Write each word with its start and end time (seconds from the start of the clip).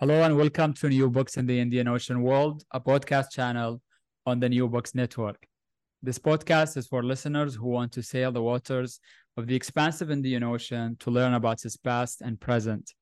Hello 0.00 0.22
and 0.22 0.36
welcome 0.36 0.72
to 0.74 0.88
New 0.88 1.10
Books 1.10 1.38
in 1.38 1.46
the 1.46 1.58
Indian 1.58 1.88
Ocean 1.88 2.22
World, 2.22 2.62
a 2.70 2.80
podcast 2.80 3.32
channel 3.32 3.82
on 4.26 4.38
the 4.38 4.48
New 4.48 4.68
Books 4.68 4.94
Network. 4.94 5.44
This 6.04 6.20
podcast 6.20 6.76
is 6.76 6.86
for 6.86 7.02
listeners 7.02 7.56
who 7.56 7.66
want 7.66 7.90
to 7.94 8.02
sail 8.04 8.30
the 8.30 8.40
waters 8.40 9.00
of 9.36 9.48
the 9.48 9.56
expansive 9.56 10.12
Indian 10.12 10.44
Ocean 10.44 10.96
to 11.00 11.10
learn 11.10 11.34
about 11.34 11.64
its 11.64 11.76
past 11.76 12.20
and 12.20 12.38
present. 12.38 12.94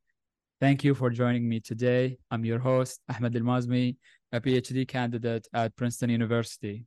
Thank 0.59 0.85
you 0.85 0.95
for 0.95 1.11
joining 1.11 1.47
me 1.47 1.61
today. 1.61 2.17
I'm 2.31 2.47
your 2.47 2.61
host, 2.61 3.03
Ahmed 3.15 3.35
AlMaazmi, 3.35 3.97
a 4.33 4.41
PhD 4.41 4.89
candidate 4.89 5.47
at 5.53 5.77
Princeton 5.77 6.09
University. 6.09 6.87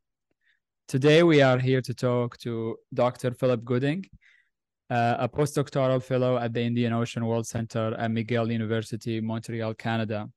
Today, 0.87 1.21
we 1.21 1.43
are 1.43 1.59
here 1.59 1.83
to 1.83 1.93
talk 1.93 2.35
to 2.39 2.77
Dr. 2.95 3.29
Philip 3.29 3.63
Gooding, 3.63 4.07
uh, 4.89 5.17
a 5.19 5.29
postdoctoral 5.29 6.01
fellow 6.01 6.37
at 6.37 6.53
the 6.53 6.61
Indian 6.61 6.93
Ocean 6.93 7.25
World 7.25 7.45
Center 7.45 7.95
at 7.97 8.11
McGill 8.11 8.51
University, 8.51 9.21
Montreal, 9.21 9.73
Canada. 9.75 10.29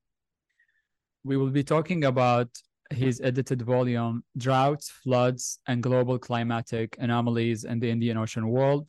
We 1.24 1.36
will 1.36 1.50
be 1.50 1.64
talking 1.64 2.04
about 2.04 2.48
his 2.90 3.20
edited 3.22 3.62
volume, 3.62 4.22
Droughts, 4.36 4.90
Floods, 4.90 5.58
and 5.66 5.82
Global 5.82 6.18
Climatic 6.18 6.96
Anomalies 6.98 7.64
in 7.64 7.80
the 7.80 7.90
Indian 7.90 8.18
Ocean 8.18 8.48
World, 8.48 8.86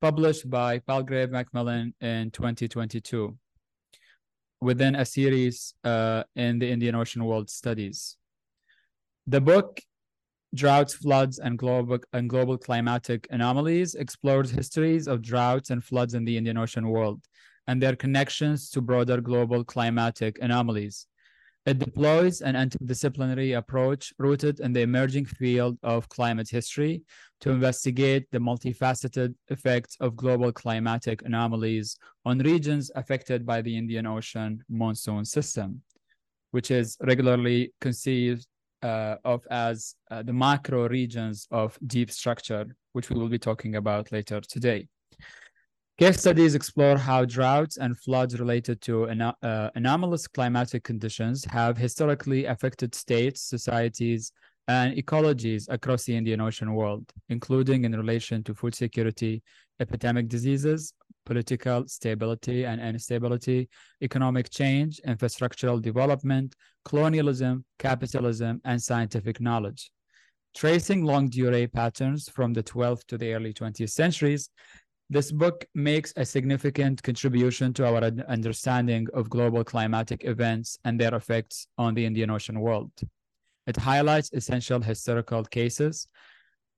published 0.00 0.48
by 0.48 0.78
Palgrave 0.78 1.30
Macmillan 1.30 1.94
in 2.00 2.30
2022, 2.30 3.36
within 4.60 4.94
a 4.94 5.04
series 5.04 5.74
uh, 5.84 6.22
in 6.36 6.58
the 6.58 6.70
Indian 6.70 6.94
Ocean 6.94 7.24
World 7.24 7.50
Studies. 7.50 8.16
The 9.26 9.40
book 9.40 9.80
Droughts, 10.54 10.92
Floods, 10.92 11.38
and 11.38 11.58
Global, 11.58 11.98
and 12.12 12.28
Global 12.28 12.58
Climatic 12.58 13.26
Anomalies 13.30 13.94
explores 13.94 14.50
histories 14.50 15.08
of 15.08 15.22
droughts 15.22 15.70
and 15.70 15.82
floods 15.82 16.12
in 16.12 16.24
the 16.24 16.36
Indian 16.36 16.58
Ocean 16.58 16.88
world 16.88 17.22
and 17.66 17.80
their 17.80 17.96
connections 17.96 18.68
to 18.70 18.80
broader 18.80 19.20
global 19.20 19.64
climatic 19.64 20.38
anomalies. 20.42 21.06
It 21.64 21.78
deploys 21.78 22.42
an 22.42 22.54
interdisciplinary 22.54 23.56
approach 23.56 24.12
rooted 24.18 24.58
in 24.60 24.72
the 24.72 24.80
emerging 24.80 25.26
field 25.26 25.78
of 25.84 26.08
climate 26.08 26.50
history 26.50 27.02
to 27.40 27.50
investigate 27.50 28.26
the 28.32 28.38
multifaceted 28.40 29.34
effects 29.48 29.96
of 30.00 30.16
global 30.16 30.52
climatic 30.52 31.22
anomalies 31.22 31.96
on 32.24 32.38
regions 32.40 32.90
affected 32.96 33.46
by 33.46 33.62
the 33.62 33.76
Indian 33.76 34.06
Ocean 34.06 34.62
monsoon 34.68 35.24
system, 35.24 35.82
which 36.50 36.72
is 36.72 36.96
regularly 37.00 37.72
conceived 37.80 38.46
uh, 38.82 39.16
of 39.24 39.46
as 39.50 39.94
uh, 40.10 40.22
the 40.22 40.32
macro 40.32 40.88
regions 40.88 41.46
of 41.50 41.78
deep 41.86 42.10
structure, 42.10 42.66
which 42.92 43.10
we 43.10 43.18
will 43.18 43.28
be 43.28 43.38
talking 43.38 43.76
about 43.76 44.12
later 44.12 44.40
today. 44.40 44.88
Case 45.98 46.20
studies 46.20 46.54
explore 46.54 46.96
how 46.96 47.24
droughts 47.24 47.76
and 47.76 47.96
floods 47.98 48.40
related 48.40 48.80
to 48.80 49.04
uh, 49.04 49.70
anomalous 49.74 50.26
climatic 50.26 50.82
conditions 50.82 51.44
have 51.44 51.76
historically 51.76 52.46
affected 52.46 52.94
states, 52.94 53.42
societies, 53.42 54.32
and 54.68 54.96
ecologies 54.96 55.66
across 55.68 56.04
the 56.04 56.16
Indian 56.16 56.40
Ocean 56.40 56.74
world, 56.74 57.12
including 57.28 57.84
in 57.84 57.92
relation 57.92 58.42
to 58.44 58.54
food 58.54 58.74
security, 58.74 59.42
epidemic 59.82 60.28
diseases, 60.28 60.94
political 61.26 61.86
stability 61.86 62.64
and 62.64 62.80
instability, 62.80 63.68
economic 64.02 64.50
change, 64.50 65.00
infrastructural 65.06 65.80
development, 65.80 66.54
colonialism, 66.84 67.64
capitalism, 67.78 68.60
and 68.64 68.82
scientific 68.82 69.40
knowledge. 69.40 69.90
Tracing 70.54 71.02
longue 71.04 71.30
durée 71.30 71.72
patterns 71.72 72.28
from 72.28 72.52
the 72.52 72.62
12th 72.62 73.04
to 73.06 73.16
the 73.18 73.32
early 73.34 73.52
20th 73.52 73.90
centuries, 73.90 74.50
this 75.10 75.30
book 75.30 75.64
makes 75.74 76.12
a 76.16 76.24
significant 76.24 77.02
contribution 77.02 77.72
to 77.74 77.86
our 77.86 78.02
understanding 78.28 79.06
of 79.12 79.28
global 79.28 79.62
climatic 79.62 80.24
events 80.24 80.78
and 80.84 80.98
their 80.98 81.14
effects 81.14 81.66
on 81.76 81.94
the 81.94 82.04
Indian 82.04 82.30
Ocean 82.30 82.58
world. 82.60 82.92
It 83.66 83.76
highlights 83.76 84.30
essential 84.32 84.80
historical 84.80 85.44
cases 85.44 86.06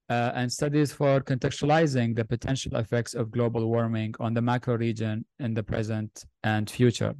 uh, 0.08 0.32
and 0.34 0.52
studies 0.52 0.92
for 0.92 1.20
contextualizing 1.20 2.14
the 2.14 2.24
potential 2.24 2.76
effects 2.76 3.14
of 3.14 3.30
global 3.30 3.68
warming 3.68 4.14
on 4.20 4.34
the 4.34 4.42
macro 4.42 4.76
region 4.76 5.24
in 5.38 5.54
the 5.54 5.62
present 5.62 6.24
and 6.42 6.68
future. 6.68 7.14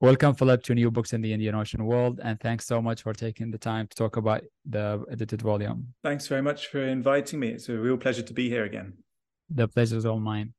Welcome, 0.00 0.34
Philip, 0.34 0.62
to 0.62 0.74
New 0.74 0.90
Books 0.90 1.12
in 1.12 1.20
the 1.20 1.30
Indian 1.30 1.54
Ocean 1.54 1.84
World, 1.84 2.20
and 2.24 2.40
thanks 2.40 2.66
so 2.66 2.80
much 2.80 3.02
for 3.02 3.12
taking 3.12 3.50
the 3.50 3.58
time 3.58 3.86
to 3.86 3.94
talk 3.94 4.16
about 4.16 4.42
the 4.64 5.04
edited 5.10 5.42
volume. 5.42 5.88
Thanks 6.02 6.26
very 6.26 6.40
much 6.40 6.68
for 6.68 6.82
inviting 6.82 7.38
me. 7.38 7.48
It's 7.48 7.68
a 7.68 7.76
real 7.76 7.98
pleasure 7.98 8.22
to 8.22 8.32
be 8.32 8.48
here 8.48 8.64
again. 8.64 8.94
The 9.50 9.68
pleasure 9.68 9.98
is 9.98 10.06
all 10.06 10.20
mine. 10.20 10.54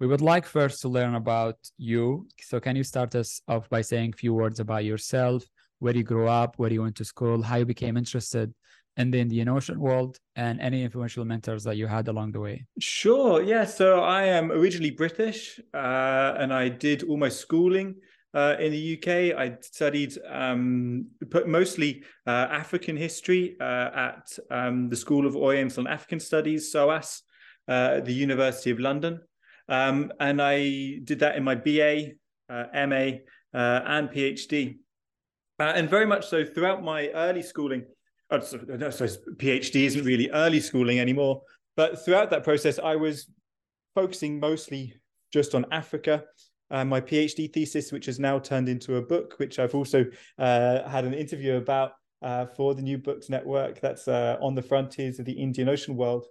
We 0.00 0.06
would 0.06 0.20
like 0.20 0.44
first 0.44 0.82
to 0.82 0.88
learn 0.88 1.14
about 1.14 1.56
you. 1.78 2.26
So, 2.42 2.60
can 2.60 2.76
you 2.76 2.84
start 2.84 3.14
us 3.14 3.40
off 3.48 3.70
by 3.70 3.80
saying 3.80 4.12
a 4.12 4.18
few 4.18 4.34
words 4.34 4.60
about 4.60 4.84
yourself, 4.84 5.44
where 5.78 5.96
you 5.96 6.02
grew 6.02 6.28
up, 6.28 6.58
where 6.58 6.70
you 6.70 6.82
went 6.82 6.96
to 6.96 7.06
school, 7.06 7.40
how 7.40 7.56
you 7.56 7.64
became 7.64 7.96
interested 7.96 8.52
in 8.96 9.10
the 9.10 9.20
Indian 9.20 9.48
Ocean 9.48 9.78
world, 9.78 10.18
and 10.36 10.60
any 10.60 10.82
influential 10.82 11.24
mentors 11.24 11.64
that 11.64 11.76
you 11.76 11.86
had 11.86 12.08
along 12.08 12.32
the 12.32 12.40
way? 12.40 12.66
Sure. 12.78 13.42
Yeah. 13.42 13.64
So 13.64 14.00
I 14.00 14.24
am 14.24 14.52
originally 14.52 14.90
British, 14.90 15.60
uh, 15.72 16.34
and 16.38 16.52
I 16.52 16.68
did 16.68 17.02
all 17.04 17.16
my 17.16 17.28
schooling. 17.28 17.96
Uh, 18.34 18.56
in 18.58 18.72
the 18.72 18.98
UK, 18.98 19.38
I 19.38 19.56
studied 19.60 20.12
um, 20.28 21.06
mostly 21.46 22.02
uh, 22.26 22.48
African 22.50 22.96
history 22.96 23.56
uh, 23.60 23.90
at 23.94 24.38
um, 24.50 24.88
the 24.88 24.96
School 24.96 25.24
of 25.24 25.36
Oriental 25.36 25.86
and 25.86 25.88
African 25.88 26.18
Studies, 26.18 26.72
SOAS, 26.72 27.22
uh, 27.68 27.98
at 27.98 28.04
the 28.04 28.12
University 28.12 28.70
of 28.70 28.80
London. 28.80 29.20
Um, 29.68 30.12
and 30.18 30.42
I 30.42 30.98
did 31.04 31.20
that 31.20 31.36
in 31.36 31.44
my 31.44 31.54
BA, 31.54 32.14
uh, 32.50 32.64
MA, 32.74 33.18
and 33.52 34.10
PhD. 34.10 34.78
and 35.60 35.88
very 35.88 36.06
much 36.06 36.26
so 36.26 36.44
throughout 36.44 36.82
my 36.82 37.08
early 37.10 37.42
schooling, 37.42 37.84
I 38.30 38.40
suppose 38.40 39.18
PhD 39.36 39.84
isn't 39.84 40.04
really 40.04 40.30
early 40.30 40.60
schooling 40.60 40.98
anymore. 40.98 41.42
But 41.76 42.04
throughout 42.04 42.30
that 42.30 42.44
process, 42.44 42.78
I 42.78 42.96
was 42.96 43.28
focusing 43.94 44.40
mostly 44.40 44.94
just 45.32 45.54
on 45.54 45.66
Africa. 45.72 46.24
Uh, 46.70 46.84
my 46.84 47.00
PhD 47.00 47.52
thesis, 47.52 47.92
which 47.92 48.06
has 48.06 48.18
now 48.18 48.38
turned 48.38 48.68
into 48.68 48.96
a 48.96 49.02
book, 49.02 49.34
which 49.38 49.58
I've 49.58 49.74
also 49.74 50.04
uh, 50.38 50.88
had 50.88 51.04
an 51.04 51.14
interview 51.14 51.56
about 51.56 51.92
uh, 52.22 52.46
for 52.56 52.74
the 52.74 52.82
New 52.82 52.98
Books 52.98 53.28
Network. 53.28 53.80
That's 53.80 54.08
uh, 54.08 54.38
on 54.40 54.54
the 54.54 54.62
frontiers 54.62 55.18
of 55.18 55.26
the 55.26 55.32
Indian 55.32 55.68
Ocean 55.68 55.96
world, 55.96 56.26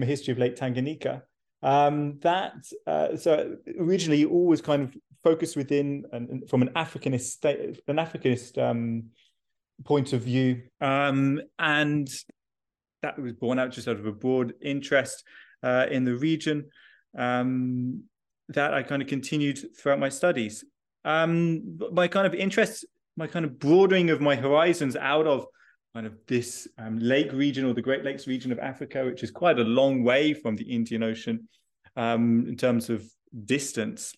a 0.00 0.04
history 0.04 0.32
of 0.32 0.38
Lake 0.38 0.56
Tanganyika. 0.56 1.22
Um, 1.62 2.18
that 2.20 2.54
uh, 2.86 3.16
so 3.16 3.56
originally 3.80 4.24
always 4.24 4.60
kind 4.60 4.82
of 4.82 4.96
focused 5.24 5.56
within 5.56 6.04
and 6.12 6.48
from 6.48 6.62
an 6.62 6.68
Africanist 6.76 7.30
state, 7.30 7.80
an 7.88 7.96
Africanist 7.96 8.58
um, 8.58 9.06
point 9.84 10.12
of 10.12 10.22
view, 10.22 10.62
um, 10.80 11.40
and 11.58 12.08
that 13.02 13.18
was 13.18 13.32
born 13.32 13.58
out 13.58 13.70
just 13.70 13.88
out 13.88 13.96
of 13.96 14.06
a 14.06 14.12
broad 14.12 14.54
interest 14.60 15.24
uh, 15.62 15.86
in 15.90 16.04
the 16.04 16.16
region. 16.16 16.70
Um, 17.16 18.04
that 18.50 18.72
I 18.72 18.82
kind 18.82 19.02
of 19.02 19.08
continued 19.08 19.76
throughout 19.76 19.98
my 19.98 20.08
studies. 20.08 20.64
Um, 21.04 21.78
my 21.92 22.08
kind 22.08 22.26
of 22.26 22.34
interest, 22.34 22.86
my 23.16 23.26
kind 23.26 23.44
of 23.44 23.58
broadening 23.58 24.10
of 24.10 24.20
my 24.20 24.36
horizons 24.36 24.96
out 24.96 25.26
of 25.26 25.46
kind 25.94 26.06
of 26.06 26.14
this 26.26 26.68
um, 26.78 26.98
lake 26.98 27.32
region 27.32 27.64
or 27.64 27.74
the 27.74 27.82
Great 27.82 28.04
Lakes 28.04 28.26
region 28.26 28.52
of 28.52 28.58
Africa, 28.58 29.04
which 29.04 29.22
is 29.22 29.30
quite 29.30 29.58
a 29.58 29.64
long 29.64 30.02
way 30.02 30.32
from 30.32 30.56
the 30.56 30.64
Indian 30.64 31.02
Ocean 31.02 31.48
um, 31.96 32.46
in 32.48 32.56
terms 32.56 32.90
of 32.90 33.04
distance, 33.44 34.14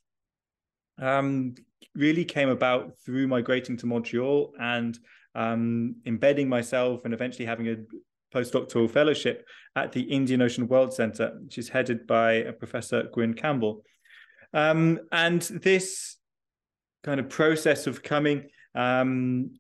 um, 0.98 1.54
really 1.94 2.24
came 2.24 2.48
about 2.48 2.92
through 3.04 3.26
migrating 3.26 3.76
to 3.78 3.86
Montreal 3.86 4.52
and 4.60 4.98
um, 5.40 5.96
embedding 6.06 6.48
myself 6.48 7.04
and 7.04 7.14
eventually 7.14 7.46
having 7.46 7.68
a 7.68 7.76
postdoctoral 8.34 8.90
fellowship 8.90 9.46
at 9.74 9.92
the 9.92 10.02
Indian 10.02 10.42
Ocean 10.42 10.68
World 10.68 10.92
Centre, 10.92 11.38
which 11.42 11.58
is 11.58 11.68
headed 11.68 12.06
by 12.06 12.42
Professor 12.58 13.04
Gwyn 13.12 13.34
Campbell. 13.34 13.82
Um, 14.52 15.00
and 15.12 15.40
this 15.42 16.16
kind 17.02 17.18
of 17.20 17.28
process 17.28 17.86
of 17.86 18.02
coming 18.02 18.48
um, 18.74 19.52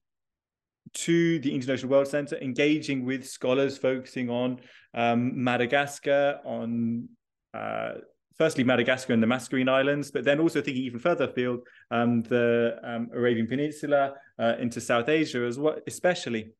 to 0.92 1.38
the 1.38 1.54
Indian 1.54 1.72
Ocean 1.72 1.88
World 1.88 2.08
Centre, 2.08 2.36
engaging 2.38 3.06
with 3.06 3.26
scholars 3.26 3.78
focusing 3.78 4.28
on 4.28 4.60
um, 4.92 5.42
Madagascar, 5.42 6.40
on 6.44 7.08
uh, 7.54 7.92
firstly 8.40 8.64
Madagascar 8.64 9.12
and 9.12 9.22
the 9.22 9.26
Mascarene 9.26 9.68
Islands, 9.68 10.10
but 10.10 10.24
then 10.24 10.40
also 10.40 10.62
thinking 10.62 10.82
even 10.82 10.98
further 10.98 11.24
afield, 11.24 11.60
um, 11.90 12.22
the 12.22 12.74
um, 12.82 13.10
Arabian 13.12 13.46
Peninsula 13.46 14.14
uh, 14.38 14.54
into 14.58 14.80
South 14.80 15.10
Asia 15.10 15.44
as 15.44 15.58
well, 15.58 15.76
especially. 15.86 16.52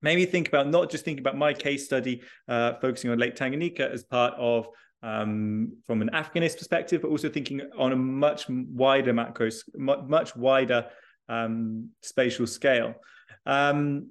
Made 0.00 0.14
me 0.14 0.26
think 0.26 0.46
about 0.46 0.68
not 0.68 0.92
just 0.92 1.04
thinking 1.04 1.20
about 1.20 1.36
my 1.36 1.54
case 1.54 1.84
study, 1.86 2.22
uh, 2.46 2.74
focusing 2.74 3.10
on 3.10 3.18
Lake 3.18 3.34
Tanganyika 3.34 3.80
as 3.80 4.04
part 4.04 4.34
of 4.38 4.68
um, 5.02 5.76
from 5.84 6.02
an 6.02 6.10
Africanist 6.14 6.58
perspective, 6.58 7.02
but 7.02 7.08
also 7.08 7.28
thinking 7.28 7.60
on 7.76 7.90
a 7.90 7.96
much 7.96 8.48
wider 8.48 9.12
macro, 9.12 9.50
much 9.74 10.36
wider 10.36 10.86
um, 11.28 11.90
spatial 12.02 12.46
scale. 12.46 12.94
Um, 13.44 14.10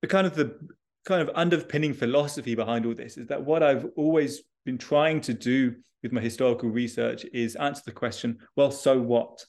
the 0.00 0.08
kind 0.08 0.26
of 0.26 0.34
the 0.34 0.58
kind 1.04 1.20
of 1.20 1.30
underpinning 1.34 1.92
philosophy 1.92 2.54
behind 2.54 2.86
all 2.86 2.94
this 2.94 3.18
is 3.18 3.26
that 3.26 3.44
what 3.44 3.62
I've 3.62 3.84
always 3.94 4.42
been 4.64 4.78
trying 4.78 5.20
to 5.22 5.34
do 5.34 5.76
with 6.02 6.12
my 6.12 6.20
historical 6.20 6.70
research 6.70 7.24
is 7.32 7.56
answer 7.56 7.82
the 7.84 7.92
question, 7.92 8.38
well, 8.56 8.70
so 8.70 9.00
what? 9.00 9.44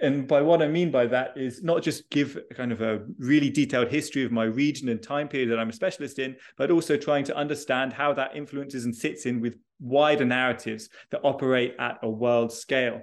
And 0.00 0.26
by 0.26 0.40
what 0.40 0.62
I 0.62 0.68
mean 0.68 0.90
by 0.90 1.06
that 1.06 1.36
is 1.36 1.62
not 1.62 1.82
just 1.82 2.08
give 2.10 2.38
kind 2.54 2.72
of 2.72 2.80
a 2.80 3.00
really 3.18 3.50
detailed 3.50 3.88
history 3.88 4.24
of 4.24 4.32
my 4.32 4.44
region 4.44 4.88
and 4.88 5.02
time 5.02 5.28
period 5.28 5.50
that 5.50 5.58
I'm 5.58 5.68
a 5.68 5.74
specialist 5.74 6.18
in, 6.18 6.36
but 6.56 6.70
also 6.70 6.96
trying 6.96 7.24
to 7.24 7.36
understand 7.36 7.92
how 7.92 8.14
that 8.14 8.34
influences 8.34 8.86
and 8.86 8.96
sits 8.96 9.26
in 9.26 9.40
with 9.40 9.56
wider 9.78 10.24
narratives 10.24 10.88
that 11.10 11.20
operate 11.22 11.74
at 11.78 11.98
a 12.02 12.08
world 12.08 12.50
scale. 12.50 13.02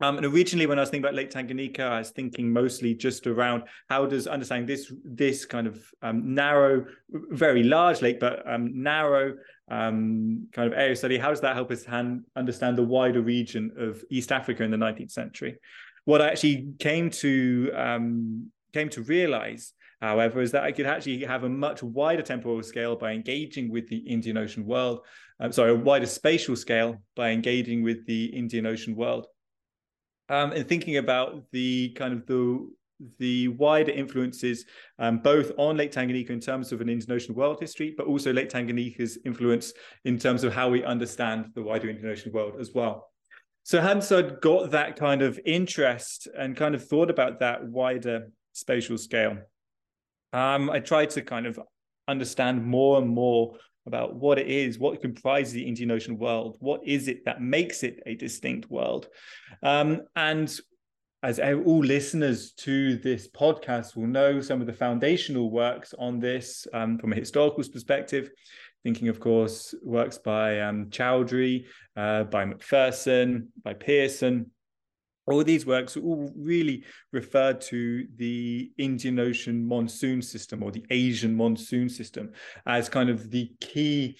Um, 0.00 0.16
and 0.16 0.24
originally, 0.24 0.66
when 0.66 0.78
I 0.78 0.82
was 0.82 0.90
thinking 0.90 1.04
about 1.04 1.14
Lake 1.14 1.30
Tanganyika, 1.30 1.80
I 1.80 1.98
was 1.98 2.10
thinking 2.10 2.50
mostly 2.50 2.94
just 2.94 3.26
around 3.26 3.64
how 3.90 4.06
does 4.06 4.26
understanding 4.26 4.66
this 4.66 4.92
this 5.04 5.44
kind 5.44 5.66
of 5.66 5.84
um, 6.02 6.34
narrow, 6.34 6.86
very 7.10 7.62
large 7.62 8.00
lake, 8.00 8.18
but 8.18 8.42
um, 8.50 8.82
narrow 8.82 9.34
um, 9.70 10.48
kind 10.52 10.72
of 10.72 10.78
area 10.78 10.96
study. 10.96 11.18
How 11.18 11.28
does 11.28 11.42
that 11.42 11.54
help 11.54 11.70
us 11.70 11.84
hand, 11.84 12.24
understand 12.34 12.78
the 12.78 12.82
wider 12.82 13.20
region 13.20 13.72
of 13.76 14.02
East 14.10 14.32
Africa 14.32 14.62
in 14.62 14.70
the 14.70 14.78
19th 14.78 15.10
century? 15.10 15.58
What 16.06 16.22
I 16.22 16.30
actually 16.30 16.72
came 16.78 17.10
to 17.10 17.70
um, 17.74 18.50
came 18.72 18.88
to 18.90 19.02
realize, 19.02 19.74
however, 20.00 20.40
is 20.40 20.52
that 20.52 20.64
I 20.64 20.72
could 20.72 20.86
actually 20.86 21.24
have 21.24 21.44
a 21.44 21.48
much 21.48 21.82
wider 21.82 22.22
temporal 22.22 22.62
scale 22.62 22.96
by 22.96 23.12
engaging 23.12 23.70
with 23.70 23.86
the 23.88 23.98
Indian 23.98 24.38
Ocean 24.38 24.64
world. 24.64 25.00
Um, 25.40 25.52
sorry, 25.52 25.72
a 25.72 25.74
wider 25.74 26.06
spatial 26.06 26.56
scale 26.56 27.02
by 27.16 27.30
engaging 27.30 27.82
with 27.82 28.06
the 28.06 28.26
Indian 28.26 28.64
Ocean 28.64 28.96
world 28.96 29.26
um, 30.30 30.52
and 30.52 30.66
thinking 30.66 30.96
about 30.96 31.42
the 31.52 31.90
kind 31.90 32.14
of 32.14 32.26
the 32.26 32.70
the 33.18 33.48
wider 33.48 33.92
influences 33.92 34.66
um, 34.98 35.18
both 35.18 35.52
on 35.56 35.76
Lake 35.76 35.90
Tanganyika 35.90 36.30
in 36.30 36.40
terms 36.40 36.70
of 36.70 36.82
an 36.82 37.02
Ocean 37.10 37.34
world 37.34 37.58
history, 37.58 37.94
but 37.96 38.06
also 38.06 38.30
Lake 38.30 38.50
Tanganyika's 38.50 39.18
influence 39.24 39.72
in 40.04 40.18
terms 40.18 40.44
of 40.44 40.52
how 40.52 40.68
we 40.68 40.84
understand 40.84 41.46
the 41.54 41.62
wider 41.62 41.88
Ocean 42.06 42.30
world 42.30 42.60
as 42.60 42.72
well. 42.74 43.10
So 43.62 43.80
I'd 43.80 44.40
got 44.40 44.70
that 44.72 44.96
kind 44.96 45.22
of 45.22 45.40
interest 45.44 46.28
and 46.36 46.56
kind 46.56 46.74
of 46.74 46.86
thought 46.86 47.10
about 47.10 47.40
that 47.40 47.66
wider 47.66 48.30
spatial 48.52 48.98
scale. 48.98 49.38
Um, 50.32 50.70
I 50.70 50.80
tried 50.80 51.10
to 51.10 51.22
kind 51.22 51.46
of 51.46 51.58
understand 52.08 52.64
more 52.64 52.98
and 52.98 53.08
more 53.08 53.56
about 53.86 54.14
what 54.14 54.38
it 54.38 54.46
is, 54.46 54.78
what 54.78 55.00
comprises 55.00 55.52
the 55.52 55.66
Indian 55.66 55.90
Ocean 55.90 56.18
world, 56.18 56.56
what 56.60 56.80
is 56.86 57.08
it 57.08 57.24
that 57.24 57.40
makes 57.40 57.82
it 57.82 58.02
a 58.06 58.14
distinct 58.14 58.70
world. 58.70 59.08
Um, 59.62 60.02
and 60.16 60.54
as 61.22 61.38
all 61.38 61.80
listeners 61.80 62.52
to 62.52 62.96
this 62.96 63.28
podcast 63.28 63.94
will 63.96 64.06
know, 64.06 64.40
some 64.40 64.60
of 64.60 64.66
the 64.66 64.72
foundational 64.72 65.50
works 65.50 65.94
on 65.98 66.18
this 66.18 66.66
um, 66.72 66.98
from 66.98 67.12
a 67.12 67.16
historical 67.16 67.62
perspective, 67.70 68.30
thinking, 68.82 69.08
of 69.08 69.20
course, 69.20 69.74
works 69.82 70.18
by 70.18 70.60
um, 70.60 70.86
Chaudhuri, 70.86 71.66
uh, 71.96 72.24
by 72.24 72.46
McPherson, 72.46 73.48
by 73.62 73.74
Pearson, 73.74 74.50
all 75.32 75.44
these 75.44 75.66
works 75.66 75.96
all 75.96 76.32
really 76.36 76.84
refer 77.12 77.52
to 77.52 78.06
the 78.16 78.70
Indian 78.78 79.18
Ocean 79.18 79.66
monsoon 79.66 80.22
system 80.22 80.62
or 80.62 80.70
the 80.70 80.84
Asian 80.90 81.36
monsoon 81.36 81.88
system 81.88 82.32
as 82.66 82.88
kind 82.88 83.10
of 83.10 83.30
the 83.30 83.50
key 83.60 84.16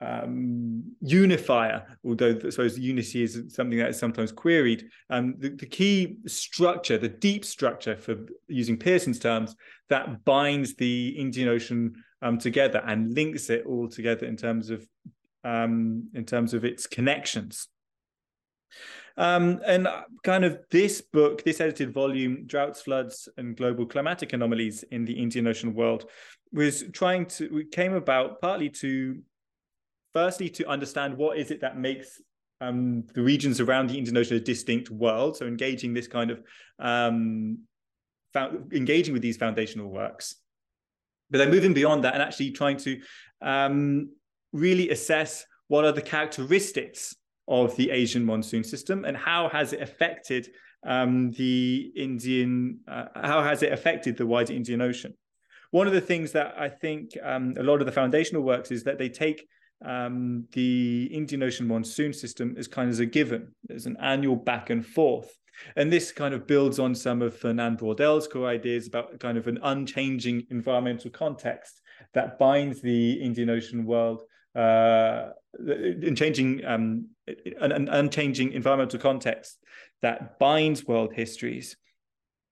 um, 0.00 0.84
unifier, 1.00 1.84
although 2.04 2.38
I 2.44 2.50
suppose 2.50 2.78
unity 2.78 3.22
is 3.22 3.42
something 3.48 3.78
that 3.78 3.90
is 3.90 3.98
sometimes 3.98 4.30
queried. 4.30 4.88
Um, 5.10 5.34
the, 5.38 5.50
the, 5.50 5.66
key 5.66 6.18
structure, 6.26 6.98
the 6.98 7.08
deep 7.08 7.44
structure, 7.44 7.96
for 7.96 8.16
using 8.46 8.76
Pearson's 8.76 9.18
terms, 9.18 9.56
that 9.88 10.24
binds 10.24 10.76
the 10.76 11.08
Indian 11.08 11.48
Ocean 11.48 11.94
um, 12.22 12.38
together 12.38 12.82
and 12.86 13.14
links 13.14 13.50
it 13.50 13.64
all 13.66 13.88
together 13.88 14.26
in 14.26 14.36
terms 14.36 14.70
of 14.70 14.86
um, 15.44 16.08
in 16.14 16.24
terms 16.24 16.54
of 16.54 16.64
its 16.64 16.86
connections. 16.86 17.68
Um, 19.16 19.60
and 19.66 19.88
kind 20.22 20.44
of 20.44 20.60
this 20.70 21.00
book, 21.00 21.42
this 21.42 21.60
edited 21.60 21.92
volume, 21.92 22.46
Droughts, 22.46 22.82
Floods, 22.82 23.28
and 23.36 23.56
Global 23.56 23.84
Climatic 23.84 24.32
Anomalies 24.32 24.84
in 24.90 25.04
the 25.04 25.12
Indian 25.12 25.48
Ocean 25.48 25.74
World, 25.74 26.08
was 26.52 26.84
trying 26.92 27.26
to, 27.26 27.64
came 27.72 27.94
about 27.94 28.40
partly 28.40 28.70
to, 28.70 29.20
firstly, 30.12 30.48
to 30.50 30.68
understand 30.68 31.16
what 31.16 31.36
is 31.36 31.50
it 31.50 31.60
that 31.62 31.76
makes 31.76 32.20
um, 32.60 33.04
the 33.14 33.22
regions 33.22 33.60
around 33.60 33.90
the 33.90 33.98
Indian 33.98 34.16
Ocean 34.16 34.36
a 34.36 34.40
distinct 34.40 34.90
world. 34.90 35.36
So 35.36 35.46
engaging 35.46 35.94
this 35.94 36.06
kind 36.06 36.30
of, 36.30 36.42
um, 36.78 37.58
found, 38.32 38.72
engaging 38.72 39.12
with 39.12 39.22
these 39.22 39.36
foundational 39.36 39.88
works. 39.88 40.36
But 41.30 41.38
then 41.38 41.50
moving 41.50 41.74
beyond 41.74 42.04
that 42.04 42.14
and 42.14 42.22
actually 42.22 42.52
trying 42.52 42.78
to 42.78 43.00
um, 43.42 44.10
really 44.52 44.90
assess 44.90 45.44
what 45.68 45.84
are 45.84 45.92
the 45.92 46.02
characteristics 46.02 47.14
of 47.48 47.74
the 47.76 47.90
Asian 47.90 48.24
monsoon 48.24 48.62
system 48.62 49.04
and 49.04 49.16
how 49.16 49.48
has 49.48 49.72
it 49.72 49.80
affected 49.80 50.48
um, 50.86 51.32
the 51.32 51.92
Indian, 51.96 52.80
uh, 52.86 53.06
how 53.14 53.42
has 53.42 53.62
it 53.62 53.72
affected 53.72 54.16
the 54.16 54.26
wider 54.26 54.52
Indian 54.52 54.80
Ocean? 54.80 55.14
One 55.70 55.86
of 55.86 55.92
the 55.92 56.00
things 56.00 56.32
that 56.32 56.54
I 56.58 56.68
think 56.68 57.12
um, 57.22 57.54
a 57.58 57.62
lot 57.62 57.80
of 57.80 57.86
the 57.86 57.92
foundational 57.92 58.42
works 58.42 58.70
is 58.70 58.84
that 58.84 58.98
they 58.98 59.08
take 59.08 59.46
um, 59.84 60.46
the 60.52 61.08
Indian 61.12 61.42
Ocean 61.42 61.66
monsoon 61.66 62.12
system 62.12 62.54
as 62.58 62.68
kind 62.68 62.88
of 62.88 62.94
as 62.94 63.00
a 63.00 63.06
given. 63.06 63.54
There's 63.64 63.86
an 63.86 63.96
annual 64.00 64.36
back 64.36 64.70
and 64.70 64.84
forth. 64.84 65.30
And 65.76 65.92
this 65.92 66.12
kind 66.12 66.34
of 66.34 66.46
builds 66.46 66.78
on 66.78 66.94
some 66.94 67.20
of 67.20 67.36
Fernand 67.36 67.78
Braudel's 67.78 68.28
core 68.28 68.48
ideas 68.48 68.86
about 68.86 69.18
kind 69.18 69.36
of 69.36 69.48
an 69.48 69.58
unchanging 69.62 70.46
environmental 70.50 71.10
context 71.10 71.80
that 72.14 72.38
binds 72.38 72.80
the 72.80 73.12
Indian 73.14 73.50
Ocean 73.50 73.84
world 73.84 74.22
uh, 74.54 75.30
in 75.58 76.14
changing 76.16 76.64
um, 76.64 77.08
an, 77.60 77.72
an 77.72 77.88
unchanging 77.88 78.52
environmental 78.52 78.98
context 78.98 79.58
that 80.02 80.38
binds 80.38 80.86
world 80.86 81.12
histories. 81.12 81.76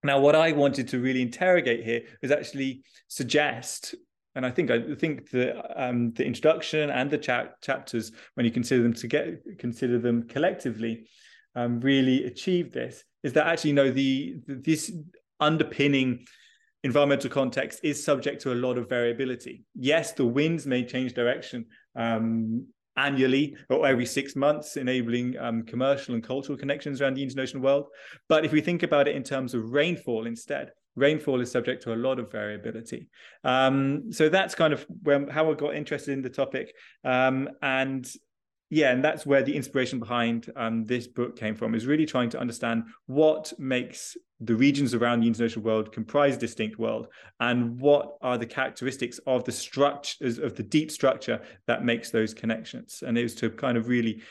Now, 0.03 0.21
what 0.21 0.37
I 0.37 0.53
wanted 0.53 0.88
to 0.88 1.00
really 1.00 1.23
interrogate 1.23 1.85
here 1.85 2.03
is 2.23 2.31
actually 2.31 2.83
suggest, 3.09 3.95
and 4.35 4.45
I 4.45 4.50
think 4.50 4.71
I 4.71 4.95
think 4.95 5.31
the 5.31 5.57
um, 5.83 6.12
the 6.12 6.25
introduction 6.25 6.91
and 6.91 7.11
the 7.11 7.19
cha- 7.19 7.49
chapters, 7.62 8.12
when 8.35 8.47
you 8.47 8.53
consider 8.53 8.83
them 8.83 8.95
to 8.95 9.09
get 9.09 9.59
consider 9.59 9.99
them 9.99 10.29
collectively, 10.29 11.09
um, 11.55 11.81
really 11.81 12.25
achieve 12.25 12.73
this. 12.73 13.03
Is 13.23 13.33
that 13.33 13.47
actually 13.47 13.71
you 13.71 13.76
know 13.76 13.91
the, 13.91 14.37
the 14.47 14.55
this 14.57 14.93
underpinning 15.41 16.26
environmental 16.87 17.28
context 17.28 17.81
is 17.83 18.02
subject 18.02 18.40
to 18.43 18.52
a 18.52 18.59
lot 18.66 18.78
of 18.78 18.88
variability. 18.88 19.64
Yes, 19.75 20.12
the 20.12 20.25
winds 20.25 20.66
may 20.66 20.83
change 20.85 21.12
direction 21.12 21.66
um, 21.95 22.66
annually 22.97 23.55
or 23.69 23.87
every 23.87 24.07
six 24.07 24.35
months, 24.35 24.76
enabling 24.76 25.37
um, 25.38 25.62
commercial 25.64 26.14
and 26.14 26.23
cultural 26.23 26.57
connections 26.57 27.00
around 27.00 27.14
the 27.14 27.43
Ocean 27.43 27.61
world. 27.61 27.87
But 28.28 28.45
if 28.47 28.52
we 28.52 28.61
think 28.61 28.83
about 28.83 29.09
it 29.09 29.16
in 29.16 29.23
terms 29.23 29.52
of 29.52 29.73
rainfall 29.73 30.26
instead, 30.26 30.71
rainfall 30.95 31.40
is 31.43 31.50
subject 31.50 31.83
to 31.83 31.93
a 31.93 32.02
lot 32.07 32.19
of 32.19 32.33
variability. 32.33 33.09
Um, 33.45 34.12
so 34.12 34.28
that's 34.28 34.55
kind 34.55 34.73
of 34.73 34.87
when, 35.02 35.28
how 35.28 35.50
I 35.50 35.55
got 35.55 35.75
interested 35.75 36.12
in 36.12 36.23
the 36.23 36.31
topic. 36.31 36.73
Um, 37.05 37.49
and 37.62 38.11
yeah, 38.68 38.90
and 38.90 39.04
that's 39.04 39.25
where 39.25 39.42
the 39.42 39.54
inspiration 39.54 39.99
behind 39.99 40.50
um, 40.56 40.87
this 40.87 41.06
book 41.06 41.37
came 41.37 41.54
from, 41.54 41.75
is 41.75 41.87
really 41.87 42.06
trying 42.06 42.30
to 42.30 42.40
understand 42.40 42.85
what 43.06 43.52
makes 43.58 44.16
the 44.40 44.54
regions 44.54 44.92
around 44.92 45.20
the 45.20 45.26
Indian 45.28 45.44
Ocean 45.44 45.62
world 45.62 45.92
comprise 45.92 46.37
distinct 46.37 46.78
world 46.78 47.06
and 47.40 47.78
what 47.80 48.16
are 48.20 48.37
the 48.37 48.46
characteristics 48.46 49.18
of 49.26 49.44
the 49.44 49.52
structures 49.52 50.38
of 50.38 50.56
the 50.56 50.62
deep 50.62 50.90
structure 50.90 51.40
that 51.66 51.85
makes 51.85 52.11
those 52.11 52.35
connections. 52.35 53.02
And 53.06 53.16
it 53.16 53.23
was 53.23 53.35
to 53.37 53.50
kind 53.50 53.78
of 53.78 53.88
really 53.88 54.23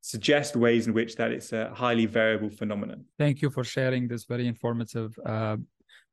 suggest 0.00 0.56
ways 0.56 0.86
in 0.86 0.94
which 0.94 1.14
that 1.16 1.30
it's 1.30 1.52
a 1.52 1.72
highly 1.74 2.06
variable 2.06 2.50
phenomenon. 2.50 3.04
Thank 3.18 3.40
you 3.40 3.50
for 3.50 3.62
sharing 3.62 4.08
this 4.08 4.24
very 4.24 4.48
informative 4.48 5.16
uh, 5.24 5.58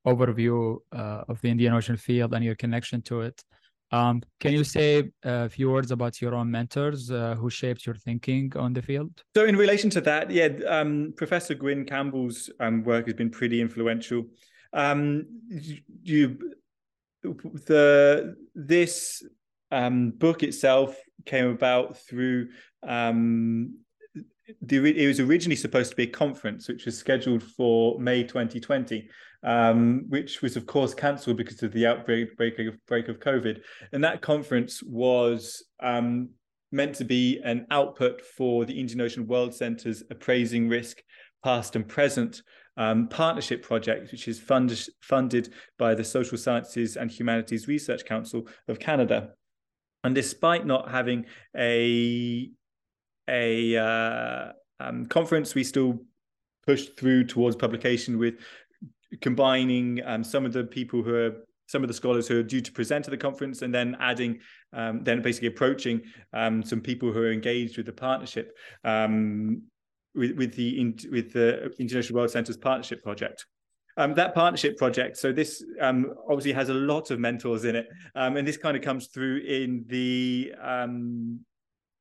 overview 0.05 0.77
uh, 0.91 1.24
of 1.27 1.41
the 1.41 1.50
Indian 1.50 1.74
Ocean 1.74 1.98
field 1.98 2.33
and 2.33 2.43
your 2.43 2.55
connection 2.55 3.01
to 3.03 3.21
it. 3.21 3.43
Um, 3.91 4.22
can 4.39 4.53
you 4.53 4.63
say 4.63 5.10
a 5.24 5.50
few 5.50 5.72
words 5.72 5.91
about 5.91 6.22
your 6.22 6.36
own 6.36 6.51
mentors 6.51 7.10
uh, 7.10 7.36
who 7.36 7.50
shaped 7.50 7.86
your 7.86 7.96
thinking 7.96 8.53
on 8.55 8.74
the 8.74 8.81
field? 8.81 9.24
So, 9.36 9.46
in 9.46 9.55
relation 9.55 9.89
to 9.91 10.01
that, 10.01 10.29
yeah, 10.29 10.50
um, 10.67 11.13
Professor 11.17 11.55
Gwyn 11.55 11.86
Campbell's 11.86 12.50
um, 12.60 12.84
work 12.84 13.05
has 13.08 13.15
been 13.15 13.31
pretty 13.31 13.62
influential. 13.62 14.25
Um, 14.74 15.25
you, 16.03 16.38
the 17.24 18.36
this 18.53 19.24
um, 19.72 20.12
book 20.12 20.43
itself 20.43 20.96
came 21.25 21.48
about 21.48 21.98
through 21.98 22.50
um, 22.88 23.79
the, 24.62 24.77
it 24.77 25.08
was 25.08 25.19
originally 25.19 25.55
supposed 25.55 25.91
to 25.91 25.96
be 25.96 26.03
a 26.03 26.08
conference 26.08 26.67
which 26.67 26.86
was 26.86 26.98
scheduled 26.98 27.43
for 27.43 28.00
May 28.00 28.24
2020, 28.24 29.10
um, 29.43 30.05
which 30.10 30.41
was 30.41 30.55
of 30.55 30.65
course 30.65 30.93
cancelled 30.93 31.38
because 31.38 31.63
of 31.63 31.72
the 31.72 31.86
outbreak 31.86 32.36
break 32.36 32.60
of, 32.60 32.75
break 32.88 33.08
of 33.08 33.19
COVID. 33.19 33.62
And 33.93 34.03
that 34.03 34.22
conference 34.22 34.84
was 34.84 35.63
um, 35.81 36.29
meant 36.72 36.96
to 36.96 37.05
be 37.05 37.39
an 37.43 37.65
output 37.72 38.22
for 38.22 38.65
the 38.65 38.79
Indian 38.79 39.01
Ocean 39.01 39.27
World 39.27 39.53
Centre's 39.53 40.03
appraising 40.10 40.69
risk, 40.69 41.01
past 41.43 41.75
and 41.75 41.88
present 41.88 42.41
um, 42.77 43.08
partnership 43.08 43.63
project, 43.63 44.12
which 44.12 44.27
is 44.27 44.39
funded 44.39 44.79
funded 45.01 45.53
by 45.77 45.96
the 45.96 46.03
Social 46.03 46.38
Sciences 46.38 46.96
and 46.96 47.12
Humanities 47.12 47.67
Research 47.67 48.05
Council 48.05 48.48
of 48.67 48.79
Canada. 48.79 49.31
And 50.03 50.15
despite 50.15 50.65
not 50.65 50.89
having 50.89 51.25
a 51.55 52.50
a 53.29 53.77
uh, 53.77 54.51
um, 54.79 55.05
conference, 55.05 55.55
we 55.55 55.63
still 55.63 56.00
pushed 56.65 56.98
through 56.98 57.25
towards 57.25 57.55
publication 57.55 58.17
with 58.17 58.36
combining 59.22 60.01
um, 60.06 60.24
some 60.24 60.46
of 60.46 60.54
the 60.54 60.63
people 60.63 61.01
who 61.01 61.16
are 61.16 61.32
some 61.70 61.84
of 61.84 61.88
the 61.88 61.94
scholars 61.94 62.28
who 62.28 62.39
are 62.39 62.44
due 62.44 62.62
to 62.62 62.72
present 62.72 63.06
at 63.06 63.12
the 63.12 63.18
conference 63.18 63.62
and 63.62 63.74
then 63.74 63.96
adding 64.00 64.39
um, 64.74 65.04
then 65.04 65.22
basically 65.22 65.48
approaching 65.48 66.01
um, 66.34 66.63
some 66.63 66.82
people 66.82 67.12
who 67.12 67.20
are 67.20 67.32
engaged 67.32 67.78
with 67.78 67.86
the 67.86 67.94
partnership 67.94 68.58
um, 68.84 69.62
with, 70.16 70.32
with 70.32 70.56
the 70.56 70.96
with 71.12 71.32
the 71.32 71.72
Indian 71.80 72.00
Ocean 72.00 72.16
World 72.16 72.32
centers 72.32 72.58
partnership 72.58 73.04
project. 73.04 73.46
Um, 73.98 74.13
that 74.13 74.34
partnership 74.34 74.78
project 74.78 75.18
so 75.18 75.32
this 75.32 75.63
um, 75.82 76.13
obviously 76.28 76.54
has 76.54 76.70
a 76.70 76.74
lot 76.74 77.12
of 77.12 77.20
mentors 77.20 77.66
in 77.66 77.75
it 77.75 77.88
um, 78.16 78.38
and 78.38 78.48
this 78.48 78.58
kind 78.58 78.78
of 78.78 78.84
comes 78.84 79.08
through 79.08 79.38
in 79.39 79.86
the 79.88 80.54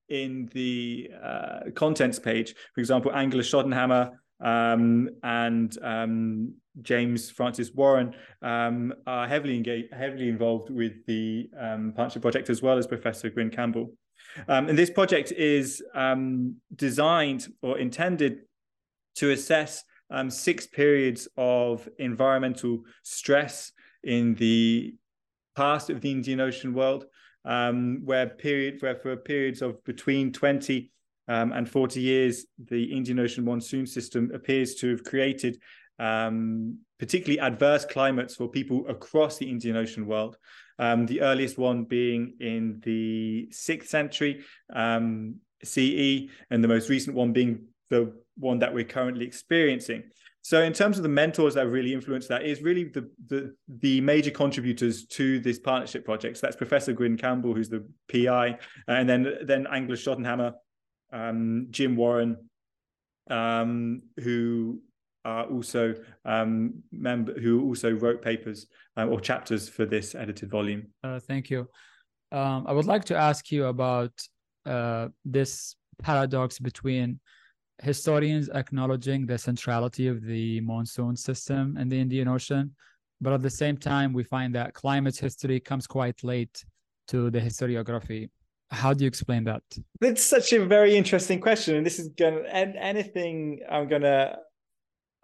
in 0.09 0.49
the 0.55 1.11
uh, 1.23 1.59
contents 1.75 2.19
page. 2.19 2.55
For 2.75 2.81
example 2.81 3.13
angela 3.13 3.43
Schottenhammer 3.43 4.13
um, 4.41 5.11
and 5.23 5.77
James 6.83 7.31
Francis 7.31 7.73
Warren 7.73 8.15
um, 8.43 8.93
are 9.07 9.27
heavily 9.27 9.57
engaged, 9.57 9.93
heavily 9.93 10.29
involved 10.29 10.71
with 10.71 11.05
the 11.07 11.49
um, 11.59 11.93
partnership 11.95 12.23
project, 12.23 12.51
as 12.51 12.63
well 12.63 12.79
as 12.79 12.87
Professor 12.87 13.31
Gwyn 13.31 13.51
Campbell. 13.51 13.93
Um, 14.49 14.69
and 14.69 14.79
this 14.79 14.91
project 14.91 15.33
is 15.33 15.83
um, 15.95 16.57
designed 16.75 17.49
or 17.63 17.79
intended 17.79 18.41
to 19.17 19.31
assess 19.31 19.85
six 20.29 20.67
periods 20.67 21.29
of 21.37 21.89
environmental 21.99 22.83
stress 23.03 23.73
in 24.05 24.35
the 24.37 24.95
past 25.57 25.91
of 25.91 26.01
the 26.01 26.11
Indian 26.11 26.41
Ocean 26.41 26.73
world, 26.73 27.07
where 27.43 28.27
period 28.39 28.81
where 28.81 28.97
for 28.97 29.17
periods 29.17 29.63
of 29.63 29.83
between 29.85 30.33
20 30.33 30.91
um, 31.29 31.53
and 31.53 31.69
40 31.69 32.01
years, 32.01 32.47
the 32.59 32.85
Indian 32.85 33.21
Ocean 33.21 33.45
monsoon 33.45 33.87
system 33.87 34.31
appears 34.35 34.75
to 34.77 34.91
have 34.91 35.05
created 35.05 35.59
um, 35.99 36.79
particularly 36.99 37.41
adverse 37.41 37.85
climates 37.85 38.35
for 38.35 38.49
people 38.49 38.87
across 38.89 39.39
the 39.39 39.49
Indian 39.49 39.77
Ocean 39.77 40.07
world. 40.07 40.37
Um, 40.79 41.07
the 41.07 41.23
earliest 41.23 41.59
one 41.59 41.85
being 41.85 42.35
in 42.41 42.81
the 42.85 43.49
sixth 43.51 43.89
century 43.89 44.45
um, 44.73 45.37
CE, 45.65 46.29
and 46.51 46.63
the 46.63 46.69
most 46.69 46.89
recent 46.89 47.17
one 47.17 47.33
being 47.33 47.67
the 47.91 48.13
one 48.37 48.61
that 48.61 48.73
we're 48.73 48.85
currently 48.85 49.27
experiencing. 49.27 50.05
So, 50.43 50.63
in 50.63 50.73
terms 50.73 50.97
of 50.97 51.03
the 51.03 51.09
mentors 51.09 51.55
that 51.55 51.67
really 51.67 51.93
influenced 51.93 52.29
that, 52.29 52.45
is 52.45 52.63
really 52.63 52.85
the, 52.85 53.11
the 53.27 53.55
the 53.69 54.01
major 54.01 54.31
contributors 54.31 55.05
to 55.07 55.41
this 55.41 55.59
partnership 55.59 56.05
project. 56.05 56.39
So 56.39 56.47
that's 56.47 56.57
Professor 56.57 56.93
Gwyn 56.93 57.17
Campbell, 57.17 57.55
who's 57.55 57.69
the 57.69 57.87
PI, 58.11 58.59
and 58.87 59.09
then 59.09 59.35
then 59.45 59.67
Angela 59.67 59.97
Schottenhammer, 59.97 60.55
um, 61.13 61.67
Jim 61.71 61.97
Warren, 61.97 62.49
um, 63.29 64.03
who 64.17 64.81
are 65.25 65.45
also 65.45 65.95
um, 66.25 66.83
member 66.93 67.39
who 67.39 67.65
also 67.65 67.93
wrote 67.93 68.23
papers 68.23 68.67
uh, 68.97 69.07
or 69.07 69.21
chapters 69.21 69.69
for 69.69 69.85
this 69.85 70.15
edited 70.15 70.51
volume. 70.51 70.87
Uh, 71.05 71.19
thank 71.21 71.51
you. 71.51 71.69
Um, 72.33 72.65
I 72.67 72.73
would 72.73 72.87
like 72.87 73.05
to 73.07 73.17
ask 73.17 73.51
you 73.51 73.67
about 73.67 74.13
uh, 74.67 75.09
this 75.25 75.77
paradox 76.03 76.59
between 76.59 77.21
historians 77.83 78.49
acknowledging 78.51 79.27
the 79.27 79.39
centrality 79.39 80.09
of 80.09 80.23
the 80.23 80.61
monsoon 80.61 81.17
system 81.17 81.77
in 81.77 81.89
the 81.89 81.99
Indian 81.99 82.29
Ocean, 82.29 82.75
but 83.21 83.33
at 83.33 83.43
the 83.43 83.51
same 83.51 83.77
time, 83.77 84.13
we 84.13 84.25
find 84.25 84.55
that 84.55 84.75
climate 84.75 85.17
history 85.17 85.61
comes 85.61 85.87
quite 85.87 86.23
late 86.23 86.65
to 87.09 87.31
the 87.31 87.41
historiography. 87.41 88.29
How 88.71 88.93
do 88.93 89.05
you 89.05 89.09
explain 89.09 89.45
that? 89.45 89.63
It's 90.01 90.23
such 90.23 90.53
a 90.53 90.65
very 90.67 90.95
interesting 90.97 91.41
question, 91.41 91.77
and 91.77 91.87
this 91.87 91.99
is 91.99 92.09
going 92.09 92.45
to 92.45 92.55
anything 92.55 93.61
I'm 93.71 93.89
going 93.89 94.03
to 94.03 94.39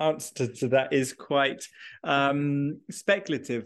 answer 0.09 0.47
to 0.47 0.69
that 0.69 0.93
is 0.93 1.13
quite 1.13 1.67
um, 2.03 2.81
speculative. 2.91 3.65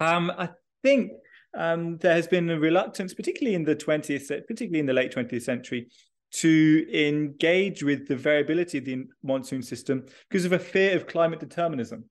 Um, 0.00 0.30
I 0.30 0.50
think 0.82 1.12
um, 1.56 1.98
there 1.98 2.14
has 2.14 2.26
been 2.26 2.50
a 2.50 2.58
reluctance, 2.58 3.14
particularly 3.14 3.54
in 3.54 3.64
the 3.64 3.76
20th, 3.76 4.28
particularly 4.46 4.80
in 4.80 4.86
the 4.86 4.92
late 4.92 5.14
20th 5.14 5.42
century, 5.42 5.88
to 6.30 6.86
engage 6.92 7.82
with 7.82 8.06
the 8.06 8.16
variability 8.16 8.78
of 8.78 8.84
the 8.84 9.04
monsoon 9.22 9.62
system 9.62 10.04
because 10.28 10.44
of 10.44 10.52
a 10.52 10.58
fear 10.58 10.94
of 10.94 11.06
climate 11.06 11.40
determinism. 11.40 12.04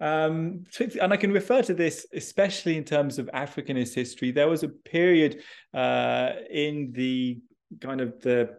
Um, 0.00 0.64
and 0.78 1.12
I 1.12 1.16
can 1.16 1.32
refer 1.32 1.62
to 1.62 1.74
this 1.74 2.06
especially 2.12 2.76
in 2.76 2.84
terms 2.84 3.18
of 3.18 3.26
Africanist 3.34 3.94
history. 3.94 4.30
There 4.30 4.48
was 4.48 4.62
a 4.62 4.68
period 4.68 5.42
uh, 5.74 6.32
in 6.50 6.92
the 6.92 7.40
kind 7.80 8.00
of 8.00 8.20
the 8.20 8.56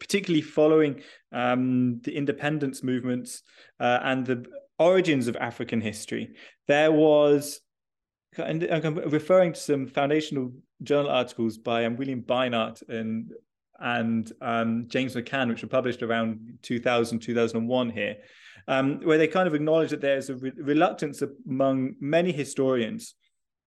particularly 0.00 0.42
following 0.42 1.02
um, 1.32 2.00
the 2.00 2.16
independence 2.16 2.82
movements 2.82 3.42
uh, 3.80 4.00
and 4.02 4.26
the 4.26 4.44
origins 4.78 5.28
of 5.28 5.36
African 5.36 5.80
history. 5.80 6.34
There 6.66 6.92
was, 6.92 7.60
and 8.36 8.62
I'm 8.64 8.96
referring 8.96 9.52
to 9.54 9.60
some 9.60 9.86
foundational 9.86 10.52
journal 10.82 11.10
articles 11.10 11.58
by 11.58 11.84
um, 11.84 11.96
William 11.96 12.22
Beinart 12.22 12.82
and 12.88 13.32
and 13.80 14.32
um, 14.40 14.86
James 14.88 15.14
McCann, 15.14 15.48
which 15.48 15.62
were 15.62 15.68
published 15.68 16.02
around 16.02 16.58
2000, 16.62 17.20
2001 17.20 17.90
here 17.90 18.16
um, 18.68 19.00
where 19.00 19.18
they 19.18 19.26
kind 19.26 19.48
of 19.48 19.54
acknowledge 19.54 19.90
that 19.90 20.02
there's 20.02 20.30
a 20.30 20.36
re- 20.36 20.52
reluctance 20.56 21.22
among 21.48 21.94
many 22.00 22.30
historians 22.30 23.14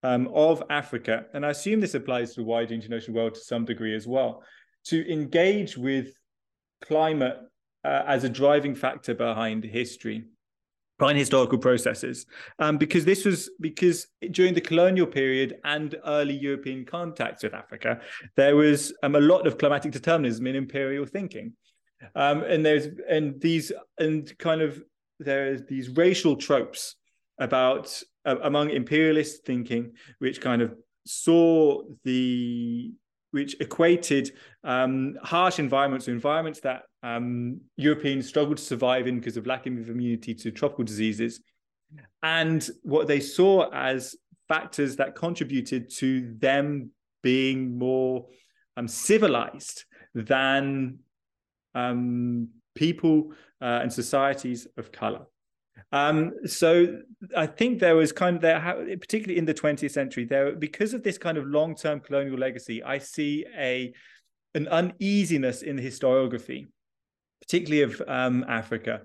um, 0.04 0.30
of 0.34 0.64
Africa, 0.70 1.26
and 1.34 1.46
I 1.46 1.50
assume 1.50 1.80
this 1.80 1.96
applies 1.96 2.34
to 2.34 2.42
the 2.42 2.46
wider 2.46 2.74
Indian 2.74 2.94
Ocean 2.94 3.14
world 3.14 3.36
to 3.36 3.42
some 3.42 3.66
degree 3.66 3.96
as 3.96 4.08
well, 4.08 4.44
to 4.86 5.12
engage 5.12 5.78
with 5.78 6.14
climate 6.84 7.38
uh, 7.84 8.04
as 8.08 8.24
a 8.24 8.30
driving 8.30 8.76
factor 8.76 9.14
behind 9.14 9.64
history 9.64 10.26
behind 11.02 11.18
historical 11.18 11.58
processes. 11.58 12.28
Um, 12.60 12.78
because 12.78 13.06
this 13.06 13.26
was 13.26 13.50
because 13.60 14.08
during 14.30 14.54
the 14.54 14.62
colonial 14.62 15.08
period 15.08 15.58
and 15.64 15.96
early 16.06 16.36
european 16.36 16.86
contacts 16.86 17.42
with 17.42 17.56
africa 17.56 18.00
there 18.38 18.56
was 18.56 18.94
um, 19.02 19.16
a 19.16 19.20
lot 19.20 19.48
of 19.48 19.58
climatic 19.58 19.92
determinism 19.92 20.46
in 20.46 20.56
imperial 20.56 21.06
thinking. 21.06 21.54
Um, 22.16 22.44
and 22.44 22.66
there's 22.66 22.88
and 23.10 23.40
these 23.42 23.72
and 23.98 24.32
kind 24.38 24.62
of 24.62 24.82
there's 25.20 25.64
these 25.64 25.90
racial 25.90 26.36
tropes 26.36 26.96
about 27.38 28.02
uh, 28.26 28.38
among 28.44 28.70
imperialist 28.70 29.46
thinking, 29.46 29.94
which 30.20 30.42
kind 30.42 30.62
of 30.62 30.76
saw 31.06 31.84
the 32.04 32.92
which 33.32 33.56
equated 33.60 34.32
um, 34.64 35.16
harsh 35.24 35.60
environments 35.60 36.08
or 36.08 36.12
environments 36.12 36.60
that 36.62 36.84
um, 37.04 37.62
Europeans 37.78 38.28
struggled 38.28 38.58
to 38.58 38.64
survive 38.64 39.08
in 39.08 39.20
because 39.20 39.38
of 39.38 39.48
lack 39.48 39.66
of 39.66 39.90
immunity 39.90 40.34
to 40.36 40.52
tropical 40.52 40.84
diseases, 40.84 41.42
and 42.24 42.70
what 42.84 43.08
they 43.08 43.20
saw 43.20 43.70
as 43.72 44.16
factors 44.48 44.98
that 44.98 45.16
contributed 45.16 45.90
to 45.90 46.34
them 46.40 46.92
being 47.24 47.78
more 47.78 48.26
um, 48.78 48.88
civilized 48.88 49.86
than 50.14 51.00
um, 51.76 52.50
people 52.76 53.32
uh, 53.62 53.80
and 53.82 53.92
societies 53.92 54.68
of 54.78 54.92
color. 54.92 55.26
Um, 55.92 56.34
so 56.46 57.00
I 57.36 57.46
think 57.46 57.80
there 57.80 57.96
was 57.96 58.12
kind 58.12 58.36
of 58.36 58.42
there, 58.42 58.60
particularly 59.00 59.38
in 59.38 59.46
the 59.46 59.54
20th 59.54 59.92
century, 59.92 60.26
there 60.26 60.56
because 60.56 60.94
of 60.94 61.04
this 61.04 61.18
kind 61.18 61.38
of 61.38 61.46
long-term 61.46 62.02
colonial 62.02 62.38
legacy, 62.38 62.84
I 62.84 62.98
see 62.98 63.46
a 63.58 63.94
an 64.54 64.68
uneasiness 64.68 65.62
in 65.62 65.78
the 65.78 65.86
historiography, 65.86 66.68
particularly 67.42 67.84
of 67.84 68.02
um, 68.08 68.44
Africa, 68.48 69.02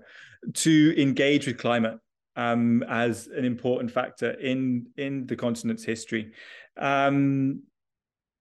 to 0.53 0.93
engage 1.01 1.47
with 1.47 1.57
climate 1.57 1.97
um, 2.35 2.83
as 2.83 3.27
an 3.27 3.45
important 3.45 3.91
factor 3.91 4.31
in 4.31 4.87
in 4.97 5.25
the 5.25 5.35
continent's 5.35 5.83
history. 5.83 6.31
Um, 6.77 7.63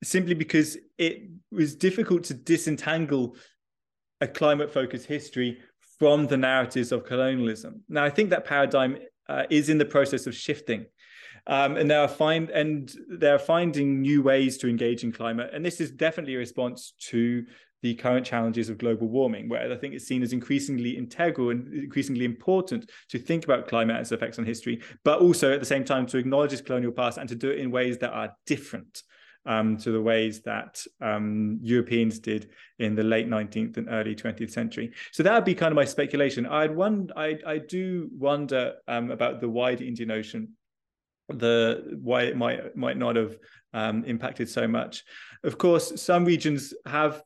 simply 0.02 0.34
because 0.34 0.76
it 0.98 1.22
was 1.50 1.74
difficult 1.74 2.24
to 2.24 2.34
disentangle 2.34 3.34
a 4.20 4.28
climate 4.28 4.72
focused 4.72 5.06
history 5.06 5.58
from 5.98 6.26
the 6.26 6.36
narratives 6.36 6.92
of 6.92 7.04
colonialism. 7.04 7.82
Now, 7.88 8.04
I 8.04 8.10
think 8.10 8.30
that 8.30 8.44
paradigm 8.44 8.98
uh, 9.28 9.44
is 9.50 9.68
in 9.68 9.78
the 9.78 9.84
process 9.84 10.26
of 10.26 10.34
shifting. 10.34 10.86
Um, 11.48 11.76
and 11.76 11.88
they 11.88 11.94
are 11.94 12.08
find 12.08 12.50
and 12.50 12.92
they're 13.08 13.38
finding 13.38 14.00
new 14.00 14.20
ways 14.20 14.58
to 14.58 14.68
engage 14.68 15.04
in 15.04 15.12
climate, 15.12 15.50
and 15.52 15.64
this 15.64 15.80
is 15.80 15.92
definitely 15.92 16.34
a 16.34 16.38
response 16.38 16.94
to 17.10 17.44
the 17.82 17.94
current 17.94 18.26
challenges 18.26 18.68
of 18.68 18.78
global 18.78 19.06
warming, 19.06 19.48
where 19.48 19.72
I 19.72 19.76
think 19.76 19.94
it's 19.94 20.08
seen 20.08 20.24
as 20.24 20.32
increasingly 20.32 20.96
integral 20.96 21.50
and 21.50 21.72
increasingly 21.72 22.24
important 22.24 22.90
to 23.10 23.18
think 23.18 23.44
about 23.44 23.68
climate 23.68 23.94
and 23.94 24.02
its 24.02 24.10
effects 24.10 24.40
on 24.40 24.44
history, 24.44 24.82
but 25.04 25.20
also 25.20 25.52
at 25.52 25.60
the 25.60 25.66
same 25.66 25.84
time 25.84 26.06
to 26.06 26.18
acknowledge 26.18 26.52
its 26.52 26.62
colonial 26.62 26.90
past 26.90 27.16
and 27.16 27.28
to 27.28 27.36
do 27.36 27.50
it 27.50 27.60
in 27.60 27.70
ways 27.70 27.98
that 27.98 28.10
are 28.10 28.34
different 28.46 29.02
um, 29.46 29.76
to 29.78 29.92
the 29.92 30.00
ways 30.00 30.42
that 30.42 30.82
um, 31.00 31.58
Europeans 31.62 32.18
did 32.18 32.50
in 32.78 32.94
the 32.94 33.02
late 33.02 33.28
19th 33.28 33.76
and 33.76 33.88
early 33.88 34.14
20th 34.14 34.50
century. 34.50 34.92
So 35.12 35.22
that 35.22 35.34
would 35.34 35.44
be 35.44 35.54
kind 35.54 35.72
of 35.72 35.76
my 35.76 35.84
speculation. 35.84 36.46
I'd 36.46 36.74
one, 36.74 37.10
I, 37.16 37.38
I 37.46 37.58
do 37.58 38.10
wonder 38.12 38.74
um, 38.88 39.10
about 39.10 39.40
the 39.40 39.48
wider 39.48 39.84
Indian 39.84 40.10
Ocean, 40.10 40.48
the 41.28 41.98
why 42.02 42.22
it 42.22 42.36
might 42.36 42.76
might 42.76 42.96
not 42.96 43.16
have 43.16 43.36
um, 43.72 44.04
impacted 44.04 44.48
so 44.48 44.68
much. 44.68 45.04
Of 45.44 45.58
course, 45.58 46.00
some 46.00 46.24
regions 46.24 46.74
have 46.86 47.22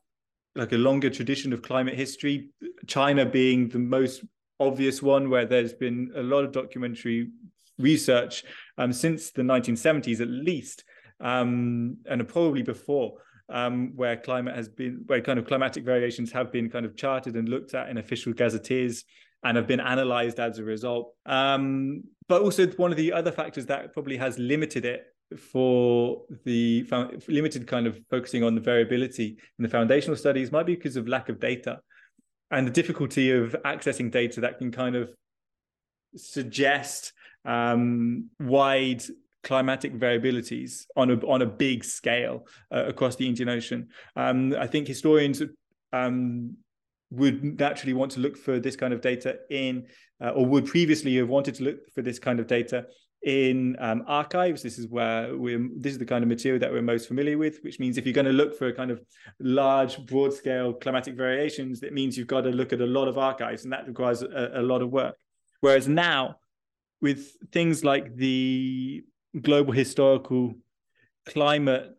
like 0.55 0.71
a 0.73 0.77
longer 0.77 1.09
tradition 1.09 1.53
of 1.53 1.61
climate 1.61 1.95
history. 1.95 2.49
China 2.87 3.25
being 3.25 3.69
the 3.69 3.79
most 3.79 4.23
obvious 4.59 5.01
one, 5.01 5.29
where 5.29 5.45
there's 5.45 5.73
been 5.73 6.11
a 6.15 6.21
lot 6.21 6.43
of 6.43 6.51
documentary 6.51 7.29
research 7.79 8.43
um, 8.77 8.93
since 8.93 9.31
the 9.31 9.41
1970s 9.41 10.21
at 10.21 10.27
least 10.27 10.83
um, 11.21 11.97
and 12.09 12.27
probably 12.27 12.63
before, 12.63 13.13
um, 13.49 13.93
where 13.95 14.17
climate 14.17 14.55
has 14.55 14.69
been, 14.69 15.03
where 15.07 15.21
kind 15.21 15.39
of 15.39 15.45
climatic 15.45 15.83
variations 15.83 16.31
have 16.31 16.51
been 16.51 16.69
kind 16.69 16.85
of 16.85 16.95
charted 16.95 17.35
and 17.35 17.49
looked 17.49 17.73
at 17.73 17.89
in 17.89 17.97
official 17.97 18.33
gazetteers 18.33 19.03
and 19.43 19.57
have 19.57 19.67
been 19.67 19.79
analyzed 19.79 20.39
as 20.39 20.59
a 20.59 20.63
result. 20.63 21.13
Um, 21.25 22.03
but 22.27 22.41
also, 22.41 22.67
one 22.67 22.91
of 22.91 22.97
the 22.97 23.11
other 23.13 23.31
factors 23.31 23.65
that 23.67 23.93
probably 23.93 24.17
has 24.17 24.37
limited 24.37 24.85
it 24.85 25.05
for 25.37 26.23
the 26.43 26.85
limited 27.27 27.65
kind 27.65 27.87
of 27.87 27.99
focusing 28.09 28.43
on 28.43 28.55
the 28.55 28.61
variability 28.61 29.37
in 29.57 29.63
the 29.63 29.69
foundational 29.69 30.15
studies 30.15 30.51
might 30.51 30.65
be 30.65 30.75
because 30.75 30.97
of 30.97 31.07
lack 31.07 31.29
of 31.29 31.39
data 31.39 31.79
and 32.51 32.67
the 32.67 32.71
difficulty 32.71 33.31
of 33.31 33.55
accessing 33.65 34.11
data 34.11 34.41
that 34.41 34.57
can 34.57 34.71
kind 34.71 34.95
of 34.95 35.09
suggest 36.15 37.13
um, 37.45 38.29
wide 38.39 39.03
climatic 39.43 39.93
variabilities 39.93 40.85
on 40.95 41.11
a 41.11 41.15
on 41.25 41.41
a 41.41 41.45
big 41.45 41.83
scale 41.83 42.45
uh, 42.73 42.85
across 42.85 43.15
the 43.15 43.27
Indian 43.27 43.49
Ocean. 43.49 43.89
Um, 44.15 44.53
I 44.57 44.67
think 44.67 44.87
historians 44.87 45.41
um, 45.93 46.55
would 47.11 47.59
naturally 47.59 47.93
want 47.93 48.11
to 48.13 48.19
look 48.19 48.37
for 48.37 48.59
this 48.59 48.75
kind 48.75 48.93
of 48.93 49.01
data 49.01 49.39
in, 49.49 49.87
uh, 50.23 50.29
or 50.29 50.45
would 50.45 50.65
previously 50.65 51.15
have 51.17 51.29
wanted 51.29 51.55
to 51.55 51.63
look 51.63 51.89
for 51.93 52.01
this 52.01 52.19
kind 52.19 52.39
of 52.39 52.47
data 52.47 52.85
in 53.23 53.75
um, 53.79 54.03
archives. 54.07 54.63
This 54.63 54.79
is 54.79 54.87
where 54.87 55.37
we're. 55.37 55.69
This 55.77 55.93
is 55.93 55.99
the 55.99 56.05
kind 56.05 56.23
of 56.23 56.27
material 56.27 56.59
that 56.59 56.71
we're 56.71 56.81
most 56.81 57.07
familiar 57.07 57.37
with. 57.37 57.59
Which 57.63 57.79
means 57.79 57.97
if 57.97 58.05
you're 58.05 58.13
going 58.13 58.25
to 58.25 58.31
look 58.31 58.57
for 58.57 58.67
a 58.67 58.73
kind 58.73 58.91
of 58.91 59.01
large, 59.39 60.03
broad 60.05 60.33
scale 60.33 60.73
climatic 60.73 61.15
variations, 61.15 61.79
that 61.81 61.93
means 61.93 62.17
you've 62.17 62.27
got 62.27 62.41
to 62.41 62.49
look 62.49 62.73
at 62.73 62.81
a 62.81 62.85
lot 62.85 63.07
of 63.07 63.17
archives, 63.17 63.63
and 63.63 63.73
that 63.73 63.87
requires 63.87 64.21
a, 64.23 64.51
a 64.55 64.61
lot 64.61 64.81
of 64.81 64.89
work. 64.89 65.15
Whereas 65.59 65.87
now, 65.87 66.37
with 67.01 67.35
things 67.51 67.83
like 67.83 68.15
the 68.15 69.03
global 69.39 69.71
historical 69.71 70.53
climate 71.25 71.95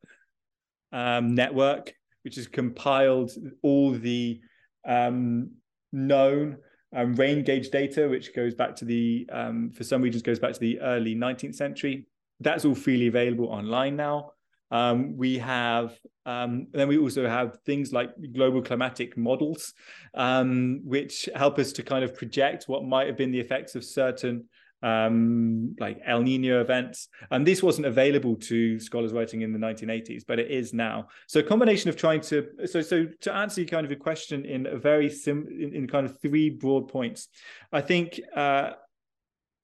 um, 0.92 1.34
network, 1.34 1.94
which 2.24 2.36
has 2.36 2.46
compiled 2.46 3.30
all 3.62 3.92
the 3.92 4.40
um, 4.86 5.50
known 5.92 6.58
um, 6.94 7.14
rain 7.14 7.42
gauge 7.42 7.70
data, 7.70 8.08
which 8.08 8.34
goes 8.34 8.54
back 8.54 8.76
to 8.76 8.84
the, 8.84 9.26
um, 9.32 9.70
for 9.70 9.84
some 9.84 10.02
regions, 10.02 10.22
goes 10.22 10.38
back 10.38 10.52
to 10.52 10.60
the 10.60 10.80
early 10.80 11.14
19th 11.14 11.54
century. 11.54 12.06
That's 12.40 12.64
all 12.64 12.74
freely 12.74 13.06
available 13.06 13.46
online 13.46 13.96
now. 13.96 14.32
Um, 14.70 15.16
we 15.16 15.38
have, 15.38 15.98
um, 16.24 16.66
then 16.72 16.88
we 16.88 16.96
also 16.98 17.28
have 17.28 17.58
things 17.66 17.92
like 17.92 18.10
global 18.32 18.62
climatic 18.62 19.16
models, 19.18 19.74
which 20.14 21.28
help 21.34 21.58
us 21.58 21.72
to 21.72 21.82
kind 21.82 22.04
of 22.04 22.14
project 22.14 22.64
what 22.68 22.84
might 22.84 23.06
have 23.06 23.16
been 23.16 23.32
the 23.32 23.40
effects 23.40 23.74
of 23.74 23.84
certain 23.84 24.48
um, 24.82 25.76
like 25.78 26.00
El 26.04 26.22
Nino 26.22 26.60
events. 26.60 27.08
And 27.30 27.46
this 27.46 27.62
wasn't 27.62 27.86
available 27.86 28.36
to 28.36 28.78
scholars 28.80 29.12
writing 29.12 29.42
in 29.42 29.52
the 29.52 29.58
1980s, 29.58 30.24
but 30.26 30.38
it 30.38 30.50
is 30.50 30.72
now. 30.72 31.08
So 31.28 31.40
a 31.40 31.42
combination 31.42 31.88
of 31.88 31.96
trying 31.96 32.20
to 32.22 32.48
so 32.66 32.82
so 32.82 33.06
to 33.20 33.32
answer 33.32 33.64
kind 33.64 33.86
of 33.86 33.92
a 33.92 33.96
question 33.96 34.44
in 34.44 34.66
a 34.66 34.76
very 34.76 35.08
sim 35.08 35.46
in, 35.50 35.74
in 35.74 35.86
kind 35.86 36.06
of 36.06 36.20
three 36.20 36.50
broad 36.50 36.88
points. 36.88 37.28
I 37.72 37.80
think 37.80 38.20
uh, 38.34 38.72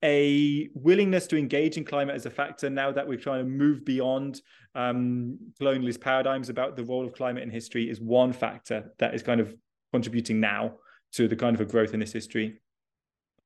a 0.03 0.69
willingness 0.73 1.27
to 1.27 1.37
engage 1.37 1.77
in 1.77 1.83
climate 1.83 2.15
as 2.15 2.25
a 2.25 2.29
factor 2.29 2.69
now 2.69 2.91
that 2.91 3.07
we're 3.07 3.17
trying 3.17 3.43
to 3.43 3.49
move 3.49 3.83
beyond 3.83 4.41
um, 4.75 5.37
colonialist 5.59 5.99
paradigms 5.99 6.49
about 6.49 6.75
the 6.75 6.83
role 6.83 7.05
of 7.05 7.13
climate 7.13 7.43
in 7.43 7.49
history 7.49 7.89
is 7.89 7.99
one 7.99 8.31
factor 8.31 8.93
that 8.99 9.13
is 9.13 9.21
kind 9.21 9.41
of 9.41 9.53
contributing 9.91 10.39
now 10.39 10.75
to 11.11 11.27
the 11.27 11.35
kind 11.35 11.55
of 11.55 11.61
a 11.61 11.65
growth 11.65 11.93
in 11.93 11.99
this 11.99 12.13
history. 12.13 12.59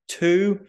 Two, 0.07 0.59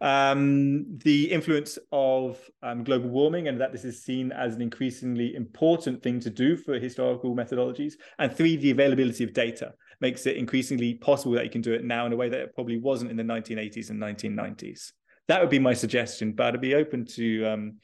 um, 0.00 0.98
the 0.98 1.30
influence 1.30 1.78
of 1.92 2.38
um, 2.62 2.84
global 2.84 3.08
warming 3.08 3.48
and 3.48 3.60
that 3.60 3.72
this 3.72 3.84
is 3.84 4.02
seen 4.02 4.32
as 4.32 4.56
an 4.56 4.62
increasingly 4.62 5.34
important 5.34 6.02
thing 6.02 6.20
to 6.20 6.30
do 6.30 6.56
for 6.56 6.78
historical 6.78 7.34
methodologies. 7.34 7.94
And 8.18 8.32
three, 8.32 8.56
the 8.56 8.72
availability 8.72 9.24
of 9.24 9.32
data 9.32 9.74
makes 10.00 10.26
it 10.26 10.36
increasingly 10.36 10.94
possible 10.94 11.32
that 11.34 11.44
you 11.44 11.50
can 11.50 11.60
do 11.60 11.72
it 11.72 11.84
now 11.84 12.06
in 12.06 12.12
a 12.12 12.16
way 12.16 12.28
that 12.28 12.40
it 12.40 12.54
probably 12.54 12.78
wasn't 12.78 13.10
in 13.10 13.16
the 13.16 13.22
1980s 13.22 13.90
and 13.90 14.00
1990s. 14.00 14.92
That 15.28 15.40
would 15.40 15.50
be 15.50 15.58
my 15.58 15.74
suggestion, 15.74 16.32
but 16.32 16.54
I'd 16.54 16.60
be 16.60 16.74
open 16.74 17.06
to 17.14 17.46
um, 17.46 17.76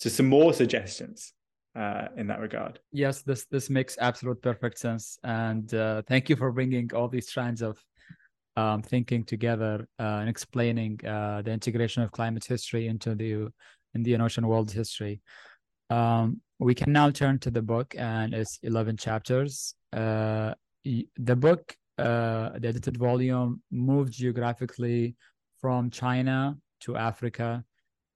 to 0.00 0.08
some 0.08 0.26
more 0.26 0.54
suggestions 0.54 1.34
uh, 1.76 2.08
in 2.16 2.26
that 2.28 2.40
regard. 2.40 2.80
Yes, 2.92 3.22
this 3.22 3.44
this 3.46 3.68
makes 3.68 3.98
absolute 4.00 4.40
perfect 4.40 4.78
sense, 4.78 5.18
and 5.22 5.72
uh, 5.74 6.02
thank 6.08 6.28
you 6.30 6.36
for 6.36 6.50
bringing 6.52 6.90
all 6.94 7.08
these 7.08 7.28
strands 7.28 7.62
of 7.62 7.78
um, 8.56 8.82
thinking 8.82 9.24
together 9.24 9.86
uh, 9.98 10.18
and 10.20 10.28
explaining 10.28 11.00
uh, 11.06 11.42
the 11.42 11.50
integration 11.50 12.02
of 12.02 12.10
climate 12.12 12.44
history 12.44 12.88
into 12.88 13.14
the 13.14 13.48
Indian 13.94 14.20
Ocean 14.20 14.46
world 14.46 14.70
history. 14.70 15.20
Um, 15.88 16.40
we 16.58 16.74
can 16.74 16.92
now 16.92 17.10
turn 17.10 17.38
to 17.40 17.50
the 17.50 17.62
book, 17.62 17.94
and 17.98 18.34
it's 18.34 18.58
11 18.62 18.96
chapters. 18.96 19.74
Uh, 19.92 20.54
the 20.84 21.36
book, 21.36 21.74
uh, 21.98 22.50
the 22.58 22.68
edited 22.68 22.96
volume, 22.96 23.62
moved 23.70 24.12
geographically 24.12 25.16
from 25.60 25.90
China 25.90 26.56
to 26.80 26.96
Africa, 26.96 27.64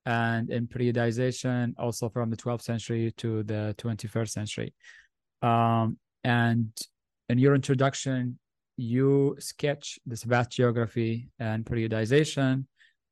and 0.06 0.50
in 0.50 0.66
periodization, 0.66 1.72
also 1.78 2.08
from 2.08 2.30
the 2.30 2.36
12th 2.36 2.62
century 2.62 3.12
to 3.16 3.42
the 3.44 3.74
21st 3.78 4.28
century. 4.28 4.74
Um, 5.42 5.98
and 6.22 6.70
in 7.28 7.38
your 7.38 7.54
introduction, 7.54 8.38
you 8.76 9.36
sketch 9.38 9.98
this 10.06 10.22
vast 10.24 10.50
geography 10.50 11.28
and 11.38 11.64
periodization 11.64 12.64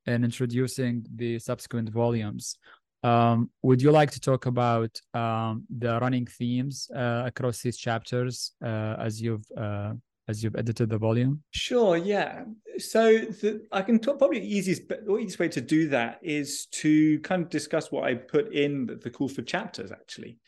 and 0.07 0.25
introducing 0.25 1.07
the 1.15 1.39
subsequent 1.39 1.89
volumes. 1.89 2.57
Um, 3.05 3.51
would 3.63 3.83
you 3.83 3.91
like 3.91 4.11
to 4.13 4.21
talk 4.21 4.47
about 4.47 5.01
um, 5.13 5.65
the 5.69 5.99
running 6.01 6.27
themes 6.27 6.89
uh, 6.95 7.25
across 7.27 7.61
these 7.61 7.77
chapters 7.77 8.53
uh, 8.65 8.97
as 8.99 9.21
you've 9.21 9.45
uh, 9.57 9.95
as 10.29 10.43
you've 10.43 10.55
edited 10.55 10.89
the 10.89 10.99
volume? 10.99 11.43
Sure. 11.51 11.97
Yeah. 11.97 12.45
So 12.79 13.19
the, 13.19 13.67
I 13.73 13.83
can 13.83 13.99
talk. 13.99 14.19
Probably 14.19 14.39
the 14.39 14.57
easiest, 14.57 14.89
the 14.89 15.17
easiest 15.17 15.41
way 15.41 15.49
to 15.49 15.61
do 15.61 15.89
that 15.89 16.21
is 16.23 16.67
to 16.67 17.19
kind 17.21 17.43
of 17.43 17.51
discuss 17.51 17.91
what 17.91 18.05
I 18.05 18.15
put 18.15 18.53
in 18.53 18.87
the, 18.87 18.95
the 18.97 19.11
call 19.11 19.29
for 19.29 19.43
chapters. 19.43 19.91
Actually, 19.91 20.39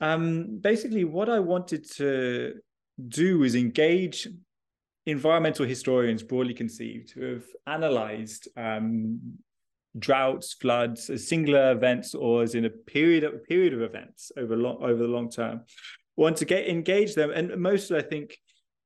um, 0.00 0.58
basically 0.60 1.04
what 1.04 1.30
I 1.30 1.40
wanted 1.40 1.90
to 1.92 2.54
do 3.08 3.38
was 3.38 3.54
engage 3.54 4.28
environmental 5.06 5.66
historians, 5.66 6.22
broadly 6.22 6.54
conceived, 6.54 7.10
who 7.10 7.34
have 7.34 7.44
analyzed 7.66 8.48
um, 8.56 9.20
droughts, 9.98 10.54
floods, 10.54 11.10
as 11.10 11.28
singular 11.28 11.72
events, 11.72 12.14
or 12.14 12.42
as 12.42 12.54
in 12.54 12.64
a 12.64 12.70
period 12.70 13.24
of 13.24 13.34
a 13.34 13.38
period 13.38 13.74
of 13.74 13.82
events 13.82 14.32
over 14.36 14.56
long 14.56 14.78
over 14.82 15.02
the 15.02 15.08
long 15.08 15.30
term. 15.30 15.62
Want 16.16 16.36
to 16.38 16.44
get 16.44 16.68
engage 16.68 17.14
them, 17.14 17.30
and 17.30 17.56
most 17.56 17.90
I 17.90 18.00
think, 18.00 18.38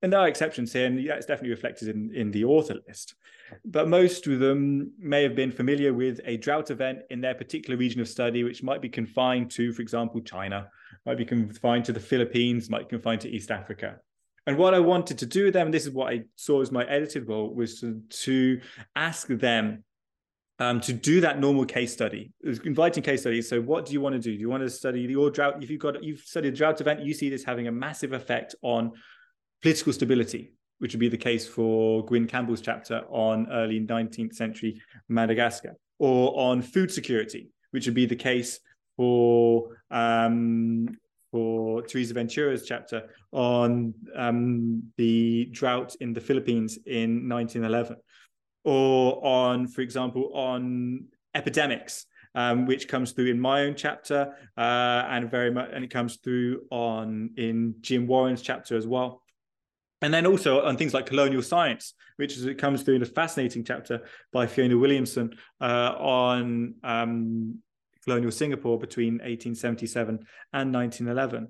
and 0.02 0.12
there 0.12 0.20
are 0.20 0.28
exceptions 0.28 0.72
here, 0.72 0.86
and 0.86 1.08
that's 1.08 1.26
definitely 1.26 1.50
reflected 1.50 1.88
in 1.88 2.10
in 2.14 2.30
the 2.30 2.44
author 2.44 2.76
list. 2.86 3.14
But 3.64 3.88
most 3.88 4.26
of 4.26 4.40
them 4.40 4.92
may 4.98 5.22
have 5.22 5.34
been 5.34 5.50
familiar 5.50 5.94
with 5.94 6.20
a 6.24 6.36
drought 6.36 6.70
event 6.70 7.00
in 7.10 7.20
their 7.20 7.34
particular 7.34 7.78
region 7.78 8.00
of 8.00 8.08
study, 8.08 8.44
which 8.44 8.62
might 8.62 8.82
be 8.82 8.90
confined 8.90 9.50
to, 9.52 9.72
for 9.72 9.80
example, 9.80 10.20
China, 10.20 10.68
might 11.06 11.16
be 11.16 11.24
confined 11.24 11.86
to 11.86 11.92
the 11.92 12.00
Philippines, 12.00 12.68
might 12.68 12.88
be 12.88 12.96
confined 12.96 13.22
to 13.22 13.30
East 13.30 13.50
Africa. 13.50 14.00
And 14.48 14.56
what 14.56 14.72
I 14.72 14.80
wanted 14.80 15.18
to 15.18 15.26
do 15.26 15.44
with 15.44 15.52
them, 15.52 15.66
and 15.66 15.74
this 15.74 15.84
is 15.84 15.92
what 15.92 16.10
I 16.10 16.22
saw 16.36 16.62
as 16.62 16.72
my 16.72 16.82
edited 16.86 17.28
role, 17.28 17.54
was 17.54 17.80
to, 17.80 18.00
to 18.22 18.58
ask 18.96 19.28
them 19.28 19.84
um, 20.58 20.80
to 20.80 20.94
do 20.94 21.20
that 21.20 21.38
normal 21.38 21.66
case 21.66 21.92
study, 21.92 22.32
inviting 22.64 23.02
case 23.02 23.20
studies. 23.20 23.46
So, 23.46 23.60
what 23.60 23.84
do 23.84 23.92
you 23.92 24.00
want 24.00 24.14
to 24.14 24.18
do? 24.18 24.34
Do 24.34 24.40
you 24.40 24.48
want 24.48 24.62
to 24.62 24.70
study 24.70 25.02
your 25.02 25.30
drought? 25.30 25.62
If 25.62 25.68
you've 25.68 25.82
got 25.82 26.02
you've 26.02 26.20
studied 26.20 26.54
a 26.54 26.56
drought 26.56 26.80
event, 26.80 27.00
you 27.00 27.12
see 27.12 27.28
this 27.28 27.44
having 27.44 27.68
a 27.68 27.72
massive 27.72 28.14
effect 28.14 28.54
on 28.62 28.92
political 29.60 29.92
stability, 29.92 30.54
which 30.78 30.94
would 30.94 31.00
be 31.00 31.10
the 31.10 31.18
case 31.18 31.46
for 31.46 32.02
Gwyn 32.06 32.26
Campbell's 32.26 32.62
chapter 32.62 33.04
on 33.10 33.52
early 33.52 33.80
19th 33.80 34.32
century 34.32 34.80
Madagascar, 35.10 35.76
or 35.98 36.40
on 36.40 36.62
food 36.62 36.90
security, 36.90 37.50
which 37.72 37.84
would 37.84 37.94
be 37.94 38.06
the 38.06 38.16
case 38.16 38.60
for 38.96 39.76
um, 39.90 40.96
for 41.30 41.82
Theresa 41.82 42.14
Ventura's 42.14 42.64
chapter 42.66 43.10
on 43.32 43.94
um, 44.16 44.82
the 44.96 45.46
drought 45.52 45.94
in 46.00 46.12
the 46.12 46.20
Philippines 46.20 46.78
in 46.86 47.28
1911 47.28 47.96
or 48.64 49.24
on, 49.24 49.66
for 49.66 49.80
example, 49.80 50.30
on 50.34 51.06
epidemics, 51.34 52.06
um, 52.34 52.66
which 52.66 52.88
comes 52.88 53.12
through 53.12 53.26
in 53.26 53.40
my 53.40 53.62
own 53.62 53.74
chapter, 53.74 54.34
uh, 54.56 54.60
and 55.08 55.30
very 55.30 55.50
much, 55.50 55.70
and 55.72 55.84
it 55.84 55.90
comes 55.90 56.16
through 56.16 56.62
on 56.70 57.30
in 57.36 57.76
Jim 57.80 58.06
Warren's 58.06 58.42
chapter 58.42 58.76
as 58.76 58.86
well. 58.86 59.22
And 60.02 60.14
then 60.14 60.26
also 60.26 60.62
on 60.64 60.76
things 60.76 60.94
like 60.94 61.06
colonial 61.06 61.42
science, 61.42 61.94
which 62.16 62.36
is 62.36 62.44
it 62.44 62.58
comes 62.58 62.82
through 62.82 62.96
in 62.96 63.02
a 63.02 63.06
fascinating 63.06 63.64
chapter 63.64 64.02
by 64.32 64.46
Fiona 64.46 64.76
Williamson 64.76 65.30
uh, 65.60 65.94
on 65.98 66.74
um, 66.84 67.58
colonial 68.04 68.30
Singapore 68.30 68.78
between 68.78 69.14
1877 69.14 70.20
and 70.52 70.74
1911. 70.74 71.48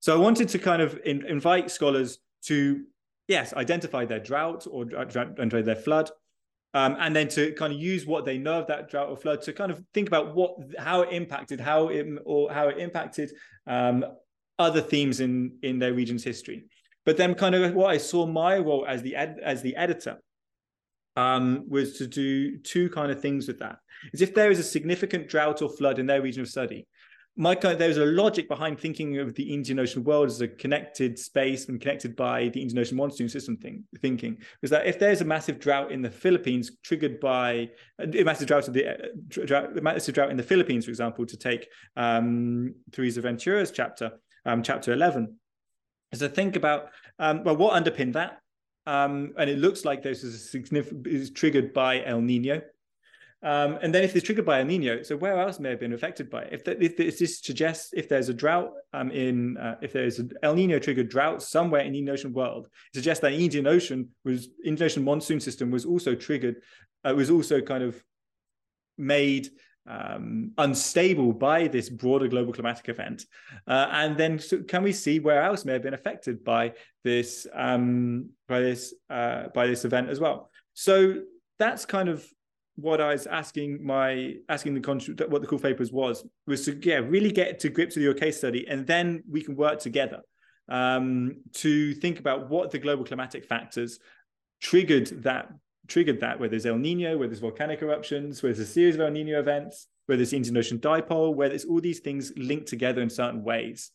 So 0.00 0.14
I 0.14 0.18
wanted 0.18 0.48
to 0.50 0.58
kind 0.58 0.80
of 0.80 0.98
in, 1.04 1.24
invite 1.26 1.70
scholars 1.70 2.18
to, 2.44 2.84
yes, 3.26 3.52
identify 3.54 4.04
their 4.04 4.20
drought 4.20 4.66
or 4.70 4.86
identify 4.96 5.62
their 5.62 5.76
flood, 5.76 6.10
um, 6.74 6.96
and 7.00 7.16
then 7.16 7.28
to 7.28 7.52
kind 7.52 7.72
of 7.72 7.80
use 7.80 8.06
what 8.06 8.24
they 8.24 8.38
know 8.38 8.60
of 8.60 8.66
that 8.68 8.90
drought 8.90 9.08
or 9.08 9.16
flood 9.16 9.42
to 9.42 9.52
kind 9.52 9.72
of 9.72 9.82
think 9.94 10.06
about 10.06 10.34
what 10.34 10.56
how 10.78 11.00
it 11.00 11.12
impacted 11.12 11.58
how 11.60 11.88
it 11.88 12.06
or 12.24 12.52
how 12.52 12.68
it 12.68 12.78
impacted 12.78 13.32
um, 13.66 14.04
other 14.58 14.80
themes 14.80 15.20
in 15.20 15.56
in 15.62 15.78
their 15.78 15.94
region's 15.94 16.22
history. 16.22 16.64
But 17.06 17.16
then, 17.16 17.34
kind 17.34 17.54
of 17.54 17.74
what 17.74 17.90
I 17.90 17.96
saw 17.96 18.26
my 18.26 18.58
role 18.58 18.84
as 18.86 19.02
the 19.02 19.16
ed- 19.16 19.40
as 19.42 19.62
the 19.62 19.74
editor 19.76 20.18
um, 21.16 21.64
was 21.68 21.98
to 21.98 22.06
do 22.06 22.58
two 22.58 22.90
kind 22.90 23.10
of 23.10 23.20
things 23.20 23.48
with 23.48 23.58
that. 23.58 23.78
Is 24.12 24.20
if 24.20 24.34
there 24.34 24.50
is 24.50 24.58
a 24.58 24.64
significant 24.64 25.28
drought 25.28 25.62
or 25.62 25.68
flood 25.68 25.98
in 25.98 26.06
their 26.06 26.22
region 26.22 26.42
of 26.42 26.48
study, 26.48 26.86
my 27.38 27.54
there's 27.54 27.98
a 27.98 28.04
logic 28.04 28.48
behind 28.48 28.80
thinking 28.80 29.18
of 29.18 29.32
the 29.36 29.54
Indian 29.54 29.78
Ocean 29.78 30.02
world 30.02 30.26
as 30.26 30.40
a 30.40 30.48
connected 30.48 31.16
space 31.16 31.68
and 31.68 31.80
connected 31.80 32.16
by 32.16 32.48
the 32.48 32.60
Indian 32.60 32.80
Ocean 32.80 32.96
monsoon 32.96 33.28
system 33.28 33.56
thing, 33.56 33.84
thinking. 34.00 34.38
Is 34.62 34.70
that 34.70 34.88
if 34.88 34.98
there's 34.98 35.20
a 35.20 35.24
massive 35.24 35.60
drought 35.60 35.92
in 35.92 36.02
the 36.02 36.10
Philippines 36.10 36.72
triggered 36.82 37.20
by 37.20 37.70
a 38.00 38.24
massive 38.24 38.48
drought, 38.48 38.66
the, 38.72 38.88
uh, 38.88 39.06
drought, 39.28 39.80
massive 39.80 40.16
drought 40.16 40.32
in 40.32 40.36
the 40.36 40.42
Philippines, 40.42 40.84
for 40.84 40.90
example, 40.90 41.24
to 41.26 41.36
take 41.36 41.68
um, 41.96 42.74
Theresa 42.90 43.20
Ventura's 43.20 43.70
chapter, 43.70 44.18
um, 44.44 44.60
chapter 44.64 44.92
11, 44.92 45.38
is 46.10 46.18
to 46.18 46.28
think 46.28 46.56
about, 46.56 46.88
um, 47.20 47.44
well, 47.44 47.56
what 47.56 47.74
underpinned 47.74 48.14
that? 48.14 48.40
Um, 48.84 49.34
and 49.38 49.48
it 49.48 49.58
looks 49.58 49.84
like 49.84 50.02
this 50.02 50.24
is 50.24 50.52
is 51.04 51.30
triggered 51.30 51.72
by 51.72 52.02
El 52.04 52.20
Nino, 52.20 52.62
um, 53.42 53.78
and 53.82 53.94
then 53.94 54.02
if 54.02 54.16
it's 54.16 54.26
triggered 54.26 54.44
by 54.44 54.60
El 54.60 54.66
Nino, 54.66 55.02
so 55.02 55.16
where 55.16 55.38
else 55.38 55.60
may 55.60 55.70
have 55.70 55.78
been 55.78 55.92
affected 55.92 56.28
by 56.28 56.42
it? 56.42 56.52
If, 56.52 56.64
the, 56.64 57.06
if 57.06 57.18
this 57.18 57.40
suggests 57.40 57.90
if 57.92 58.08
there's 58.08 58.28
a 58.28 58.34
drought 58.34 58.72
um, 58.92 59.12
in, 59.12 59.56
uh, 59.56 59.76
if 59.80 59.92
there's 59.92 60.18
an 60.18 60.32
El 60.42 60.56
Nino 60.56 60.80
triggered 60.80 61.08
drought 61.08 61.40
somewhere 61.40 61.82
in 61.82 61.92
the 61.92 61.98
Indian 61.98 62.14
Ocean 62.14 62.32
world, 62.32 62.66
it 62.66 62.96
suggests 62.96 63.22
that 63.22 63.32
Indian 63.32 63.68
Ocean 63.68 64.08
was, 64.24 64.48
Indian 64.64 64.86
Ocean 64.86 65.04
monsoon 65.04 65.38
system 65.38 65.70
was 65.70 65.84
also 65.84 66.16
triggered, 66.16 66.56
uh, 67.04 67.14
was 67.14 67.30
also 67.30 67.60
kind 67.60 67.84
of 67.84 68.02
made 68.96 69.48
um, 69.86 70.50
unstable 70.58 71.32
by 71.32 71.68
this 71.68 71.88
broader 71.88 72.26
global 72.26 72.52
climatic 72.52 72.88
event. 72.88 73.24
Uh, 73.68 73.86
and 73.92 74.16
then 74.16 74.40
so 74.40 74.62
can 74.64 74.82
we 74.82 74.92
see 74.92 75.20
where 75.20 75.44
else 75.44 75.64
may 75.64 75.74
have 75.74 75.82
been 75.82 75.94
affected 75.94 76.42
by 76.42 76.72
this, 77.04 77.46
um, 77.54 78.30
by 78.48 78.58
this, 78.58 78.94
uh, 79.10 79.44
by 79.54 79.68
this 79.68 79.84
event 79.84 80.10
as 80.10 80.18
well? 80.18 80.50
So 80.74 81.22
that's 81.60 81.86
kind 81.86 82.08
of 82.08 82.26
what 82.80 83.00
I 83.00 83.08
was 83.08 83.26
asking 83.26 83.84
my 83.84 84.34
asking 84.48 84.74
the 84.74 85.26
what 85.28 85.40
the 85.42 85.48
call 85.48 85.58
papers 85.58 85.90
was 85.92 86.24
was 86.46 86.64
to 86.66 86.78
yeah 86.82 86.98
really 86.98 87.32
get 87.32 87.58
to 87.60 87.68
grips 87.68 87.96
with 87.96 88.04
your 88.04 88.14
case 88.14 88.38
study 88.38 88.66
and 88.68 88.86
then 88.86 89.22
we 89.28 89.42
can 89.42 89.56
work 89.56 89.80
together 89.80 90.20
um, 90.68 91.36
to 91.54 91.94
think 91.94 92.20
about 92.20 92.48
what 92.48 92.70
the 92.70 92.78
global 92.78 93.04
climatic 93.04 93.44
factors 93.44 93.98
triggered 94.60 95.08
that 95.22 95.50
triggered 95.88 96.20
that 96.20 96.38
whether 96.38 96.50
there's 96.50 96.66
El 96.66 96.78
Nino 96.78 97.16
whether 97.16 97.28
there's 97.28 97.40
volcanic 97.40 97.82
eruptions 97.82 98.42
whether 98.42 98.54
there's 98.54 98.68
a 98.68 98.72
series 98.72 98.94
of 98.94 99.00
El 99.00 99.10
Nino 99.10 99.40
events 99.40 99.88
whether 100.08 100.22
it's 100.22 100.30
the 100.30 100.38
Indian 100.38 100.56
Ocean 100.56 100.78
dipole 100.78 101.34
where 101.34 101.50
there's 101.50 101.66
all 101.66 101.80
these 101.80 102.00
things 102.00 102.32
linked 102.36 102.66
together 102.66 103.02
in 103.02 103.10
certain 103.10 103.44
ways. 103.44 103.90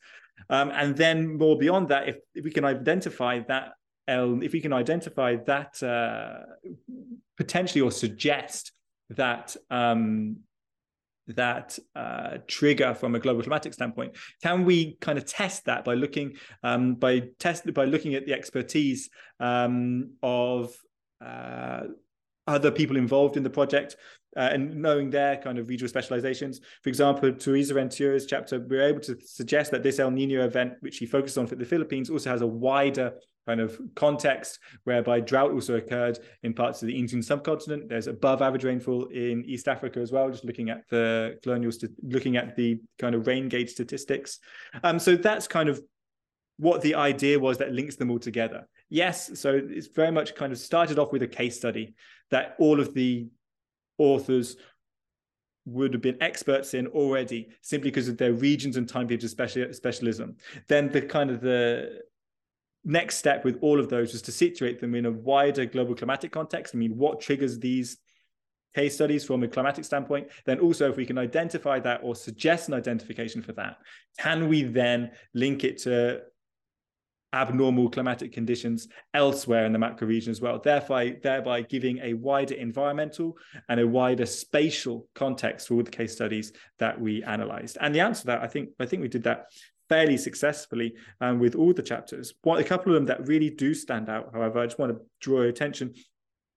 Um, 0.50 0.72
and 0.72 0.96
then 0.96 1.38
more 1.38 1.58
beyond 1.58 1.88
that 1.90 2.08
if, 2.08 2.18
if 2.36 2.44
we 2.46 2.52
can 2.52 2.66
identify 2.66 3.40
that 3.48 3.74
El, 4.08 4.44
if 4.44 4.54
we 4.54 4.62
can 4.62 4.74
identify 4.74 5.38
that 5.48 5.82
uh, 5.82 6.44
potentially 7.38 7.82
or 7.82 7.92
suggest 7.92 8.72
that 9.10 9.56
um, 9.70 10.38
that 11.28 11.80
uh, 11.96 12.38
trigger 12.48 12.94
from 12.94 13.16
a 13.16 13.20
global 13.20 13.42
climatic 13.42 13.74
standpoint, 13.74 14.16
can 14.42 14.66
we 14.66 14.98
kind 15.00 15.18
of 15.18 15.26
test 15.26 15.66
that 15.66 15.86
by 15.86 15.94
looking 15.94 16.34
um, 16.64 16.96
by 16.96 17.24
test 17.40 17.72
by 17.74 17.86
looking 17.86 18.16
at 18.16 18.26
the 18.26 18.34
expertise 18.34 19.10
um, 19.40 20.12
of 20.22 20.76
uh, 21.24 21.82
other 22.48 22.72
people 22.72 22.98
involved 22.98 23.38
in 23.38 23.44
the 23.44 23.50
project 23.50 23.96
uh, 24.36 24.50
and 24.52 24.76
knowing 24.76 25.10
their 25.10 25.38
kind 25.38 25.58
of 25.58 25.70
regional 25.70 25.90
specializations. 25.90 26.60
For 26.82 26.90
example, 26.90 27.32
Theresa 27.32 27.74
Ventura's 27.74 28.26
chapter, 28.26 28.60
we 28.60 28.78
we're 28.78 28.88
able 28.88 29.00
to 29.02 29.18
suggest 29.22 29.72
that 29.72 29.84
this 29.84 30.00
El 30.00 30.12
Nino 30.12 30.44
event, 30.44 30.74
which 30.82 30.98
he 30.98 31.06
focused 31.06 31.38
on 31.38 31.48
for 31.48 31.56
the 31.56 31.66
Philippines, 31.66 32.10
also 32.10 32.30
has 32.30 32.42
a 32.42 32.48
wider 32.48 33.14
kind 33.48 33.60
of 33.60 33.80
context 33.96 34.60
whereby 34.84 35.20
drought 35.20 35.52
also 35.52 35.76
occurred 35.76 36.20
in 36.44 36.54
parts 36.54 36.82
of 36.82 36.88
the 36.88 36.98
Indian 36.98 37.22
subcontinent. 37.22 37.90
There's 37.90 38.08
above 38.08 38.42
average 38.42 38.64
rainfall 38.64 39.06
in 39.06 39.44
East 39.46 39.68
Africa 39.68 40.00
as 40.00 40.12
well, 40.12 40.30
just 40.30 40.46
looking 40.46 40.70
at 40.70 40.88
the 40.90 41.38
colonial, 41.44 41.72
st- 41.72 41.92
looking 42.04 42.38
at 42.38 42.56
the 42.56 42.80
kind 43.00 43.16
of 43.16 43.28
rain 43.28 43.50
gauge 43.50 43.70
statistics. 43.70 44.40
Um, 44.84 45.00
so 45.00 45.16
that's 45.16 45.48
kind 45.48 45.70
of 45.70 45.82
what 46.58 46.82
the 46.82 46.96
idea 46.96 47.40
was 47.40 47.58
that 47.58 47.74
links 47.74 47.96
them 47.96 48.12
all 48.12 48.20
together. 48.20 48.68
Yes, 48.90 49.40
so 49.40 49.60
it's 49.62 49.88
very 49.88 50.12
much 50.12 50.36
kind 50.36 50.52
of 50.52 50.60
started 50.60 51.00
off 51.00 51.12
with 51.12 51.24
a 51.24 51.28
case 51.28 51.58
study 51.58 51.96
that 52.30 52.56
all 52.60 52.80
of 52.80 52.94
the 52.94 53.28
authors 53.98 54.56
would 55.66 55.94
have 55.94 56.02
been 56.02 56.22
experts 56.22 56.74
in 56.74 56.88
already 56.88 57.48
simply 57.62 57.90
because 57.90 58.08
of 58.08 58.18
their 58.18 58.34
regions 58.34 58.78
and 58.78 58.88
time 58.88 59.08
periods 59.08 59.24
of 59.24 59.30
special, 59.30 59.72
specialism. 59.72 60.36
Then 60.68 60.90
the 60.90 61.02
kind 61.02 61.32
of 61.32 61.42
the 61.42 62.02
next 62.86 63.18
step 63.18 63.46
with 63.46 63.58
all 63.62 63.80
of 63.80 63.90
those 63.90 64.12
was 64.12 64.22
to 64.24 64.32
situate 64.32 64.80
them 64.80 64.96
in 64.96 65.06
a 65.06 65.12
wider 65.12 65.66
global 65.66 65.96
climatic 65.96 66.32
context. 66.32 66.76
I 66.76 66.78
mean, 66.78 66.98
what 66.98 67.22
triggers 67.22 67.60
these 67.60 67.98
case 68.76 68.96
studies 68.96 69.24
from 69.24 69.44
a 69.44 69.48
climatic 69.48 69.86
standpoint? 69.86 70.28
Then 70.46 70.60
also, 70.60 70.90
if 70.90 70.98
we 70.98 71.06
can 71.06 71.18
identify 71.18 71.80
that 71.80 72.02
or 72.04 72.16
suggest 72.16 72.68
an 72.68 72.74
identification 72.74 73.42
for 73.42 73.54
that, 73.54 73.78
can 74.20 74.50
we 74.50 74.64
then 74.64 75.12
link 75.34 75.64
it 75.64 75.78
to 75.80 76.22
abnormal 77.34 77.90
climatic 77.90 78.32
conditions 78.32 78.88
elsewhere 79.14 79.66
in 79.66 79.74
the 79.74 79.80
macro 79.80 80.08
region 80.08 80.30
as 80.30 80.40
well, 80.40 80.60
thereby, 80.60 81.18
thereby 81.24 81.62
giving 81.62 81.98
a 82.00 82.14
wider 82.14 82.54
environmental 82.54 83.36
and 83.70 83.80
a 83.80 83.88
wider 83.88 84.26
spatial 84.26 85.08
context 85.16 85.68
for 85.68 85.74
all 85.74 85.84
the 85.84 85.90
case 85.90 86.14
studies 86.14 86.54
that 86.78 87.00
we 87.00 87.24
analyzed. 87.24 87.78
And 87.82 87.94
the 87.94 88.02
answer 88.02 88.22
to 88.22 88.28
that, 88.28 88.44
I 88.44 88.48
think, 88.48 88.70
I 88.80 88.86
think 88.86 89.02
we 89.02 89.08
did 89.08 89.24
that 89.24 89.48
fairly 89.94 90.18
successfully 90.18 90.96
um, 91.22 91.40
with 91.40 91.54
all 91.54 91.74
the 91.74 91.84
chapters. 91.84 92.34
One, 92.42 92.60
a 92.60 92.64
couple 92.64 92.92
of 92.92 92.96
them 92.96 93.06
that 93.06 93.28
really 93.28 93.52
do 93.52 93.76
stand 93.76 94.10
out, 94.10 94.32
however, 94.34 94.60
I 94.60 94.66
just 94.66 94.80
want 94.80 94.92
to 94.94 95.02
draw 95.22 95.42
your 95.42 95.50
attention 95.50 95.94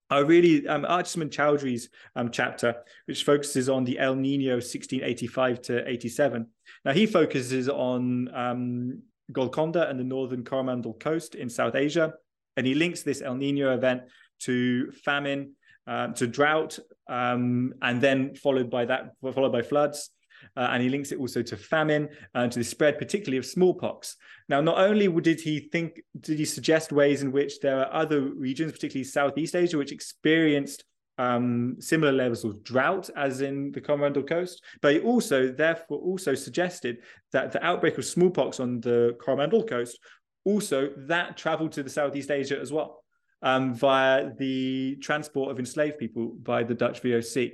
I 0.09 0.18
really 0.20 0.66
um, 0.68 0.85
Archman 0.85 1.31
Chowdhury's 1.31 1.88
um, 2.14 2.31
chapter, 2.31 2.77
which 3.07 3.25
focuses 3.25 3.68
on 3.68 3.85
the 3.85 3.99
El 3.99 4.14
Nino 4.14 4.55
1685 4.55 5.62
to 5.62 5.88
87. 5.88 6.46
Now 6.85 6.92
he 6.92 7.07
focuses 7.07 7.68
on 7.68 8.33
um, 8.33 9.03
Golconda 9.33 9.88
and 9.88 9.99
the 9.99 10.05
northern 10.05 10.44
Coromandel 10.44 10.94
coast 10.94 11.35
in 11.35 11.49
South 11.49 11.75
Asia, 11.75 12.14
and 12.57 12.66
he 12.66 12.75
links 12.75 13.03
this 13.03 13.20
El 13.20 13.35
Nino 13.35 13.75
event 13.75 14.03
to 14.42 14.92
famine, 14.92 15.55
uh, 15.88 16.09
to 16.09 16.27
drought, 16.27 16.79
um, 17.09 17.75
and 17.83 18.01
then 18.01 18.37
followed 18.37 18.70
by 18.70 18.85
that 18.85 19.11
followed 19.35 19.53
by 19.53 19.62
floods. 19.62 20.11
Uh, 20.56 20.68
and 20.70 20.82
he 20.82 20.88
links 20.88 21.12
it 21.12 21.18
also 21.18 21.42
to 21.42 21.56
famine 21.56 22.09
and 22.35 22.52
to 22.52 22.59
the 22.59 22.64
spread, 22.64 22.98
particularly 22.98 23.38
of 23.38 23.46
smallpox. 23.46 24.16
Now, 24.48 24.61
not 24.61 24.78
only 24.78 25.09
did 25.20 25.40
he 25.40 25.61
think, 25.61 26.02
did 26.20 26.38
he 26.38 26.44
suggest 26.44 26.92
ways 26.92 27.22
in 27.22 27.32
which 27.32 27.61
there 27.61 27.80
are 27.80 27.92
other 27.92 28.20
regions, 28.20 28.72
particularly 28.72 29.04
Southeast 29.04 29.54
Asia, 29.54 29.78
which 29.78 29.92
experienced 29.92 30.85
um, 31.18 31.76
similar 31.80 32.12
levels 32.12 32.44
of 32.44 32.62
drought 32.62 33.09
as 33.16 33.40
in 33.40 33.72
the 33.72 33.80
Coromandel 33.80 34.22
Coast, 34.22 34.62
but 34.82 34.94
he 34.94 35.00
also, 35.00 35.50
therefore, 35.50 35.98
also 35.98 36.35
suggested 36.35 36.98
that 37.32 37.52
the 37.52 37.64
outbreak 37.64 37.96
of 37.98 38.04
smallpox 38.04 38.61
on 38.61 38.80
the 38.80 39.16
Coromandel 39.18 39.64
Coast 39.64 39.98
also 40.44 40.90
that 40.96 41.37
traveled 41.37 41.72
to 41.72 41.82
the 41.82 41.90
Southeast 41.90 42.30
Asia 42.30 42.59
as 42.59 42.72
well 42.72 43.02
um, 43.42 43.74
via 43.74 44.30
the 44.38 44.96
transport 44.96 45.50
of 45.50 45.59
enslaved 45.59 45.98
people 45.98 46.28
by 46.42 46.62
the 46.62 46.74
Dutch 46.74 47.02
VOC. 47.02 47.52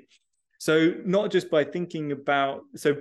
So 0.62 0.94
not 1.04 1.32
just 1.32 1.50
by 1.50 1.64
thinking 1.64 2.12
about 2.12 2.62
so 2.76 2.94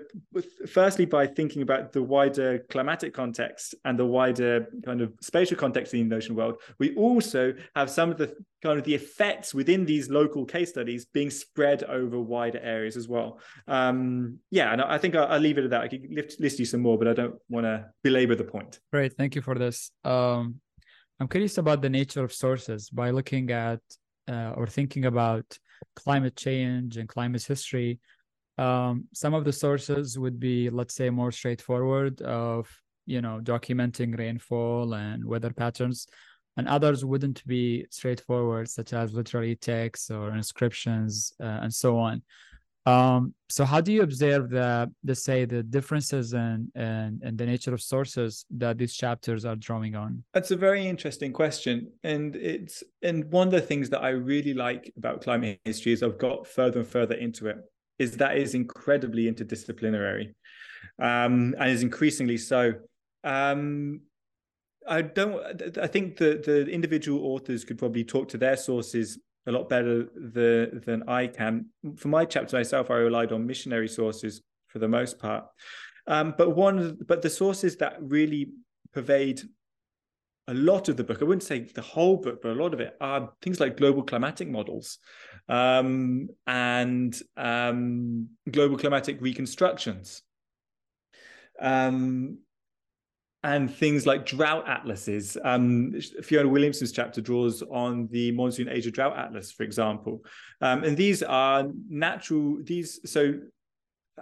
firstly 0.67 1.06
by 1.06 1.28
thinking 1.28 1.62
about 1.62 1.91
the 1.91 2.02
wider 2.02 2.65
climatic 2.71 3.13
context 3.13 3.76
and 3.86 4.00
the 4.00 4.06
wider 4.17 4.65
kind 4.84 5.00
of 5.00 5.13
spatial 5.21 5.58
context 5.58 5.93
in 5.93 6.10
the 6.10 6.15
ocean 6.15 6.34
world, 6.34 6.56
we 6.80 6.95
also 6.95 7.54
have 7.76 7.91
some 7.91 8.10
of 8.10 8.17
the 8.17 8.36
kind 8.63 8.80
of 8.80 8.84
the 8.84 8.95
effects 8.95 9.54
within 9.54 9.86
these 9.86 10.10
local 10.10 10.43
case 10.43 10.71
studies 10.71 11.06
being 11.06 11.30
spread 11.30 11.84
over 11.84 12.19
wider 12.19 12.60
areas 12.63 12.97
as 12.97 13.08
well. 13.08 13.39
Um, 13.67 14.39
yeah, 14.50 14.74
and 14.74 14.82
I 14.82 14.97
think 14.97 15.13
I'll, 15.13 15.28
I'll, 15.28 15.39
leave 15.39 15.60
it 15.60 15.65
at 15.65 15.69
that. 15.69 15.82
I 15.82 15.88
could 15.88 16.10
list 16.39 16.58
you 16.58 16.65
some 16.65 16.82
more, 16.82 16.97
but 16.97 17.08
I 17.08 17.13
don't 17.13 17.36
want 17.47 17.65
to 17.67 17.86
belabor 18.04 18.34
the 18.34 18.43
point. 18.43 18.80
Great, 18.91 19.13
thank 19.13 19.36
you 19.36 19.43
for 19.43 19.54
this. 19.54 19.91
Um, 20.04 20.56
I'm 21.19 21.28
curious 21.28 21.60
about 21.60 21.84
the 21.84 21.91
nature 21.91 22.24
of 22.24 22.34
sources 22.34 22.89
by 22.89 23.12
looking 23.12 23.52
at 23.52 23.82
uh, 24.28 24.54
or 24.58 24.65
thinking 24.65 25.06
about 25.06 25.45
climate 25.96 26.36
change 26.36 26.98
and 26.98 27.08
climate 27.08 27.44
history, 27.44 28.00
um, 28.58 29.06
some 29.13 29.34
of 29.34 29.46
the 29.46 29.54
sources 29.54 30.20
would 30.20 30.39
be, 30.39 30.70
let's 30.70 30.96
say, 30.96 31.10
more 31.10 31.32
straightforward 31.32 32.22
of 32.22 32.70
you 33.06 33.22
know 33.22 33.39
documenting 33.41 34.17
rainfall 34.17 34.94
and 34.94 35.26
weather 35.26 35.52
patterns, 35.52 36.08
and 36.58 36.67
others 36.67 37.04
wouldn't 37.04 37.46
be 37.48 37.86
straightforward, 37.89 38.70
such 38.70 38.94
as 38.94 39.13
literary 39.13 39.56
texts 39.56 40.12
or 40.12 40.36
inscriptions 40.36 41.34
uh, 41.39 41.60
and 41.62 41.74
so 41.74 41.98
on. 41.98 42.22
Um, 42.86 43.36
so 43.50 43.63
how 43.63 43.80
do 43.80 43.94
you 43.94 44.02
observe 44.02 44.50
the, 44.50 44.91
the 45.04 45.13
say 45.13 45.46
the 45.46 45.62
differences 45.62 46.34
in, 46.34 46.72
in 46.76 47.36
the 47.36 47.46
nature 47.46 47.74
of 47.74 47.82
sources 47.82 48.46
that 48.52 48.78
these 48.78 48.96
chapters 48.96 49.46
are 49.46 49.56
drawing 49.56 49.96
on? 49.96 50.24
That's 50.34 50.52
a 50.52 50.56
very 50.56 50.88
interesting 50.88 51.32
question. 51.32 51.91
And 52.04 52.36
it's 52.36 52.84
and 53.04 53.26
one 53.32 53.48
of 53.48 53.54
the 53.54 53.62
things 53.62 53.89
that 53.89 54.02
I 54.02 54.10
really 54.10 54.54
like 54.54 54.91
about 54.98 55.22
climate 55.22 55.60
history 55.65 55.94
is 55.94 56.02
I've 56.02 56.17
got 56.17 56.48
further 56.48 56.80
and 56.80 56.88
further 56.88 57.15
into 57.15 57.48
it, 57.48 57.58
is 58.00 58.17
that 58.17 58.38
is 58.38 58.56
incredibly 58.56 59.32
interdisciplinary. 59.32 60.34
Um, 60.98 61.56
and 61.60 61.70
is 61.70 61.84
increasingly 61.84 62.38
so. 62.38 62.74
Um, 63.24 64.02
I 64.88 65.04
don't. 65.04 65.78
I 65.78 65.86
think 65.86 66.17
the 66.17 66.41
the 66.44 66.67
individual 66.67 67.34
authors 67.34 67.63
could 67.63 67.78
probably 67.78 68.04
talk 68.04 68.30
to 68.30 68.38
their 68.38 68.58
sources 68.58 69.20
a 69.47 69.51
lot 69.51 69.69
better 69.69 70.04
the, 70.15 70.82
than 70.86 71.04
I 71.08 71.27
can. 71.27 71.67
For 71.97 72.08
my 72.08 72.25
chapter 72.25 72.58
myself, 72.58 72.91
I 72.91 72.95
relied 72.95 73.32
on 73.32 73.45
missionary 73.45 73.88
sources 73.88 74.41
for 74.67 74.80
the 74.80 74.88
most 74.88 75.19
part. 75.19 75.45
Um, 76.08 76.34
but 76.38 76.56
one, 76.56 76.97
but 77.08 77.21
the 77.21 77.30
sources 77.30 77.77
that 77.77 77.97
really 77.99 78.49
pervade 78.93 79.41
a 80.47 80.54
lot 80.54 80.89
of 80.89 80.97
the 80.97 81.04
book, 81.04 81.21
I 81.21 81.25
wouldn't 81.25 81.43
say 81.43 81.60
the 81.60 81.82
whole 81.82 82.17
book, 82.17 82.41
but 82.41 82.51
a 82.51 82.62
lot 82.62 82.73
of 82.73 82.80
it 82.80 82.95
are 82.99 83.32
things 83.41 83.60
like 83.60 83.77
global 83.77 84.04
climatic 84.04 84.49
models 84.49 84.97
um, 85.47 86.30
and 86.47 87.19
um, 87.38 88.30
global 88.49 88.77
climatic 88.77 89.21
reconstructions. 89.21 90.23
Um, 91.60 92.39
and 93.43 93.73
things 93.73 94.06
like 94.06 94.25
drought 94.25 94.67
atlases. 94.67 95.38
Um, 95.43 95.99
Fiona 96.21 96.47
Williamson's 96.47 96.91
chapter 96.91 97.21
draws 97.21 97.63
on 97.63 98.08
the 98.12 98.32
Monsoon 98.34 98.69
Asia 98.69 98.91
Drought 98.91 99.17
Atlas, 99.17 99.51
for 99.51 99.63
example. 99.63 100.23
Um, 100.62 100.84
and 100.84 100.95
these 100.95 101.23
are 101.23 101.67
natural, 101.89 102.58
these, 102.62 102.99
so 103.10 103.34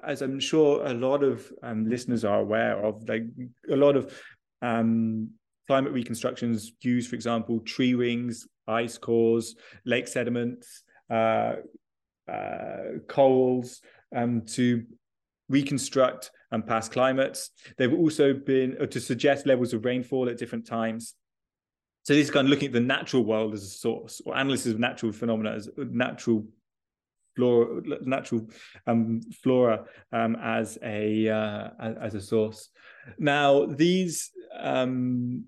as 0.04 0.22
I'm 0.22 0.40
sure 0.40 0.86
a 0.86 0.94
lot 0.94 1.24
of 1.24 1.52
um, 1.64 1.90
listeners 1.90 2.24
are 2.24 2.40
aware 2.40 2.82
of, 2.84 3.08
like 3.10 3.26
a 3.70 3.76
lot 3.76 3.98
of 3.98 4.18
um, 4.62 5.32
climate 5.68 5.92
reconstructions 5.92 6.72
use, 6.82 7.06
for 7.06 7.16
example, 7.16 7.60
tree 7.60 7.96
rings, 7.96 8.48
ice 8.68 8.98
cores, 8.98 9.56
lake 9.86 10.08
sediments, 10.08 10.84
uh, 11.10 11.56
uh, 12.32 13.00
corals 13.08 13.82
um, 14.16 14.44
to 14.46 14.86
reconstruct 15.50 16.32
and 16.52 16.66
past 16.66 16.92
climates. 16.92 17.52
They've 17.78 17.94
also 17.94 18.34
been 18.34 18.78
uh, 18.82 18.86
to 18.88 19.00
suggest 19.00 19.46
levels 19.46 19.74
of 19.74 19.86
rainfall 19.86 20.30
at 20.30 20.38
different 20.38 20.66
times. 20.66 21.16
So 22.04 22.14
this 22.14 22.26
is 22.26 22.32
kind 22.32 22.48
of 22.48 22.50
looking 22.50 22.68
at 22.68 22.74
the 22.74 22.80
natural 22.80 23.24
world 23.24 23.54
as 23.54 23.64
a 23.64 23.68
source, 23.68 24.22
or 24.26 24.34
analysis 24.34 24.74
of 24.74 24.80
natural 24.80 25.12
phenomena 25.12 25.52
as 25.52 25.70
natural 25.78 26.46
flora, 27.36 27.82
natural 28.02 28.50
um, 28.88 29.22
flora 29.44 29.86
um, 30.12 30.36
as 30.42 30.78
a 30.84 31.30
uh, 31.30 31.70
as 32.02 32.16
a 32.16 32.22
source. 32.22 32.70
Now 33.18 33.66
these 33.66 34.32
um, 34.58 35.46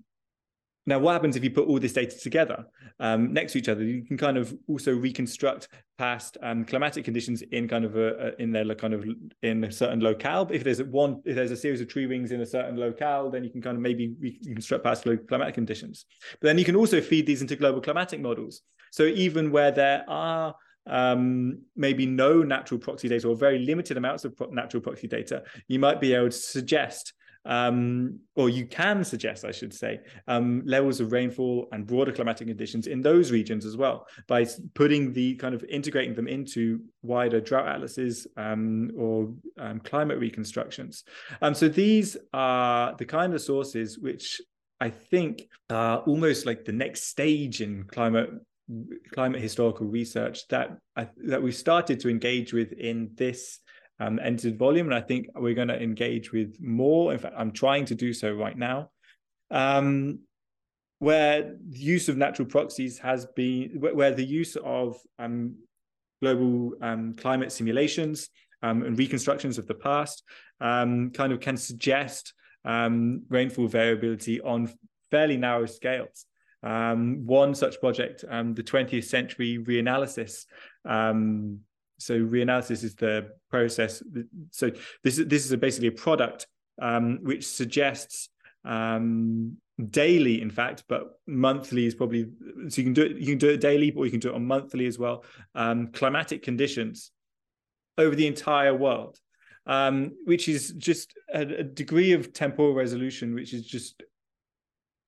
now, 0.84 0.98
what 0.98 1.12
happens 1.12 1.36
if 1.36 1.44
you 1.44 1.50
put 1.50 1.68
all 1.68 1.78
this 1.78 1.92
data 1.92 2.18
together 2.18 2.64
um, 2.98 3.32
next 3.32 3.52
to 3.52 3.58
each 3.58 3.68
other? 3.68 3.84
You 3.84 4.02
can 4.02 4.16
kind 4.16 4.36
of 4.36 4.52
also 4.66 4.92
reconstruct 4.92 5.68
past 5.96 6.38
um, 6.42 6.64
climatic 6.64 7.04
conditions 7.04 7.42
in 7.42 7.68
kind 7.68 7.84
of 7.84 7.96
a, 7.96 8.08
a, 8.28 8.42
in 8.42 8.50
their 8.50 8.74
kind 8.74 8.92
of 8.92 9.06
in 9.42 9.62
a 9.62 9.70
certain 9.70 10.00
locale. 10.00 10.44
But 10.44 10.56
If 10.56 10.64
there's 10.64 10.82
one, 10.82 11.22
if 11.24 11.36
there's 11.36 11.52
a 11.52 11.56
series 11.56 11.80
of 11.80 11.86
tree 11.86 12.06
rings 12.06 12.32
in 12.32 12.40
a 12.40 12.46
certain 12.46 12.76
locale, 12.76 13.30
then 13.30 13.44
you 13.44 13.50
can 13.50 13.62
kind 13.62 13.76
of 13.76 13.80
maybe 13.80 14.16
reconstruct 14.18 14.82
past 14.82 15.04
climatic 15.28 15.54
conditions. 15.54 16.04
But 16.40 16.48
then 16.48 16.58
you 16.58 16.64
can 16.64 16.74
also 16.74 17.00
feed 17.00 17.26
these 17.26 17.42
into 17.42 17.54
global 17.54 17.80
climatic 17.80 18.20
models. 18.20 18.62
So 18.90 19.04
even 19.04 19.52
where 19.52 19.70
there 19.70 20.04
are 20.08 20.52
um, 20.86 21.60
maybe 21.76 22.06
no 22.06 22.42
natural 22.42 22.80
proxy 22.80 23.08
data 23.08 23.28
or 23.28 23.36
very 23.36 23.60
limited 23.60 23.96
amounts 23.96 24.24
of 24.24 24.34
natural 24.50 24.82
proxy 24.82 25.06
data, 25.06 25.44
you 25.68 25.78
might 25.78 26.00
be 26.00 26.12
able 26.12 26.30
to 26.30 26.32
suggest 26.32 27.12
um, 27.44 28.20
or 28.36 28.48
you 28.48 28.66
can 28.66 29.04
suggest, 29.04 29.44
I 29.44 29.50
should 29.50 29.74
say, 29.74 30.00
um, 30.28 30.62
levels 30.64 31.00
of 31.00 31.12
rainfall 31.12 31.68
and 31.72 31.86
broader 31.86 32.12
climatic 32.12 32.46
conditions 32.46 32.86
in 32.86 33.02
those 33.02 33.30
regions 33.30 33.66
as 33.66 33.76
well 33.76 34.06
by 34.28 34.46
putting 34.74 35.12
the 35.12 35.34
kind 35.36 35.54
of 35.54 35.64
integrating 35.64 36.14
them 36.14 36.28
into 36.28 36.80
wider 37.02 37.40
drought 37.40 37.68
atlases 37.68 38.26
um, 38.36 38.90
or 38.96 39.32
um, 39.58 39.80
climate 39.80 40.18
reconstructions. 40.18 41.04
Um, 41.40 41.54
so 41.54 41.68
these 41.68 42.16
are 42.32 42.94
the 42.96 43.06
kind 43.06 43.34
of 43.34 43.40
sources 43.40 43.98
which 43.98 44.40
I 44.80 44.90
think 44.90 45.42
are 45.70 45.98
almost 45.98 46.46
like 46.46 46.64
the 46.64 46.72
next 46.72 47.04
stage 47.04 47.60
in 47.60 47.84
climate 47.84 48.30
climate 49.12 49.40
historical 49.40 49.86
research 49.86 50.46
that 50.48 50.78
I, 50.96 51.08
that 51.24 51.42
we 51.42 51.52
started 51.52 52.00
to 52.00 52.08
engage 52.08 52.52
with 52.52 52.72
in 52.72 53.10
this 53.14 53.58
um, 54.00 54.18
entered 54.22 54.58
volume. 54.58 54.86
And 54.86 54.94
I 54.94 55.00
think 55.00 55.28
we're 55.34 55.54
going 55.54 55.68
to 55.68 55.80
engage 55.80 56.32
with 56.32 56.56
more. 56.60 57.12
In 57.12 57.18
fact, 57.18 57.34
I'm 57.36 57.52
trying 57.52 57.84
to 57.86 57.94
do 57.94 58.12
so 58.12 58.32
right 58.32 58.56
now. 58.56 58.90
Um, 59.50 60.20
where 60.98 61.56
the 61.68 61.78
use 61.78 62.08
of 62.08 62.16
natural 62.16 62.46
proxies 62.46 62.98
has 63.00 63.26
been, 63.34 63.70
where 63.80 64.12
the 64.12 64.24
use 64.24 64.56
of 64.64 64.96
um, 65.18 65.56
global 66.22 66.74
um, 66.80 67.12
climate 67.14 67.50
simulations 67.50 68.28
um, 68.62 68.84
and 68.84 68.96
reconstructions 68.96 69.58
of 69.58 69.66
the 69.66 69.74
past 69.74 70.22
um, 70.60 71.10
kind 71.10 71.32
of 71.32 71.40
can 71.40 71.56
suggest 71.56 72.34
rainfall 72.64 73.66
variability 73.66 74.40
on 74.40 74.72
fairly 75.10 75.36
narrow 75.36 75.66
scales. 75.66 76.26
Um, 76.62 77.26
one 77.26 77.56
such 77.56 77.80
project, 77.80 78.24
um, 78.28 78.54
the 78.54 78.62
20th 78.62 79.04
century 79.04 79.58
reanalysis 79.58 80.46
um, 80.84 81.58
so 82.02 82.18
reanalysis 82.18 82.84
is 82.84 82.94
the 82.94 83.32
process. 83.50 84.02
So 84.50 84.70
this 85.04 85.18
is 85.18 85.26
this 85.26 85.44
is 85.44 85.52
a 85.52 85.56
basically 85.56 85.88
a 85.88 85.92
product 85.92 86.46
um, 86.80 87.18
which 87.22 87.46
suggests 87.46 88.28
um, 88.64 89.56
daily, 89.90 90.40
in 90.40 90.50
fact, 90.50 90.84
but 90.88 91.18
monthly 91.26 91.86
is 91.86 91.94
probably 91.94 92.28
so 92.68 92.80
you 92.80 92.84
can 92.84 92.92
do 92.92 93.02
it. 93.02 93.16
You 93.16 93.26
can 93.26 93.38
do 93.38 93.50
it 93.50 93.60
daily, 93.60 93.92
or 93.92 94.04
you 94.04 94.10
can 94.10 94.20
do 94.20 94.30
it 94.30 94.34
on 94.34 94.46
monthly 94.46 94.86
as 94.86 94.98
well. 94.98 95.24
Um, 95.54 95.88
climatic 95.88 96.42
conditions 96.42 97.10
over 97.98 98.14
the 98.14 98.26
entire 98.26 98.74
world, 98.74 99.18
um, 99.66 100.12
which 100.24 100.48
is 100.48 100.72
just 100.72 101.14
a, 101.32 101.40
a 101.40 101.62
degree 101.62 102.12
of 102.12 102.32
temporal 102.32 102.74
resolution, 102.74 103.34
which 103.34 103.52
is 103.52 103.66
just 103.66 104.02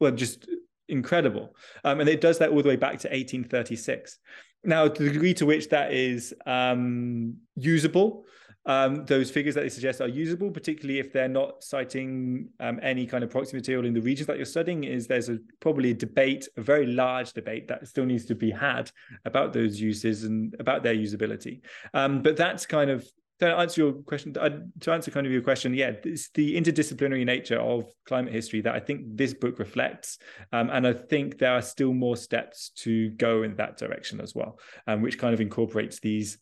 well, 0.01 0.13
just 0.13 0.47
incredible. 0.89 1.55
Um, 1.85 2.01
and 2.01 2.09
it 2.09 2.21
does 2.21 2.39
that 2.39 2.51
all 2.51 2.63
the 2.63 2.69
way 2.69 2.77
back 2.77 2.99
to 3.01 3.09
1836. 3.09 4.19
Now, 4.65 4.89
the 4.89 5.11
degree 5.11 5.35
to 5.35 5.47
which 5.47 5.69
that 5.71 5.93
is 5.93 6.35
um, 6.47 7.37
usable, 7.57 8.25
um, 8.67 9.05
those 9.05 9.31
figures 9.31 9.55
that 9.55 9.61
they 9.61 9.69
suggest 9.69 10.01
are 10.01 10.09
usable, 10.09 10.51
particularly 10.51 10.99
if 10.99 11.13
they're 11.13 11.29
not 11.29 11.63
citing 11.63 12.49
um, 12.61 12.81
any 12.83 13.07
kind 13.07 13.23
of 13.23 13.31
proxy 13.31 13.57
material 13.57 13.85
in 13.85 13.93
the 13.93 14.01
regions 14.01 14.27
that 14.27 14.37
you're 14.37 14.47
studying, 14.47 14.85
is 14.85 15.07
there's 15.07 15.29
a, 15.29 15.39
probably 15.61 15.91
a 15.91 15.95
debate, 15.95 16.49
a 16.57 16.63
very 16.63 16.87
large 16.87 17.33
debate 17.35 17.69
that 17.69 17.87
still 17.87 18.07
needs 18.07 18.25
to 18.25 18.35
be 18.35 18.51
had 18.51 18.91
about 19.27 19.53
those 19.53 19.79
uses 19.79 20.25
and 20.25 20.55
about 20.59 20.83
their 20.83 20.95
usability. 20.95 21.61
Um, 21.93 22.23
but 22.23 22.37
that's 22.37 22.65
kind 22.65 22.91
of 22.91 23.07
to 23.41 23.47
answer 23.47 23.83
your 23.83 23.93
question, 23.93 24.33
to 24.33 24.93
answer 24.93 25.11
kind 25.11 25.27
of 25.27 25.33
your 25.33 25.43
question, 25.43 25.75
yeah, 25.75 25.93
it's 26.05 26.31
the 26.31 26.57
interdisciplinary 26.57 27.25
nature 27.25 27.59
of 27.59 27.85
climate 28.07 28.33
history 28.33 28.61
that 28.61 28.75
I 28.75 28.81
think 28.81 29.17
this 29.17 29.35
book 29.35 29.59
reflects, 29.59 30.19
um, 30.53 30.71
and 30.71 30.87
I 30.87 30.93
think 30.93 31.39
there 31.39 31.53
are 31.53 31.63
still 31.63 31.93
more 31.93 32.17
steps 32.17 32.71
to 32.77 33.11
go 33.11 33.43
in 33.43 33.57
that 33.57 33.77
direction 33.77 34.21
as 34.21 34.35
well, 34.35 34.59
um, 34.87 35.03
which 35.03 35.19
kind 35.19 35.35
of 35.35 35.41
incorporates 35.41 35.99
these, 36.01 36.39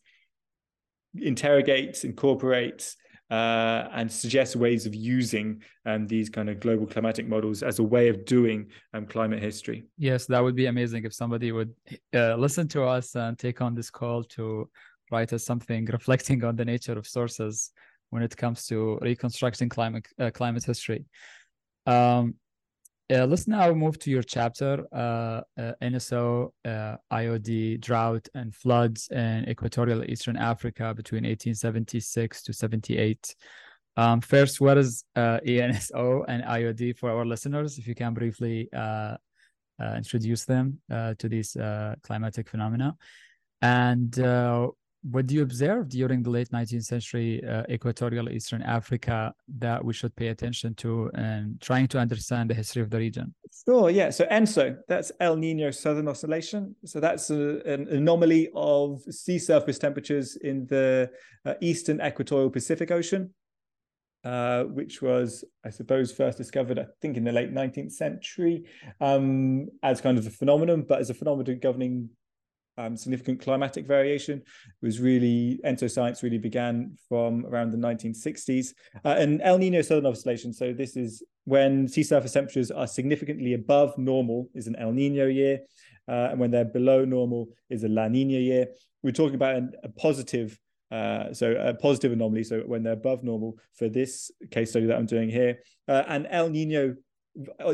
interrogates, 1.15 2.03
incorporates, 2.03 2.95
uh, 3.31 3.87
and 3.93 4.11
suggests 4.11 4.55
ways 4.55 4.85
of 4.85 4.93
using 4.93 5.59
um, 5.87 6.05
these 6.05 6.29
kind 6.29 6.49
of 6.49 6.59
global 6.59 6.85
climatic 6.85 7.27
models 7.27 7.63
as 7.63 7.79
a 7.79 7.83
way 7.83 8.07
of 8.09 8.25
doing 8.25 8.67
um, 8.93 9.07
climate 9.07 9.41
history. 9.41 9.85
Yes, 9.97 10.27
that 10.27 10.43
would 10.43 10.55
be 10.55 10.67
amazing 10.67 11.05
if 11.05 11.13
somebody 11.15 11.51
would 11.51 11.73
uh, 12.13 12.35
listen 12.35 12.67
to 12.67 12.83
us 12.83 13.15
and 13.15 13.39
take 13.39 13.61
on 13.61 13.73
this 13.73 13.89
call 13.89 14.23
to 14.23 14.69
write 15.13 15.31
as 15.33 15.45
something 15.45 15.85
reflecting 15.99 16.43
on 16.43 16.55
the 16.55 16.65
nature 16.65 16.97
of 16.97 17.07
sources 17.07 17.71
when 18.09 18.23
it 18.23 18.35
comes 18.37 18.67
to 18.67 18.99
reconstructing 19.01 19.69
climate 19.69 20.07
uh, 20.19 20.31
climate 20.31 20.63
history. 20.63 21.05
Um, 21.85 22.35
uh, 23.13 23.25
let's 23.25 23.47
now 23.47 23.73
move 23.73 23.99
to 23.99 24.09
your 24.09 24.23
chapter, 24.23 24.85
uh, 24.93 25.41
uh 25.61 25.73
ENSO, 25.81 26.53
uh, 26.65 26.95
IOD, 27.11 27.81
drought 27.81 28.27
and 28.33 28.55
floods 28.55 29.09
in 29.11 29.49
equatorial 29.49 30.03
Eastern 30.05 30.37
Africa 30.37 30.93
between 30.93 31.23
1876 31.23 32.43
to 32.43 32.53
78. 32.53 33.35
Um, 33.97 34.21
first, 34.21 34.61
what 34.61 34.77
is 34.77 35.03
uh, 35.15 35.39
ENSO 35.45 36.23
and 36.27 36.43
IOD 36.43 36.97
for 36.97 37.11
our 37.11 37.25
listeners? 37.25 37.77
If 37.77 37.87
you 37.87 37.95
can 37.95 38.13
briefly 38.13 38.69
introduce 39.97 40.45
them 40.45 40.79
to 40.89 41.27
these 41.33 41.57
climatic 42.03 42.49
phenomena. 42.49 42.95
And 43.61 44.11
what 45.09 45.27
do 45.27 45.35
you 45.35 45.43
observe 45.43 45.89
during 45.89 46.23
the 46.23 46.29
late 46.29 46.49
19th 46.49 46.85
century 46.85 47.43
uh, 47.43 47.63
equatorial 47.69 48.29
eastern 48.29 48.61
africa 48.61 49.33
that 49.57 49.83
we 49.83 49.93
should 49.93 50.15
pay 50.15 50.27
attention 50.27 50.73
to 50.75 51.11
and 51.13 51.59
trying 51.61 51.87
to 51.87 51.99
understand 51.99 52.49
the 52.49 52.53
history 52.53 52.81
of 52.81 52.89
the 52.89 52.97
region? 52.97 53.33
Sure 53.67 53.89
yeah. 53.89 54.09
So 54.09 54.25
enso 54.25 54.77
that's 54.87 55.11
el 55.19 55.35
nino 55.35 55.71
southern 55.71 56.07
oscillation. 56.07 56.75
So 56.85 56.99
that's 56.99 57.29
a, 57.29 57.61
an 57.65 57.87
anomaly 57.89 58.49
of 58.55 59.01
sea 59.09 59.39
surface 59.39 59.77
temperatures 59.77 60.37
in 60.37 60.65
the 60.67 61.09
uh, 61.45 61.53
eastern 61.61 62.01
equatorial 62.01 62.49
pacific 62.49 62.91
ocean 62.91 63.33
uh, 64.23 64.63
which 64.63 65.01
was, 65.01 65.43
I 65.65 65.69
suppose, 65.69 66.11
first 66.11 66.37
discovered, 66.37 66.79
I 66.79 66.85
think, 67.01 67.17
in 67.17 67.25
the 67.25 67.31
late 67.31 67.53
19th 67.53 67.91
century 67.91 68.63
um, 69.01 69.67
as 69.81 69.99
kind 69.99 70.17
of 70.17 70.25
a 70.25 70.29
phenomenon, 70.29 70.85
but 70.87 70.99
as 70.99 71.09
a 71.09 71.13
phenomenon 71.13 71.59
governing 71.61 72.09
um, 72.77 72.97
significant 72.97 73.41
climatic 73.41 73.85
variation. 73.85 74.39
It 74.39 74.85
was 74.85 74.99
really 74.99 75.59
science 75.87 76.23
really 76.23 76.37
began 76.37 76.97
from 77.07 77.45
around 77.45 77.71
the 77.71 77.77
1960s. 77.77 78.73
Uh, 79.05 79.15
and 79.17 79.41
El 79.41 79.57
Nino 79.57 79.81
southern 79.81 80.05
oscillation. 80.05 80.53
So 80.53 80.73
this 80.73 80.95
is 80.95 81.23
when 81.45 81.87
sea 81.87 82.03
surface 82.03 82.33
temperatures 82.33 82.71
are 82.71 82.87
significantly 82.87 83.53
above 83.53 83.97
normal 83.97 84.49
is 84.53 84.67
an 84.67 84.75
El 84.77 84.91
Nino 84.91 85.27
year, 85.27 85.59
uh, 86.07 86.29
and 86.31 86.39
when 86.39 86.51
they're 86.51 86.65
below 86.65 87.05
normal 87.05 87.49
is 87.69 87.83
a 87.83 87.89
La 87.89 88.07
Nina 88.07 88.39
year. 88.39 88.67
We're 89.01 89.11
talking 89.11 89.35
about 89.35 89.55
an, 89.55 89.73
a 89.83 89.89
positive. 89.89 90.57
Uh, 90.91 91.33
so 91.33 91.53
a 91.53 91.73
positive 91.73 92.11
anomaly. 92.11 92.43
So 92.43 92.59
when 92.59 92.83
they're 92.83 92.93
above 92.93 93.23
normal 93.23 93.57
for 93.73 93.89
this 93.89 94.29
case 94.51 94.69
study 94.69 94.85
that 94.85 94.95
I'm 94.95 95.07
doing 95.07 95.27
here, 95.27 95.57
uh, 95.87 96.03
and 96.07 96.27
El 96.29 96.49
Nino 96.51 96.95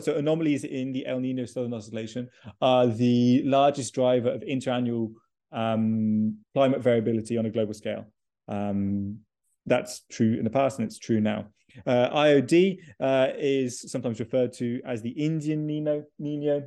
so 0.02 0.16
anomalies 0.16 0.64
in 0.64 0.92
the 0.92 1.06
El 1.06 1.20
Nino 1.20 1.46
Southern 1.46 1.74
Oscillation 1.74 2.30
are 2.62 2.88
the 2.88 3.42
largest 3.44 3.94
driver 3.94 4.30
of 4.30 4.42
interannual 4.42 5.14
um, 5.52 6.38
climate 6.54 6.82
variability 6.82 7.38
on 7.38 7.46
a 7.46 7.50
global 7.50 7.74
scale. 7.74 8.06
Um, 8.48 9.20
that's 9.66 10.02
true 10.10 10.36
in 10.38 10.44
the 10.44 10.50
past 10.50 10.80
and 10.80 10.88
it's 10.88 10.98
true 10.98 11.20
now. 11.20 11.48
Uh, 11.86 12.10
IOD 12.10 12.80
uh, 13.00 13.28
is 13.38 13.92
sometimes 13.92 14.20
referred 14.20 14.54
to 14.54 14.82
as 14.86 15.02
the 15.02 15.12
Indian 15.12 15.68
Nino, 15.68 16.04
Nino 16.18 16.64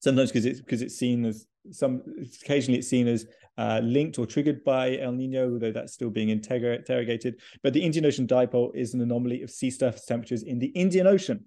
sometimes 0.00 0.30
because 0.30 0.46
it's 0.46 0.60
because 0.60 0.82
it's 0.82 0.96
seen 0.96 1.24
as 1.24 1.46
some 1.70 2.02
occasionally 2.42 2.78
it's 2.78 2.88
seen 2.88 3.06
as 3.06 3.26
uh, 3.58 3.80
linked 3.82 4.18
or 4.18 4.26
triggered 4.26 4.64
by 4.64 4.96
El 4.98 5.12
Nino, 5.12 5.52
although 5.52 5.72
that's 5.72 5.92
still 5.92 6.10
being 6.10 6.30
interrogated. 6.30 7.40
But 7.62 7.74
the 7.74 7.82
Indian 7.82 8.06
Ocean 8.06 8.26
dipole 8.26 8.74
is 8.74 8.94
an 8.94 9.00
anomaly 9.02 9.42
of 9.42 9.50
sea 9.50 9.70
surface 9.70 10.06
temperatures 10.06 10.42
in 10.42 10.58
the 10.58 10.68
Indian 10.68 11.06
Ocean. 11.06 11.44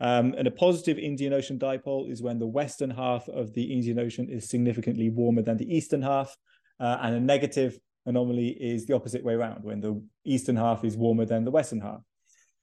Um, 0.00 0.34
and 0.36 0.46
a 0.46 0.50
positive 0.50 0.98
Indian 0.98 1.32
Ocean 1.32 1.58
dipole 1.58 2.10
is 2.10 2.22
when 2.22 2.38
the 2.38 2.46
western 2.46 2.90
half 2.90 3.28
of 3.28 3.54
the 3.54 3.72
Indian 3.72 3.98
Ocean 3.98 4.28
is 4.28 4.48
significantly 4.48 5.08
warmer 5.08 5.42
than 5.42 5.56
the 5.56 5.72
eastern 5.72 6.02
half. 6.02 6.36
Uh, 6.80 6.98
and 7.02 7.14
a 7.14 7.20
negative 7.20 7.78
anomaly 8.06 8.48
is 8.48 8.86
the 8.86 8.94
opposite 8.94 9.24
way 9.24 9.34
around, 9.34 9.62
when 9.62 9.80
the 9.80 10.02
eastern 10.24 10.56
half 10.56 10.84
is 10.84 10.96
warmer 10.96 11.24
than 11.24 11.44
the 11.44 11.50
western 11.50 11.80
half. 11.80 12.00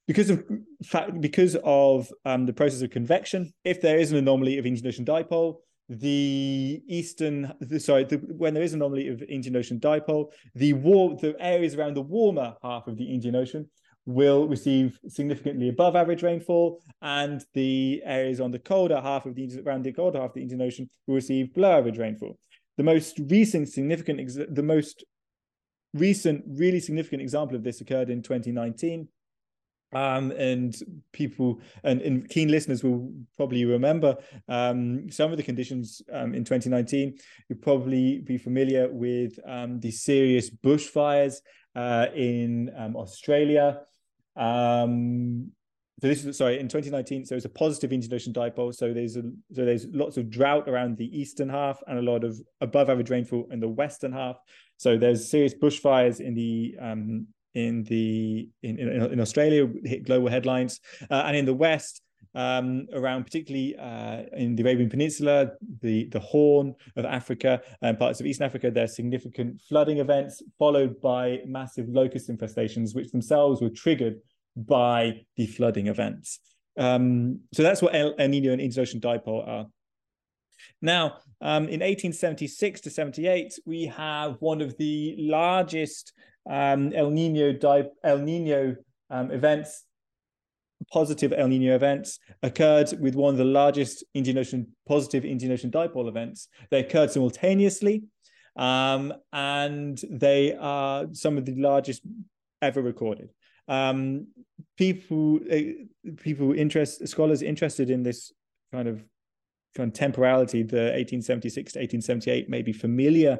Because 0.06 0.30
of 0.30 0.44
fact, 0.84 1.20
because 1.20 1.56
of 1.64 2.08
um, 2.24 2.44
the 2.44 2.52
process 2.52 2.82
of 2.82 2.90
convection, 2.90 3.52
if 3.64 3.80
there 3.80 3.98
is 3.98 4.12
an 4.12 4.18
anomaly 4.18 4.58
of 4.58 4.66
Indian 4.66 4.88
Ocean 4.88 5.04
dipole, 5.04 5.56
the 5.88 6.82
eastern 6.86 7.52
sorry 7.78 8.04
the, 8.04 8.16
when 8.16 8.54
there 8.54 8.62
is 8.62 8.72
an 8.72 8.80
anomaly 8.80 9.08
of 9.08 9.22
Indian 9.22 9.56
Ocean 9.56 9.78
dipole, 9.78 10.32
the 10.54 10.72
war 10.72 11.16
the 11.20 11.34
areas 11.38 11.74
around 11.74 11.94
the 11.94 12.02
warmer 12.02 12.54
half 12.62 12.86
of 12.86 12.96
the 12.96 13.04
Indian 13.04 13.36
Ocean 13.36 13.68
will 14.06 14.48
receive 14.48 14.98
significantly 15.08 15.68
above 15.68 15.94
average 15.96 16.22
rainfall, 16.22 16.80
and 17.00 17.44
the 17.54 18.02
areas 18.04 18.40
on 18.40 18.50
the 18.50 18.58
colder 18.58 19.00
half 19.00 19.26
of 19.26 19.34
the 19.34 19.48
around 19.64 19.84
the 19.84 19.92
colder 19.92 20.20
half 20.20 20.30
of 20.30 20.34
the 20.34 20.42
Indian 20.42 20.62
Ocean 20.62 20.90
will 21.06 21.16
receive 21.16 21.54
below 21.54 21.78
average 21.78 21.98
rainfall. 21.98 22.38
The 22.76 22.82
most 22.82 23.20
recent 23.28 23.68
significant, 23.68 24.54
the 24.54 24.62
most 24.62 25.04
recent 25.94 26.44
really 26.48 26.80
significant 26.80 27.22
example 27.22 27.56
of 27.56 27.62
this 27.62 27.80
occurred 27.80 28.10
in 28.10 28.22
2019. 28.22 29.08
Um, 29.94 30.30
and 30.30 30.74
people 31.12 31.60
and, 31.84 32.00
and, 32.00 32.26
keen 32.26 32.48
listeners 32.48 32.82
will 32.82 33.12
probably 33.36 33.66
remember 33.66 34.16
um, 34.48 35.10
some 35.10 35.32
of 35.32 35.36
the 35.36 35.42
conditions 35.42 36.00
um, 36.10 36.34
in 36.34 36.44
2019. 36.44 37.14
You'll 37.50 37.58
probably 37.58 38.20
be 38.20 38.38
familiar 38.38 38.88
with 38.90 39.38
um, 39.46 39.80
the 39.80 39.90
serious 39.90 40.48
bushfires 40.48 41.40
uh, 41.76 42.06
in 42.14 42.70
um, 42.74 42.96
Australia 42.96 43.80
um, 44.36 45.52
so 46.00 46.08
this 46.08 46.24
is 46.24 46.36
sorry 46.36 46.58
in 46.58 46.66
2019. 46.66 47.26
So 47.26 47.36
it's 47.36 47.44
a 47.44 47.48
positive 47.48 47.92
Indian 47.92 48.32
dipole. 48.32 48.74
So 48.74 48.92
there's 48.92 49.16
a, 49.16 49.22
so 49.52 49.64
there's 49.64 49.86
lots 49.92 50.16
of 50.16 50.30
drought 50.30 50.68
around 50.68 50.96
the 50.96 51.16
eastern 51.16 51.48
half 51.48 51.80
and 51.86 51.96
a 51.96 52.02
lot 52.02 52.24
of 52.24 52.40
above 52.60 52.90
average 52.90 53.08
rainfall 53.08 53.46
in 53.52 53.60
the 53.60 53.68
western 53.68 54.12
half. 54.12 54.36
So 54.78 54.96
there's 54.96 55.30
serious 55.30 55.54
bushfires 55.54 56.20
in 56.20 56.34
the 56.34 56.74
um, 56.80 57.28
in 57.54 57.84
the 57.84 58.48
in, 58.64 58.80
in, 58.80 59.12
in 59.12 59.20
Australia 59.20 59.68
hit 59.84 60.04
global 60.04 60.28
headlines, 60.28 60.80
uh, 61.08 61.22
and 61.26 61.36
in 61.36 61.44
the 61.44 61.54
west 61.54 62.02
um, 62.34 62.86
around 62.92 63.24
particularly 63.24 63.76
uh, 63.76 64.22
in 64.36 64.56
the 64.56 64.62
Arabian 64.62 64.88
Peninsula, 64.88 65.52
the, 65.80 66.08
the 66.10 66.20
Horn 66.20 66.74
of 66.96 67.04
Africa, 67.04 67.60
and 67.82 67.98
parts 67.98 68.20
of 68.20 68.26
Eastern 68.26 68.46
Africa, 68.46 68.70
there's 68.70 68.96
significant 68.96 69.60
flooding 69.68 69.98
events 69.98 70.42
followed 70.58 71.00
by 71.00 71.40
massive 71.46 71.88
locust 71.88 72.28
infestations, 72.28 72.94
which 72.94 73.10
themselves 73.10 73.60
were 73.60 73.70
triggered 73.70 74.20
by 74.56 75.24
the 75.36 75.46
flooding 75.46 75.86
events. 75.86 76.40
Um, 76.78 77.40
so 77.52 77.62
that's 77.62 77.82
what 77.82 77.94
El, 77.94 78.14
El 78.18 78.28
Nino 78.28 78.52
and 78.52 78.60
Indian 78.60 78.80
Ocean 78.80 79.00
dipole 79.00 79.46
are. 79.46 79.66
Now, 80.80 81.18
um, 81.40 81.64
in 81.64 81.80
1876 81.80 82.82
to 82.82 82.90
78, 82.90 83.58
we 83.66 83.86
have 83.86 84.36
one 84.40 84.60
of 84.60 84.76
the 84.78 85.16
largest 85.18 86.12
um, 86.48 86.92
El 86.94 87.10
Nino 87.10 87.52
El 88.04 88.18
Nino 88.18 88.76
um, 89.10 89.30
events 89.30 89.84
positive 90.90 91.32
El 91.32 91.48
Nino 91.48 91.74
events 91.74 92.18
occurred 92.42 92.92
with 93.00 93.14
one 93.14 93.34
of 93.34 93.38
the 93.38 93.44
largest 93.44 94.04
Indian 94.14 94.38
Ocean 94.38 94.66
positive 94.86 95.24
Indian 95.24 95.52
Ocean 95.52 95.70
dipole 95.70 96.08
events. 96.08 96.48
They 96.70 96.80
occurred 96.80 97.10
simultaneously, 97.10 98.04
um, 98.56 99.12
and 99.32 100.00
they 100.10 100.54
are 100.54 101.06
some 101.12 101.38
of 101.38 101.44
the 101.44 101.54
largest 101.54 102.02
ever 102.60 102.82
recorded. 102.82 103.30
Um, 103.68 104.28
people, 104.76 105.40
uh, 105.50 106.12
people 106.22 106.52
interest 106.52 107.06
scholars 107.08 107.42
interested 107.42 107.90
in 107.90 108.02
this 108.02 108.32
kind 108.72 108.88
of 108.88 109.04
temporality, 109.92 110.62
the 110.62 110.92
1876 110.92 111.72
to 111.72 111.78
1878, 111.78 112.48
may 112.48 112.62
be 112.62 112.72
familiar 112.72 113.38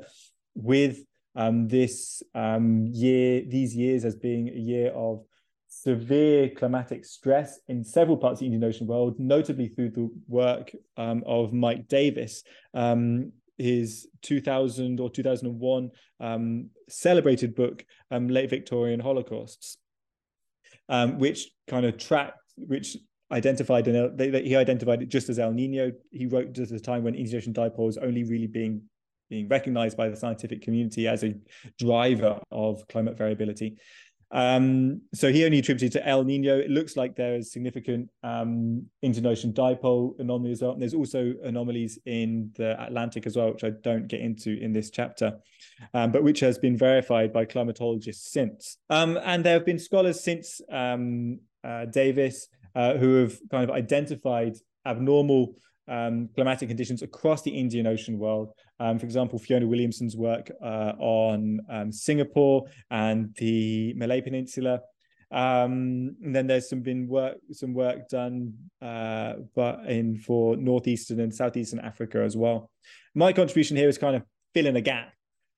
with 0.55 1.05
um, 1.35 1.69
this 1.69 2.23
um, 2.35 2.87
year, 2.87 3.43
these 3.47 3.75
years 3.75 4.05
as 4.05 4.17
being 4.17 4.49
a 4.49 4.59
year 4.59 4.91
of 4.91 5.25
severe 5.83 6.49
climatic 6.51 7.05
stress 7.05 7.59
in 7.67 7.83
several 7.83 8.17
parts 8.17 8.37
of 8.37 8.41
the 8.41 8.47
Indian 8.47 8.65
Ocean 8.65 8.87
world, 8.87 9.19
notably 9.19 9.67
through 9.67 9.91
the 9.91 10.09
work 10.29 10.71
um, 10.97 11.25
of 11.27 11.53
Mike 11.53 11.89
Davis. 11.89 12.45
Um, 12.73 13.33
his 13.59 14.09
2000 14.23 15.01
or 15.01 15.11
2001 15.11 15.91
um, 16.21 16.71
celebrated 16.89 17.55
book, 17.55 17.85
um, 18.11 18.29
Late 18.29 18.49
Victorian 18.49 19.01
Holocausts, 19.01 19.77
um, 20.89 21.19
which 21.19 21.51
kind 21.67 21.85
of 21.85 21.99
tracked, 21.99 22.39
which 22.57 22.97
identified 23.33 23.89
an 23.89 24.17
they, 24.17 24.31
they, 24.31 24.43
he 24.43 24.55
identified 24.55 25.03
it 25.03 25.09
just 25.09 25.29
as 25.29 25.39
El 25.39 25.53
Nino. 25.53 25.91
He 26.11 26.27
wrote 26.27 26.53
just 26.53 26.71
at 26.71 26.79
a 26.79 26.83
time 26.83 27.03
when 27.03 27.15
Indian 27.15 27.39
Ocean 27.39 27.53
dipole 27.53 27.87
was 27.87 27.99
only 27.99 28.25
really 28.25 28.47
being 28.47 28.83
being 29.29 29.49
recognized 29.49 29.97
by 29.97 30.09
the 30.09 30.17
scientific 30.17 30.61
community 30.61 31.09
as 31.09 31.25
a 31.25 31.35
driver 31.79 32.39
of 32.51 32.87
climate 32.89 33.17
variability. 33.17 33.79
Um, 34.33 35.03
so 35.13 35.31
he 35.31 35.45
only 35.45 35.59
attributed 35.59 35.93
to 35.93 36.09
El 36.09 36.25
Nino. 36.25 36.59
It 36.59 36.71
looks 36.71 36.97
like 36.97 37.15
there 37.15 37.35
is 37.35 37.53
significant 37.53 38.09
um, 38.23 38.87
Indian 39.03 39.25
dipole 39.53 40.19
anomaly 40.19 40.53
as 40.53 40.63
well. 40.63 40.73
And 40.73 40.81
there's 40.81 40.95
also 40.95 41.35
anomalies 41.45 41.99
in 42.07 42.51
the 42.57 42.83
Atlantic 42.83 43.27
as 43.27 43.37
well, 43.37 43.53
which 43.53 43.65
I 43.65 43.71
don't 43.71 44.09
get 44.09 44.21
into 44.21 44.59
in 44.59 44.73
this 44.73 44.91
chapter, 44.91 45.39
um, 45.93 46.13
but 46.13 46.23
which 46.23 46.41
has 46.41 46.59
been 46.59 46.77
verified 46.77 47.33
by 47.33 47.45
climatologists 47.45 48.31
since. 48.31 48.79
Um, 48.89 49.19
and 49.23 49.45
there 49.45 49.55
have 49.55 49.67
been 49.67 49.79
scholars 49.79 50.25
since 50.25 50.61
um, 50.71 51.41
uh, 51.63 51.85
Davis 51.87 52.49
uh, 52.75 52.95
who 52.95 53.17
have 53.17 53.39
kind 53.51 53.65
of 53.65 53.71
identified 53.71 54.55
abnormal 54.87 55.57
um, 55.89 56.29
climatic 56.35 56.69
conditions 56.69 57.03
across 57.03 57.43
the 57.43 57.51
Indian 57.51 57.87
Ocean 57.87 58.19
world. 58.19 58.53
Um, 58.83 58.99
for 58.99 59.07
example, 59.07 59.39
Fiona 59.39 59.65
Williamson's 59.65 60.17
work 60.17 60.51
uh, 60.61 60.95
on 60.99 61.61
um, 61.71 61.93
Singapore 61.93 62.65
and 62.91 63.33
the 63.37 63.95
Malay 63.95 64.21
Peninsula. 64.21 64.81
Um, 65.31 66.17
and 66.25 66.35
then 66.35 66.49
there's 66.49 66.69
some 66.69 66.81
been 66.81 67.07
work 67.07 67.37
some 67.53 67.75
work 67.75 68.09
done 68.09 68.55
uh, 68.83 69.35
but 69.55 69.87
in 69.87 70.19
for 70.19 70.57
northeastern 70.57 71.21
and 71.21 71.33
southeastern 71.33 71.79
Africa 71.79 72.19
as 72.23 72.37
well. 72.37 72.71
My 73.15 73.33
contribution 73.33 73.77
here 73.77 73.89
is 73.89 73.99
kind 73.99 74.17
of 74.17 74.25
filling 74.53 74.75
a 74.75 74.81
gap. 74.81 75.13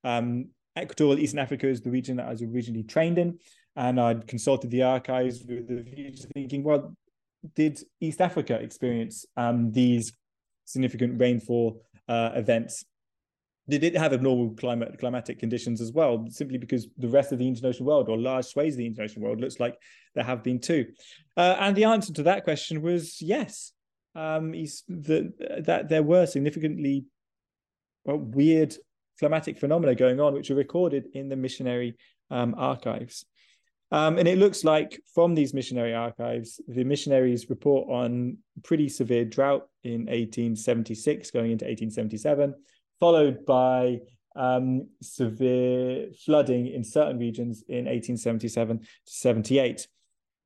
Um, 0.04 0.50
Equatorial 0.78 1.18
Eastern 1.18 1.38
Africa 1.38 1.66
is 1.66 1.80
the 1.80 1.90
region 1.90 2.18
that 2.18 2.26
I 2.26 2.30
was 2.30 2.42
originally 2.42 2.82
trained 2.82 3.18
in, 3.18 3.38
and 3.74 3.98
I'd 3.98 4.26
consulted 4.26 4.70
the 4.70 4.82
archives 4.82 5.42
with 5.48 5.66
the 5.66 5.82
view 5.82 6.14
to 6.14 6.26
thinking, 6.34 6.62
well, 6.62 6.94
did 7.54 7.80
East 8.00 8.20
Africa 8.20 8.54
experience 8.54 9.24
um, 9.36 9.72
these 9.72 10.12
significant 10.66 11.18
rainfall 11.18 11.80
uh, 12.06 12.30
events? 12.34 12.84
Did 13.68 13.82
it 13.82 13.96
have 13.96 14.12
abnormal 14.12 14.50
climate 14.50 14.96
climatic 14.98 15.38
conditions 15.38 15.80
as 15.80 15.92
well? 15.92 16.26
Simply 16.28 16.58
because 16.58 16.86
the 16.98 17.08
rest 17.08 17.32
of 17.32 17.38
the 17.38 17.46
Indian 17.46 17.66
Ocean 17.66 17.86
world, 17.86 18.08
or 18.08 18.18
large 18.18 18.44
swathes 18.46 18.74
of 18.74 18.78
the 18.78 18.86
Indian 18.86 19.04
Ocean 19.04 19.22
world, 19.22 19.40
looks 19.40 19.58
like 19.58 19.76
there 20.14 20.24
have 20.24 20.42
been 20.42 20.60
too. 20.60 20.86
Uh, 21.36 21.56
and 21.58 21.74
the 21.74 21.84
answer 21.84 22.12
to 22.12 22.24
that 22.24 22.44
question 22.44 22.82
was 22.82 23.20
yes. 23.22 23.72
Um, 24.14 24.52
the, 24.52 25.32
that 25.64 25.88
there 25.88 26.02
were 26.02 26.26
significantly 26.26 27.06
well, 28.04 28.18
weird 28.18 28.74
climatic 29.18 29.58
phenomena 29.58 29.94
going 29.94 30.20
on, 30.20 30.34
which 30.34 30.50
are 30.50 30.56
recorded 30.56 31.06
in 31.14 31.28
the 31.28 31.36
missionary 31.36 31.96
um, 32.30 32.54
archives. 32.56 33.24
Um, 33.90 34.18
and 34.18 34.26
it 34.26 34.38
looks 34.38 34.64
like 34.64 35.00
from 35.14 35.34
these 35.34 35.54
missionary 35.54 35.94
archives, 35.94 36.60
the 36.66 36.84
missionaries 36.84 37.48
report 37.48 37.88
on 37.88 38.38
pretty 38.62 38.88
severe 38.88 39.24
drought 39.24 39.68
in 39.84 40.06
1876 40.06 41.30
going 41.30 41.52
into 41.52 41.64
1877, 41.64 42.54
followed 43.00 43.44
by 43.46 43.98
um, 44.36 44.88
severe 45.00 46.08
flooding 46.24 46.68
in 46.68 46.82
certain 46.84 47.18
regions 47.18 47.62
in 47.68 47.86
1877 47.86 48.78
to 48.80 48.86
78. 49.04 49.86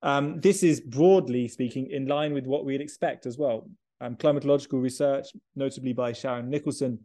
Um, 0.03 0.41
this 0.41 0.63
is 0.63 0.81
broadly 0.81 1.49
speaking 1.49 1.91
in 1.91 2.07
line 2.07 2.33
with 2.33 2.47
what 2.47 2.65
we'd 2.65 2.81
expect 2.81 3.27
as 3.27 3.39
well. 3.39 3.69
Um, 4.01 4.15
climatological 4.15 4.81
research, 4.81 5.29
notably 5.57 5.93
by 5.93 6.13
Sharon 6.13 6.51
Nicholson, 6.51 7.01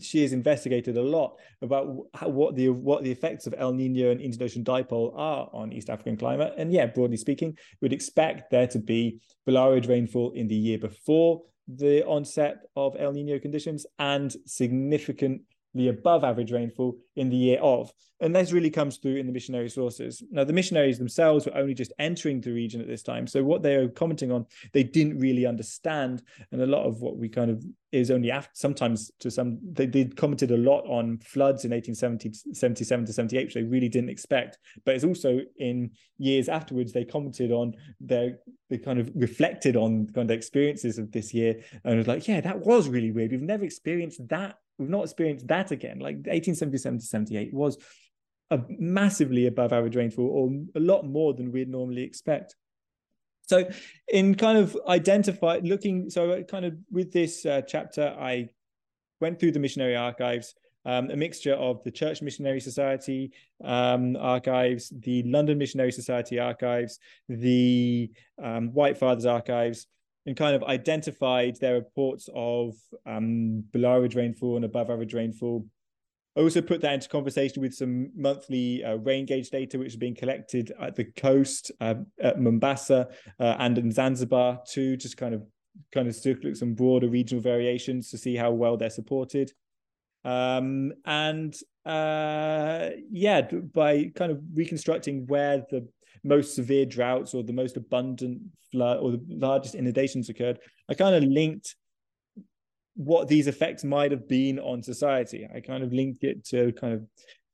she 0.00 0.22
has 0.22 0.32
investigated 0.32 0.96
a 0.96 1.02
lot 1.02 1.36
about 1.62 2.06
how, 2.14 2.28
what 2.28 2.54
the 2.56 2.68
what 2.68 3.04
the 3.04 3.10
effects 3.10 3.46
of 3.46 3.54
El 3.56 3.72
Nino 3.72 4.10
and 4.10 4.20
Indian 4.20 4.42
Ocean 4.42 4.64
dipole 4.64 5.12
are 5.16 5.48
on 5.52 5.72
East 5.72 5.90
African 5.90 6.16
climate. 6.16 6.54
And 6.56 6.72
yeah, 6.72 6.86
broadly 6.86 7.16
speaking, 7.16 7.56
we'd 7.80 7.92
expect 7.92 8.50
there 8.50 8.66
to 8.68 8.78
be 8.78 9.20
below 9.44 9.78
rainfall 9.78 10.32
in 10.32 10.48
the 10.48 10.54
year 10.54 10.78
before 10.78 11.42
the 11.68 12.04
onset 12.06 12.58
of 12.76 12.96
El 12.98 13.12
Nino 13.12 13.38
conditions 13.38 13.86
and 13.98 14.34
significantly 14.46 15.88
above 15.88 16.24
average 16.24 16.52
rainfall 16.52 16.96
in 17.16 17.28
the 17.28 17.36
year 17.36 17.58
of. 17.60 17.92
And 18.20 18.34
this 18.34 18.52
really 18.52 18.70
comes 18.70 18.96
through 18.96 19.16
in 19.16 19.26
the 19.26 19.32
missionary 19.32 19.68
sources. 19.68 20.22
Now, 20.30 20.44
the 20.44 20.52
missionaries 20.52 20.98
themselves 20.98 21.44
were 21.44 21.56
only 21.56 21.74
just 21.74 21.92
entering 21.98 22.40
the 22.40 22.52
region 22.52 22.80
at 22.80 22.86
this 22.86 23.02
time. 23.02 23.26
So, 23.26 23.44
what 23.44 23.62
they 23.62 23.74
are 23.74 23.88
commenting 23.88 24.32
on, 24.32 24.46
they 24.72 24.82
didn't 24.82 25.18
really 25.18 25.44
understand. 25.44 26.22
And 26.50 26.62
a 26.62 26.66
lot 26.66 26.86
of 26.86 27.02
what 27.02 27.18
we 27.18 27.28
kind 27.28 27.50
of 27.50 27.62
is 27.92 28.10
only 28.10 28.30
after, 28.30 28.50
sometimes 28.54 29.10
to 29.20 29.30
some, 29.30 29.58
they 29.72 29.86
did 29.86 30.16
commented 30.16 30.50
a 30.50 30.56
lot 30.56 30.84
on 30.86 31.18
floods 31.18 31.64
in 31.64 31.72
1877 31.72 33.06
to 33.06 33.12
78, 33.12 33.44
which 33.44 33.54
they 33.54 33.62
really 33.62 33.88
didn't 33.88 34.10
expect. 34.10 34.58
But 34.86 34.94
it's 34.94 35.04
also 35.04 35.40
in 35.58 35.90
years 36.18 36.48
afterwards, 36.48 36.92
they 36.92 37.04
commented 37.04 37.52
on 37.52 37.74
their, 38.00 38.38
they 38.70 38.78
kind 38.78 38.98
of 38.98 39.10
reflected 39.14 39.76
on 39.76 40.06
kind 40.14 40.30
of 40.30 40.36
experiences 40.36 40.98
of 40.98 41.12
this 41.12 41.34
year 41.34 41.60
and 41.84 41.98
was 41.98 42.08
like, 42.08 42.26
yeah, 42.26 42.40
that 42.40 42.60
was 42.60 42.88
really 42.88 43.10
weird. 43.10 43.30
We've 43.30 43.42
never 43.42 43.64
experienced 43.64 44.26
that 44.28 44.56
We've 44.78 44.90
not 44.90 45.04
experienced 45.04 45.46
that 45.48 45.70
again. 45.70 45.98
Like 45.98 46.16
1877 46.16 46.98
to 46.98 47.04
78 47.04 47.54
was 47.54 47.78
a 48.50 48.60
massively 48.68 49.46
above 49.46 49.72
average 49.72 49.96
rainfall, 49.96 50.26
or 50.26 50.80
a 50.80 50.80
lot 50.80 51.04
more 51.04 51.34
than 51.34 51.52
we'd 51.52 51.68
normally 51.68 52.02
expect. 52.02 52.54
So, 53.42 53.68
in 54.08 54.34
kind 54.34 54.58
of 54.58 54.76
identify, 54.88 55.60
looking, 55.62 56.10
so 56.10 56.42
kind 56.44 56.64
of 56.64 56.74
with 56.90 57.12
this 57.12 57.46
uh, 57.46 57.62
chapter, 57.62 58.14
I 58.18 58.48
went 59.20 59.38
through 59.38 59.52
the 59.52 59.60
missionary 59.60 59.96
archives, 59.96 60.54
um, 60.84 61.10
a 61.10 61.16
mixture 61.16 61.54
of 61.54 61.82
the 61.84 61.90
Church 61.90 62.22
Missionary 62.22 62.60
Society 62.60 63.32
um, 63.64 64.16
archives, 64.16 64.92
the 65.00 65.22
London 65.24 65.58
Missionary 65.58 65.92
Society 65.92 66.38
archives, 66.38 66.98
the 67.28 68.10
um, 68.42 68.72
White 68.72 68.98
Fathers 68.98 69.26
archives, 69.26 69.86
and 70.26 70.36
kind 70.36 70.56
of 70.56 70.64
identified 70.64 71.56
their 71.60 71.74
reports 71.74 72.28
of 72.34 72.74
um, 73.06 73.64
below 73.72 73.96
average 73.96 74.16
rainfall 74.16 74.56
and 74.56 74.64
above 74.64 74.90
average 74.90 75.14
rainfall. 75.14 75.66
I 76.36 76.40
also 76.40 76.60
put 76.60 76.82
that 76.82 76.92
into 76.92 77.08
conversation 77.08 77.62
with 77.62 77.74
some 77.74 78.10
monthly 78.14 78.84
uh, 78.84 78.96
rain 78.96 79.24
gauge 79.24 79.48
data, 79.48 79.78
which 79.78 79.88
is 79.88 79.96
being 79.96 80.14
collected 80.14 80.70
at 80.80 80.94
the 80.94 81.04
coast 81.04 81.72
uh, 81.80 81.94
at 82.20 82.38
Mombasa 82.38 83.08
uh, 83.40 83.56
and 83.58 83.78
in 83.78 83.90
Zanzibar 83.90 84.60
too, 84.68 84.96
just 84.96 85.16
kind 85.16 85.34
of 85.34 85.42
kind 85.92 86.08
of 86.08 86.16
look 86.24 86.44
at 86.44 86.56
some 86.56 86.74
broader 86.74 87.08
regional 87.08 87.42
variations 87.42 88.10
to 88.10 88.18
see 88.18 88.36
how 88.36 88.50
well 88.50 88.76
they're 88.76 88.90
supported. 88.90 89.52
Um, 90.24 90.92
and 91.06 91.56
uh, 91.86 92.90
yeah, 93.10 93.42
by 93.72 94.10
kind 94.14 94.32
of 94.32 94.40
reconstructing 94.54 95.26
where 95.28 95.64
the 95.70 95.88
most 96.24 96.54
severe 96.54 96.84
droughts 96.84 97.32
or 97.32 97.44
the 97.44 97.52
most 97.52 97.76
abundant 97.76 98.42
flood 98.72 98.98
or 98.98 99.12
the 99.12 99.24
largest 99.28 99.74
inundations 99.74 100.28
occurred, 100.28 100.58
I 100.90 100.94
kind 100.94 101.14
of 101.14 101.22
linked 101.22 101.76
what 102.96 103.28
these 103.28 103.46
effects 103.46 103.84
might 103.84 104.10
have 104.10 104.26
been 104.26 104.58
on 104.58 104.82
society. 104.82 105.46
I 105.54 105.60
kind 105.60 105.84
of 105.84 105.92
linked 105.92 106.24
it 106.24 106.44
to 106.46 106.72
kind 106.72 106.94
of 106.94 107.06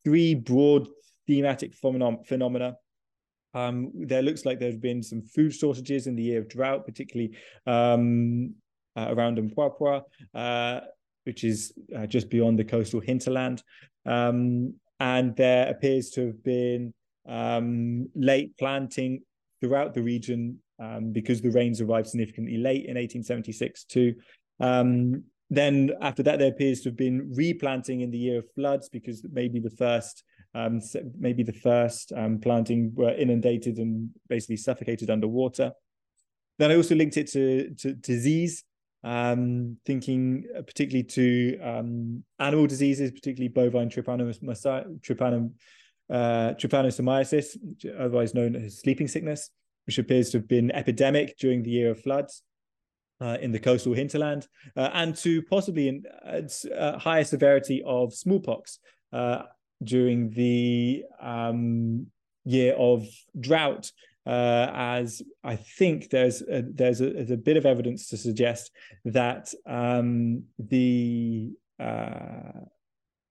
three 0.05 0.34
broad 0.34 0.88
thematic 1.26 1.74
phenom- 1.78 2.26
phenomena. 2.26 2.76
Um, 3.55 3.90
there 3.95 4.22
looks 4.22 4.47
like 4.47 4.59
there 4.59 4.70
have 4.70 4.80
been 4.80 5.03
some 5.03 5.22
food 5.22 5.53
shortages 5.55 6.07
in 6.07 6.14
the 6.14 6.22
year 6.22 6.40
of 6.40 6.49
drought, 6.49 6.86
particularly 6.86 7.36
um, 7.66 8.55
uh, 8.97 9.07
around 9.11 9.38
Mpwapwa, 9.38 10.03
uh, 10.34 10.80
which 11.24 11.45
is 11.45 11.72
uh, 11.97 12.07
just 12.07 12.30
beyond 12.30 12.59
the 12.59 12.64
coastal 12.64 13.01
hinterland. 13.01 13.62
Um, 14.07 14.74
and 15.01 15.34
there 15.36 15.68
appears 15.68 16.11
to 16.11 16.26
have 16.26 16.43
been 16.45 16.95
um, 17.28 18.09
late 18.14 18.57
planting 18.59 19.22
throughout 19.61 19.95
the 19.95 20.03
region 20.03 20.59
um, 20.78 21.12
because 21.12 21.40
the 21.40 21.51
rains 21.51 21.80
arrived 21.80 22.09
significantly 22.09 22.57
late 22.57 22.84
in 22.86 22.97
1876 22.97 23.84
too. 23.84 24.14
Um, 24.61 25.24
then 25.53 25.90
after 26.00 26.22
that, 26.22 26.38
there 26.38 26.48
appears 26.48 26.80
to 26.80 26.88
have 26.88 26.96
been 26.96 27.30
replanting 27.34 28.00
in 28.00 28.11
the 28.11 28.16
year 28.16 28.38
of 28.38 28.50
floods 28.55 28.88
because 28.88 29.22
maybe 29.30 29.61
the 29.61 29.70
first 29.70 30.24
um, 30.55 30.80
maybe 31.18 31.42
the 31.42 31.53
first 31.53 32.12
um, 32.16 32.38
planting 32.38 32.92
were 32.94 33.12
inundated 33.14 33.76
and 33.76 34.11
basically 34.28 34.57
suffocated 34.57 35.11
underwater. 35.11 35.72
Then 36.59 36.70
I 36.70 36.76
also 36.76 36.94
linked 36.94 37.16
it 37.18 37.30
to, 37.32 37.74
to 37.80 37.92
disease, 37.94 38.64
um, 39.05 39.76
thinking 39.86 40.44
particularly 40.66 41.05
to 41.05 41.59
um, 41.61 42.24
animal 42.38 42.66
diseases, 42.66 43.11
particularly 43.11 43.48
bovine 43.48 43.88
uh, 43.88 43.90
trypanosomiasis, 46.55 47.57
otherwise 47.98 48.34
known 48.34 48.57
as 48.57 48.80
sleeping 48.80 49.09
sickness, 49.09 49.50
which 49.86 49.98
appears 49.98 50.30
to 50.30 50.38
have 50.38 50.48
been 50.48 50.70
epidemic 50.70 51.36
during 51.38 51.62
the 51.62 51.70
year 51.70 51.90
of 51.90 52.00
floods. 52.00 52.42
Uh, 53.22 53.38
in 53.40 53.52
the 53.52 53.60
coastal 53.60 53.92
hinterland, 53.92 54.48
uh, 54.76 54.90
and 54.94 55.14
to 55.14 55.42
possibly 55.42 55.86
in 55.86 56.02
uh, 56.26 56.98
higher 56.98 57.22
severity 57.22 57.80
of 57.86 58.12
smallpox 58.12 58.80
uh, 59.12 59.42
during 59.84 60.30
the 60.30 61.04
um, 61.20 62.06
year 62.44 62.74
of 62.74 63.06
drought, 63.38 63.92
uh, 64.26 64.66
as 64.74 65.22
I 65.44 65.54
think 65.54 66.10
there's 66.10 66.42
a, 66.42 66.62
there's, 66.62 67.00
a, 67.00 67.10
there's 67.10 67.30
a 67.30 67.36
bit 67.36 67.56
of 67.56 67.64
evidence 67.64 68.08
to 68.08 68.16
suggest 68.16 68.72
that 69.04 69.54
um, 69.66 70.42
the 70.58 71.52
uh, 71.78 72.58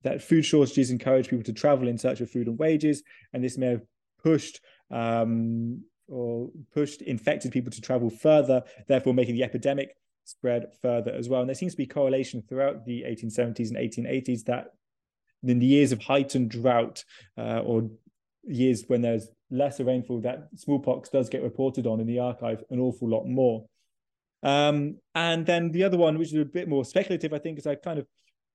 that 0.04 0.22
food 0.22 0.46
shortages 0.46 0.90
encourage 0.90 1.28
people 1.28 1.44
to 1.44 1.54
travel 1.54 1.90
in 1.90 1.98
search 1.98 2.22
of 2.22 2.32
food 2.32 2.48
and 2.48 2.58
wages, 2.58 3.04
and 3.34 3.44
this 3.44 3.58
may 3.58 3.68
have 3.68 3.84
pushed 4.24 4.62
um, 4.90 5.84
or 6.12 6.50
pushed 6.74 7.02
infected 7.02 7.52
people 7.52 7.72
to 7.72 7.82
travel 7.82 8.10
further, 8.10 8.64
therefore 8.88 9.14
making 9.14 9.36
the 9.36 9.44
epidemic 9.44 9.96
spread 10.26 10.68
further 10.82 11.12
as 11.12 11.30
well. 11.30 11.42
And 11.42 11.50
there 11.50 11.56
seems 11.56 11.74
to 11.74 11.78
be 11.78 11.88
correlation 11.88 12.44
throughout 12.48 12.86
the 12.86 13.04
1870s 13.04 13.70
and 13.70 13.78
1880s 13.78 14.44
that 14.46 14.68
in 15.44 15.60
the 15.60 15.66
years 15.66 15.92
of 15.92 16.02
heightened 16.02 16.52
drought 16.52 17.04
uh, 17.38 17.60
or 17.60 17.90
years 18.44 18.84
when 18.88 19.02
there's 19.02 19.28
lesser 19.50 19.84
rainfall, 19.84 20.22
that 20.22 20.50
smallpox 20.56 21.10
does 21.10 21.30
get 21.30 21.44
reported 21.44 21.88
on 21.88 22.00
in 22.00 22.08
the 22.08 22.20
archive 22.20 22.64
an 22.70 22.80
awful 22.80 23.10
lot 23.10 23.26
more. 23.26 23.66
Um, 24.44 24.98
and 25.14 25.46
then 25.46 25.72
the 25.72 25.84
other 25.84 25.98
one, 25.98 26.18
which 26.18 26.34
is 26.34 26.40
a 26.40 26.46
bit 26.46 26.68
more 26.68 26.86
speculative, 26.86 27.34
I 27.34 27.40
think, 27.40 27.60
is 27.60 27.68
I 27.68 27.76
kind 27.76 28.00
of 28.00 28.08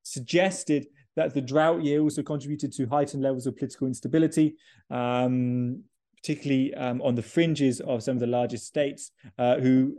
suggested 0.03 0.87
that 1.15 1.33
the 1.33 1.41
drought 1.41 1.83
year 1.83 2.01
also 2.01 2.23
contributed 2.23 2.71
to 2.73 2.87
heightened 2.87 3.23
levels 3.23 3.47
of 3.47 3.57
political 3.57 3.87
instability, 3.87 4.55
um, 4.89 5.83
particularly 6.17 6.73
um, 6.73 7.01
on 7.01 7.15
the 7.15 7.21
fringes 7.21 7.79
of 7.81 8.03
some 8.03 8.15
of 8.15 8.19
the 8.19 8.27
largest 8.27 8.65
states 8.65 9.11
uh, 9.37 9.57
who 9.57 9.95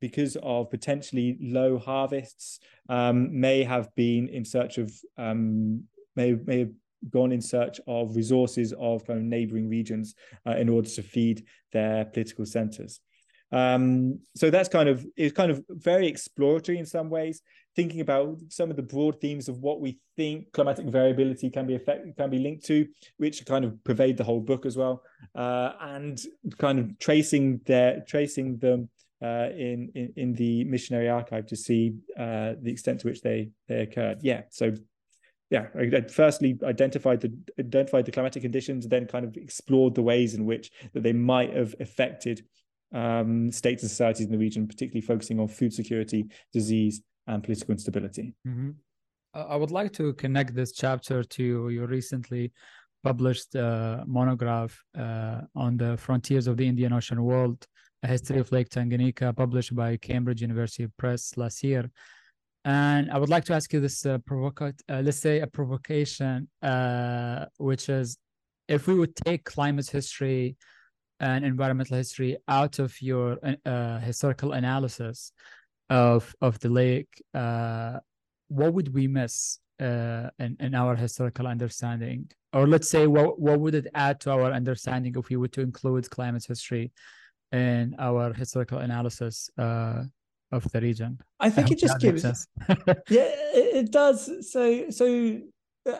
because 0.00 0.36
of 0.42 0.70
potentially 0.70 1.36
low 1.40 1.78
harvests, 1.78 2.60
um, 2.88 3.38
may 3.38 3.62
have 3.62 3.94
been 3.94 4.28
in 4.28 4.44
search 4.44 4.78
of 4.78 4.92
um, 5.16 5.82
may 6.16 6.34
may 6.46 6.60
have 6.60 6.72
gone 7.10 7.32
in 7.32 7.40
search 7.40 7.80
of 7.86 8.16
resources 8.16 8.72
of 8.78 9.06
kind 9.06 9.20
of 9.20 9.24
neighboring 9.24 9.68
regions 9.68 10.14
uh, 10.46 10.56
in 10.56 10.68
order 10.68 10.88
to 10.88 11.02
feed 11.02 11.44
their 11.72 12.04
political 12.06 12.44
centers. 12.44 13.00
Um, 13.50 14.20
so 14.36 14.50
that's 14.50 14.68
kind 14.68 14.88
of 14.88 15.06
it's 15.16 15.34
kind 15.34 15.50
of 15.50 15.64
very 15.68 16.06
exploratory 16.06 16.78
in 16.78 16.86
some 16.86 17.08
ways, 17.08 17.40
thinking 17.76 18.00
about 18.00 18.38
some 18.48 18.70
of 18.70 18.76
the 18.76 18.82
broad 18.82 19.20
themes 19.20 19.48
of 19.48 19.58
what 19.58 19.80
we 19.80 19.98
think 20.16 20.52
climatic 20.52 20.86
variability 20.86 21.50
can 21.50 21.66
be 21.66 21.74
affect 21.74 22.16
can 22.16 22.30
be 22.30 22.38
linked 22.38 22.64
to, 22.66 22.86
which 23.18 23.44
kind 23.46 23.64
of 23.64 23.82
pervade 23.84 24.16
the 24.16 24.24
whole 24.24 24.40
book 24.40 24.66
as 24.66 24.76
well, 24.76 25.02
uh, 25.34 25.72
and 25.80 26.20
kind 26.58 26.78
of 26.78 26.98
tracing 26.98 27.60
their 27.66 28.04
tracing 28.08 28.58
them 28.58 28.88
uh, 29.22 29.48
in, 29.50 29.90
in 29.94 30.12
in 30.16 30.32
the 30.34 30.64
missionary 30.64 31.08
archive 31.08 31.46
to 31.46 31.56
see 31.56 31.94
uh, 32.18 32.54
the 32.60 32.70
extent 32.70 33.00
to 33.00 33.08
which 33.08 33.20
they 33.20 33.50
they 33.68 33.80
occurred. 33.80 34.18
Yeah, 34.22 34.42
so 34.50 34.72
yeah, 35.50 35.68
I 35.78 36.02
firstly 36.02 36.58
identified 36.62 37.20
the 37.20 37.32
identified 37.58 38.04
the 38.04 38.12
climatic 38.12 38.42
conditions, 38.42 38.86
then 38.86 39.06
kind 39.06 39.24
of 39.24 39.36
explored 39.36 39.94
the 39.94 40.02
ways 40.02 40.34
in 40.34 40.44
which 40.44 40.70
that 40.92 41.02
they 41.02 41.12
might 41.12 41.54
have 41.54 41.74
affected 41.80 42.44
um, 42.92 43.50
states 43.52 43.82
and 43.82 43.90
societies 43.90 44.26
in 44.26 44.32
the 44.32 44.38
region, 44.38 44.66
particularly 44.66 45.00
focusing 45.00 45.40
on 45.40 45.48
food 45.48 45.72
security, 45.72 46.26
disease, 46.52 47.02
and 47.28 47.44
political 47.44 47.72
instability. 47.72 48.34
Mm-hmm. 48.46 48.70
I 49.34 49.56
would 49.56 49.70
like 49.70 49.92
to 49.94 50.14
connect 50.14 50.54
this 50.54 50.72
chapter 50.72 51.22
to 51.22 51.68
your 51.68 51.86
recently 51.86 52.52
published 53.04 53.54
uh, 53.54 54.04
monograph 54.06 54.76
uh, 54.98 55.42
on 55.54 55.76
the 55.76 55.96
frontiers 55.96 56.46
of 56.46 56.56
the 56.56 56.66
Indian 56.66 56.92
Ocean 56.92 57.22
world, 57.22 57.64
a 58.02 58.08
history 58.08 58.40
of 58.40 58.50
Lake 58.50 58.70
Tanganyika, 58.70 59.36
published 59.36 59.74
by 59.76 59.96
Cambridge 59.96 60.40
University 60.42 60.88
Press 60.98 61.36
last 61.36 61.62
year. 61.62 61.90
And 62.64 63.10
I 63.10 63.18
would 63.18 63.28
like 63.28 63.44
to 63.44 63.54
ask 63.54 63.72
you 63.72 63.80
this 63.80 64.04
uh, 64.04 64.18
uh, 64.30 64.70
let's 64.88 65.18
say 65.18 65.40
a 65.40 65.46
provocation, 65.46 66.48
uh, 66.62 67.46
which 67.58 67.88
is 67.88 68.18
if 68.66 68.86
we 68.86 68.94
would 68.94 69.14
take 69.16 69.44
climate 69.44 69.88
history 69.88 70.56
and 71.20 71.44
environmental 71.44 71.96
history 71.96 72.36
out 72.48 72.78
of 72.78 73.00
your 73.00 73.38
uh, 73.64 73.98
historical 74.00 74.52
analysis 74.52 75.32
of 75.90 76.34
of 76.40 76.58
the 76.60 76.68
lake, 76.68 77.22
uh, 77.34 77.98
what 78.48 78.74
would 78.74 78.92
we 78.94 79.06
miss 79.06 79.58
uh, 79.80 80.30
in 80.38 80.56
in 80.60 80.74
our 80.74 80.96
historical 80.96 81.46
understanding? 81.46 82.30
Or 82.52 82.66
let's 82.66 82.88
say, 82.88 83.06
what 83.06 83.40
what 83.40 83.60
would 83.60 83.74
it 83.74 83.88
add 83.94 84.20
to 84.20 84.30
our 84.30 84.52
understanding 84.52 85.14
if 85.16 85.28
we 85.28 85.36
were 85.36 85.48
to 85.48 85.60
include 85.60 86.10
climate 86.10 86.44
history 86.46 86.92
in 87.52 87.94
our 87.98 88.32
historical 88.32 88.78
analysis 88.78 89.50
uh, 89.58 90.04
of 90.52 90.70
the 90.72 90.80
region? 90.80 91.18
I 91.40 91.50
think 91.50 91.68
I 91.68 91.72
it 91.72 91.78
just 91.78 92.00
gives. 92.00 92.24
yeah, 92.28 92.36
it 93.08 93.90
does. 93.90 94.50
So 94.50 94.90
so 94.90 95.40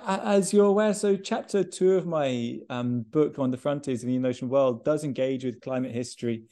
as 0.07 0.53
you're 0.53 0.67
aware, 0.67 0.95
so 0.95 1.17
chapter 1.17 1.65
two 1.65 1.93
of 1.93 2.07
my 2.07 2.59
um, 2.69 3.03
book 3.11 3.39
on 3.39 3.51
the 3.51 3.57
frontiers 3.57 4.03
of 4.03 4.09
the 4.09 4.15
Indian 4.15 4.31
Ocean 4.31 4.49
world 4.49 4.85
does 4.85 5.05
engage 5.05 5.45
with 5.45 5.61
climate 5.61 5.93
history, 5.93 6.45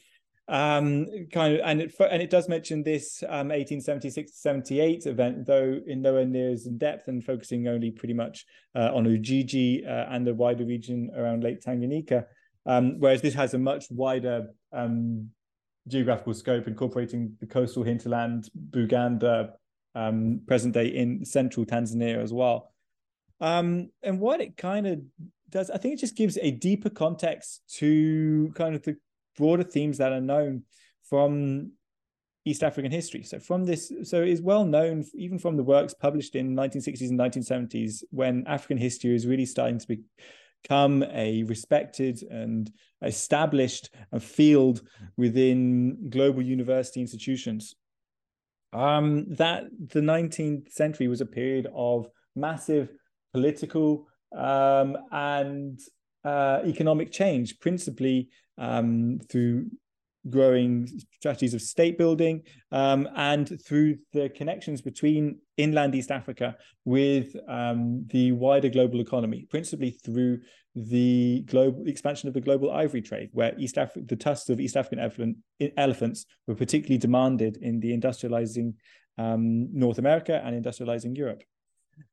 um, 0.49 1.07
kind 1.33 1.55
of, 1.55 1.61
and 1.65 1.81
it 1.81 1.93
and 1.99 2.21
it 2.21 2.29
does 2.29 2.47
mention 2.47 2.83
this 2.83 3.21
um, 3.23 3.49
1876 3.49 4.31
78 4.33 5.05
event, 5.05 5.45
though 5.45 5.79
in 5.85 6.01
nowhere 6.01 6.25
near 6.25 6.51
as 6.51 6.65
in 6.65 6.77
depth 6.77 7.07
and 7.07 7.23
focusing 7.23 7.67
only 7.67 7.91
pretty 7.91 8.13
much 8.13 8.45
uh, 8.75 8.91
on 8.93 9.05
Ujiji 9.05 9.85
uh, 9.85 10.07
and 10.09 10.25
the 10.25 10.33
wider 10.33 10.65
region 10.65 11.11
around 11.15 11.43
Lake 11.43 11.61
Tanganyika, 11.61 12.25
um, 12.65 12.99
whereas 12.99 13.21
this 13.21 13.33
has 13.33 13.53
a 13.53 13.57
much 13.57 13.85
wider 13.91 14.47
um, 14.71 15.29
geographical 15.87 16.33
scope, 16.33 16.67
incorporating 16.67 17.35
the 17.39 17.45
coastal 17.45 17.83
hinterland, 17.83 18.49
Buganda, 18.69 19.51
um, 19.95 20.41
present 20.47 20.73
day 20.73 20.87
in 20.87 21.25
central 21.25 21.65
Tanzania 21.65 22.21
as 22.21 22.31
well. 22.31 22.71
Um, 23.41 23.89
and 24.01 24.19
what 24.19 24.41
it 24.41 24.55
kind 24.57 24.87
of 24.87 25.01
does, 25.49 25.69
I 25.69 25.77
think 25.77 25.95
it 25.95 25.99
just 25.99 26.15
gives 26.15 26.37
a 26.41 26.51
deeper 26.51 26.89
context 26.89 27.61
to 27.77 28.51
kind 28.55 28.75
of 28.75 28.83
the 28.83 28.97
broader 29.37 29.63
themes 29.63 29.99
that 29.99 30.11
are 30.11 30.21
known 30.21 30.63
from 31.09 31.71
East 32.45 32.63
African 32.63 32.91
history. 32.91 33.23
So 33.23 33.39
from 33.39 33.65
this, 33.65 33.91
so 34.03 34.21
it's 34.21 34.41
well 34.41 34.65
known 34.65 35.03
even 35.13 35.37
from 35.37 35.57
the 35.57 35.63
works 35.63 35.93
published 35.93 36.35
in 36.35 36.55
1960s 36.55 37.09
and 37.09 37.19
1970s 37.19 38.03
when 38.09 38.45
African 38.47 38.77
history 38.77 39.15
is 39.15 39.27
really 39.27 39.45
starting 39.45 39.79
to 39.79 39.97
become 40.63 41.03
a 41.11 41.43
respected 41.43 42.23
and 42.23 42.71
established 43.03 43.89
field 44.19 44.81
within 45.17 46.09
global 46.09 46.41
university 46.41 47.01
institutions. 47.01 47.75
Um, 48.73 49.25
that 49.35 49.65
the 49.93 50.01
19th 50.01 50.71
century 50.71 51.07
was 51.07 51.21
a 51.21 51.25
period 51.25 51.67
of 51.73 52.07
massive 52.35 52.89
political 53.33 54.07
um, 54.35 54.97
and 55.11 55.79
uh, 56.23 56.61
economic 56.65 57.11
change, 57.11 57.59
principally 57.59 58.29
um, 58.57 59.19
through 59.29 59.69
growing 60.29 60.87
strategies 61.19 61.53
of 61.53 61.61
state 61.61 61.97
building 61.97 62.43
um, 62.71 63.07
and 63.15 63.61
through 63.65 63.97
the 64.13 64.29
connections 64.29 64.81
between 64.81 65.39
inland 65.57 65.95
East 65.95 66.11
Africa 66.11 66.55
with 66.85 67.35
um, 67.47 68.05
the 68.07 68.31
wider 68.33 68.69
global 68.69 68.99
economy, 68.99 69.47
principally 69.49 69.91
through 69.91 70.39
the 70.75 71.43
global 71.47 71.87
expansion 71.87 72.27
of 72.27 72.33
the 72.33 72.41
global 72.41 72.71
ivory 72.71 73.01
trade, 73.01 73.29
where 73.31 73.57
East 73.57 73.77
Africa, 73.77 74.05
the 74.07 74.15
tusks 74.15 74.49
of 74.49 74.59
East 74.59 74.77
African 74.77 74.99
elephant, 74.99 75.37
elephants 75.75 76.25
were 76.45 76.55
particularly 76.55 76.97
demanded 76.97 77.57
in 77.61 77.79
the 77.79 77.97
industrializing 77.97 78.73
um, 79.17 79.73
North 79.73 79.97
America 79.97 80.41
and 80.43 80.63
industrializing 80.63 81.17
Europe. 81.17 81.43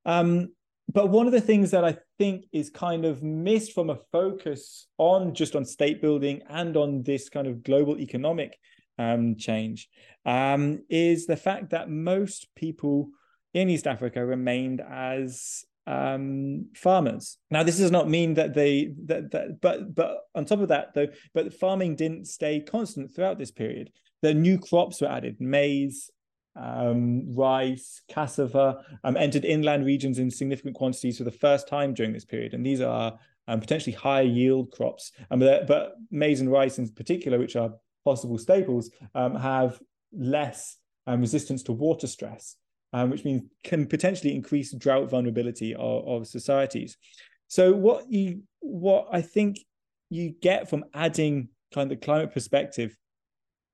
Um, 0.07 0.53
but 0.93 1.09
one 1.11 1.27
of 1.27 1.33
the 1.33 1.41
things 1.41 1.71
that 1.71 1.85
I 1.85 1.97
think 2.19 2.45
is 2.53 2.71
kind 2.71 3.05
of 3.05 3.23
missed 3.23 3.73
from 3.73 3.91
a 3.91 3.99
focus 4.13 4.87
on 4.99 5.35
just 5.35 5.57
on 5.57 5.65
state 5.65 6.01
building 6.01 6.43
and 6.49 6.77
on 6.77 7.03
this 7.03 7.29
kind 7.29 7.47
of 7.47 7.63
global 7.63 7.99
economic 7.99 8.59
um, 8.99 9.37
change 9.37 9.89
um, 10.25 10.83
is 10.89 11.27
the 11.27 11.37
fact 11.37 11.71
that 11.71 11.91
most 11.91 12.49
people 12.55 13.09
in 13.53 13.71
East 13.71 13.87
Africa 13.87 14.25
remained 14.25 14.81
as 14.81 15.65
um, 15.87 16.67
farmers. 16.75 17.39
Now, 17.51 17.63
this 17.63 17.79
does 17.79 17.91
not 17.91 18.09
mean 18.09 18.35
that 18.35 18.55
they 18.55 18.93
that, 19.05 19.31
that 19.33 19.61
but 19.61 19.95
but 19.95 20.19
on 20.35 20.45
top 20.45 20.61
of 20.61 20.69
that 20.69 20.95
though, 20.95 21.09
but 21.35 21.55
farming 21.55 21.97
didn't 21.97 22.27
stay 22.27 22.61
constant 22.61 23.15
throughout 23.15 23.39
this 23.39 23.51
period. 23.51 23.91
The 24.23 24.35
new 24.35 24.59
crops 24.59 25.01
were 25.01 25.11
added: 25.11 25.37
maize, 25.41 26.11
um, 26.57 27.35
rice, 27.35 28.03
cassava, 28.09 28.85
um, 29.03 29.17
entered 29.17 29.45
inland 29.45 29.85
regions 29.85 30.19
in 30.19 30.31
significant 30.31 30.75
quantities 30.75 31.19
for 31.19 31.25
the 31.25 31.31
first 31.31 31.69
time 31.69 31.95
during 31.95 32.13
this 32.13 32.25
period. 32.25 32.55
And 32.55 32.65
these 32.65 32.81
are 32.81 33.19
um, 33.49 33.61
potentially 33.61 33.95
higher 33.95 34.23
yield 34.23 34.71
crops. 34.71 35.13
But, 35.31 35.67
but, 35.67 35.95
maize 36.11 36.41
and 36.41 36.51
rice 36.51 36.79
in 36.79 36.89
particular, 36.89 37.39
which 37.39 37.57
are 37.57 37.75
possible 38.05 38.39
staples, 38.39 38.91
um, 39.15 39.35
have 39.35 39.81
less 40.13 40.79
um, 41.07 41.21
resistance 41.21 41.63
to 41.65 41.73
water 41.73 42.07
stress, 42.07 42.57
um, 42.93 43.11
which 43.11 43.25
means 43.25 43.43
can 43.63 43.87
potentially 43.87 44.35
increase 44.35 44.75
drought 44.75 45.11
vulnerability 45.11 45.75
of, 45.75 46.07
of 46.07 46.27
societies. 46.27 46.97
So 47.49 47.73
what 47.73 48.11
you 48.11 48.43
what 48.61 49.09
I 49.13 49.21
think 49.21 49.59
you 50.11 50.35
get 50.41 50.71
from 50.71 50.85
adding 50.95 51.49
kind 51.73 51.91
of 51.91 51.99
the 51.99 52.05
climate 52.05 52.33
perspective 52.33 52.97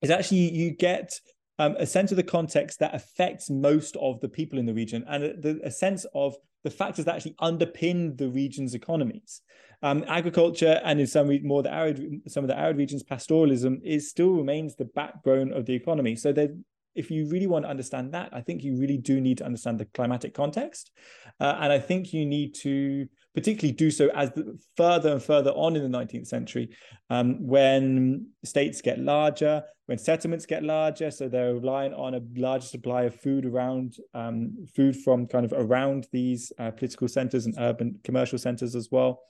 is 0.02 0.10
actually 0.10 0.50
you 0.50 0.70
get 0.72 1.12
um, 1.61 1.76
a 1.78 1.84
sense 1.84 2.11
of 2.11 2.16
the 2.16 2.22
context 2.22 2.78
that 2.78 2.94
affects 2.94 3.50
most 3.50 3.94
of 3.96 4.18
the 4.20 4.28
people 4.28 4.58
in 4.58 4.64
the 4.64 4.72
region 4.72 5.04
and 5.06 5.22
a, 5.22 5.36
the, 5.36 5.61
a 5.62 5.70
sense 5.70 6.06
of 6.14 6.34
the 6.64 6.70
factors 6.70 7.04
that 7.04 7.14
actually 7.14 7.36
underpin 7.40 8.16
the 8.16 8.28
region's 8.30 8.74
economies. 8.74 9.42
Um, 9.82 10.02
agriculture 10.08 10.80
and 10.84 10.98
in 11.00 11.06
some 11.06 11.30
more 11.46 11.62
the 11.62 11.72
arid 11.72 12.22
some 12.28 12.44
of 12.44 12.48
the 12.48 12.58
arid 12.58 12.78
regions, 12.78 13.02
pastoralism 13.02 13.80
is 13.84 14.08
still 14.08 14.30
remains 14.30 14.74
the 14.74 14.86
backbone 14.86 15.52
of 15.52 15.66
the 15.66 15.74
economy. 15.74 16.16
So 16.16 16.32
there 16.32 16.48
if 16.94 17.11
you 17.11 17.28
really 17.28 17.46
want 17.46 17.64
to 17.64 17.68
understand 17.68 18.12
that, 18.14 18.30
I 18.32 18.40
think 18.40 18.64
you 18.64 18.76
really 18.76 18.98
do 18.98 19.20
need 19.20 19.38
to 19.38 19.44
understand 19.44 19.78
the 19.78 19.84
climatic 19.84 20.34
context. 20.34 20.90
Uh, 21.38 21.56
and 21.61 21.72
I 21.72 21.78
think 21.78 22.12
you 22.12 22.26
need 22.26 22.54
to 22.62 23.06
particularly 23.34 23.72
do 23.72 23.90
so 23.90 24.08
as 24.08 24.30
the, 24.32 24.58
further 24.76 25.12
and 25.12 25.22
further 25.22 25.50
on 25.50 25.76
in 25.76 25.90
the 25.90 25.98
19th 25.98 26.26
century, 26.26 26.70
um, 27.08 27.46
when 27.46 28.26
states 28.44 28.80
get 28.80 28.98
larger, 28.98 29.62
when 29.91 29.99
settlements 29.99 30.47
get 30.47 30.62
larger, 30.62 31.11
so 31.11 31.28
they're 31.28 31.55
reliant 31.55 31.95
on 31.95 32.14
a 32.14 32.20
larger 32.36 32.68
supply 32.68 33.03
of 33.03 33.20
food 33.20 33.45
around 33.45 33.97
um, 34.14 34.64
food 34.72 34.95
from 34.95 35.26
kind 35.26 35.45
of 35.45 35.53
around 35.53 36.07
these 36.12 36.53
uh, 36.61 36.70
political 36.70 37.09
centers 37.09 37.45
and 37.45 37.57
urban 37.59 37.99
commercial 38.05 38.38
centers 38.38 38.76
as 38.76 38.88
well. 38.93 39.20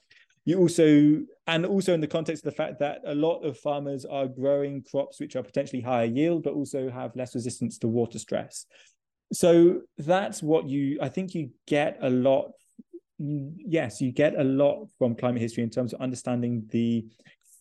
You 0.45 0.59
also, 0.59 1.23
and 1.47 1.65
also 1.65 1.95
in 1.95 2.03
the 2.03 2.07
context 2.07 2.45
of 2.45 2.53
the 2.53 2.57
fact 2.57 2.79
that 2.81 3.01
a 3.07 3.15
lot 3.15 3.39
of 3.39 3.57
farmers 3.57 4.05
are 4.05 4.27
growing 4.27 4.83
crops 4.83 5.19
which 5.19 5.35
are 5.35 5.43
potentially 5.43 5.81
higher 5.81 6.05
yield, 6.05 6.43
but 6.43 6.53
also 6.53 6.91
have 6.91 7.17
less 7.17 7.35
resistance 7.35 7.79
to 7.79 7.89
water 7.89 8.19
stress. 8.19 8.67
So 9.33 9.81
that's 9.97 10.43
what 10.43 10.69
you, 10.69 10.99
I 11.01 11.09
think 11.09 11.35
you 11.35 11.53
get 11.69 11.97
a 12.03 12.11
lot 12.11 12.53
yes, 13.19 14.03
you 14.03 14.13
get 14.13 14.39
a 14.39 14.45
lot 14.45 14.89
from 14.99 15.15
climate 15.15 15.41
history 15.41 15.63
in 15.63 15.71
terms 15.71 15.95
of 15.95 16.03
understanding 16.03 16.67
the 16.71 17.07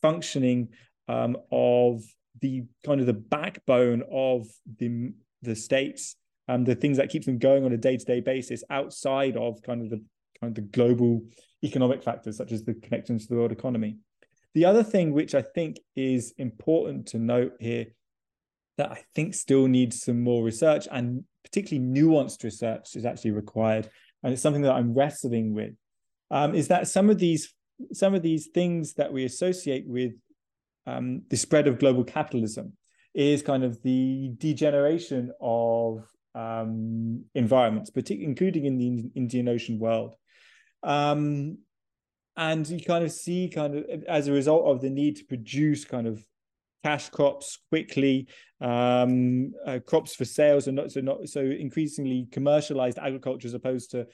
functioning 0.02 0.68
um, 1.08 1.38
of 1.50 2.04
the 2.42 2.64
kind 2.86 3.00
of 3.00 3.08
the 3.08 3.14
backbone 3.14 4.04
of 4.12 4.48
the 4.78 5.14
the 5.42 5.56
states 5.56 6.16
and 6.48 6.66
the 6.66 6.76
things 6.76 6.98
that 6.98 7.10
keeps 7.10 7.26
them 7.26 7.38
going 7.38 7.64
on 7.64 7.72
a 7.72 7.78
day-to-day 7.78 8.20
basis 8.20 8.64
outside 8.70 9.38
of 9.38 9.62
kind 9.62 9.82
of 9.82 9.90
the 9.90 10.04
kind 10.40 10.52
of 10.52 10.56
the 10.56 10.70
global 10.70 11.22
economic 11.64 12.04
factors 12.04 12.38
such 12.38 12.52
as 12.52 12.64
the 12.64 12.74
connections 12.74 13.24
to 13.24 13.34
the 13.34 13.40
world 13.40 13.52
economy. 13.52 13.98
The 14.54 14.66
other 14.66 14.84
thing 14.84 15.14
which 15.14 15.36
I 15.36 15.42
think 15.42 15.80
is 15.96 16.34
important 16.38 17.08
to 17.08 17.20
note 17.20 17.54
here 17.60 17.88
that 18.78 18.92
I 18.92 19.04
think 19.14 19.34
still 19.34 19.68
needs 19.68 20.02
some 20.02 20.22
more 20.22 20.44
research 20.44 20.88
and 20.92 21.24
particularly 21.44 21.88
nuanced 21.88 22.44
research 22.44 22.96
is 22.96 23.06
actually 23.06 23.32
required 23.32 23.90
and 24.24 24.34
it's 24.34 24.42
something 24.42 24.64
that 24.64 24.74
I'm 24.74 24.94
wrestling 24.94 25.54
with, 25.54 25.74
um, 26.32 26.54
is 26.54 26.68
that 26.70 26.88
some 26.88 27.10
of 27.10 27.18
these 27.18 27.54
some 27.94 28.14
of 28.14 28.22
these 28.22 28.48
things 28.48 28.96
that 28.96 29.14
we 29.14 29.24
associate 29.24 29.86
with 29.88 30.12
um, 30.90 31.24
the 31.30 31.38
spread 31.38 31.68
of 31.68 31.80
global 31.80 32.04
capitalism 32.04 32.74
is 33.14 33.42
kind 33.42 33.64
of 33.64 33.82
the 33.84 34.32
degeneration 34.38 35.32
of 35.42 36.06
um, 36.36 37.26
environments, 37.36 37.90
particularly 37.90 38.30
including 38.30 38.66
in 38.66 38.78
the 38.78 39.12
Indian 39.16 39.50
Ocean 39.50 39.80
world. 39.80 40.16
Um, 40.84 41.60
and 42.38 42.68
you 42.70 42.80
kind 42.80 43.04
of 43.04 43.12
see 43.12 43.50
kind 43.54 43.76
of 43.76 44.04
as 44.08 44.28
a 44.28 44.32
result 44.32 44.66
of 44.66 44.82
the 44.82 44.90
need 44.90 45.18
to 45.18 45.26
produce 45.26 45.84
kind 45.84 46.08
of 46.08 46.24
cash 46.84 47.10
crops 47.10 47.60
quickly, 47.70 48.28
um, 48.62 49.52
uh, 49.66 49.80
crops 49.86 50.16
for 50.16 50.24
sales, 50.24 50.68
and 50.68 50.78
not 50.78 50.92
so 50.92 51.02
not 51.02 51.28
so 51.28 51.42
increasingly 51.42 52.28
commercialized 52.32 52.98
agriculture 52.98 53.48
as 53.48 53.54
opposed 53.54 53.92
to 53.92 54.08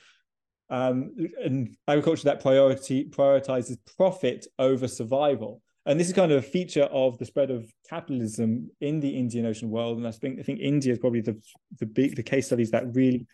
um, 0.69 1.11
and 1.43 1.75
agriculture 1.87 2.23
that 2.25 2.41
priority 2.41 3.05
prioritizes 3.05 3.77
profit 3.97 4.47
over 4.57 4.87
survival. 4.87 5.61
And 5.85 5.99
this 5.99 6.07
is 6.07 6.13
kind 6.13 6.31
of 6.31 6.39
a 6.39 6.47
feature 6.47 6.85
of 6.85 7.17
the 7.19 7.25
spread 7.25 7.51
of 7.51 7.71
capitalism 7.87 8.71
in 8.81 8.99
the 8.99 9.09
Indian 9.09 9.45
Ocean 9.45 9.69
world. 9.69 9.97
And 9.97 10.07
I 10.07 10.11
think 10.11 10.39
I 10.39 10.43
think 10.43 10.59
India 10.59 10.91
is 10.91 10.99
probably 10.99 11.21
the 11.21 11.39
the 11.79 11.85
big 11.85 12.15
the 12.15 12.23
case 12.23 12.47
studies 12.47 12.71
that 12.71 12.95
really 12.95 13.27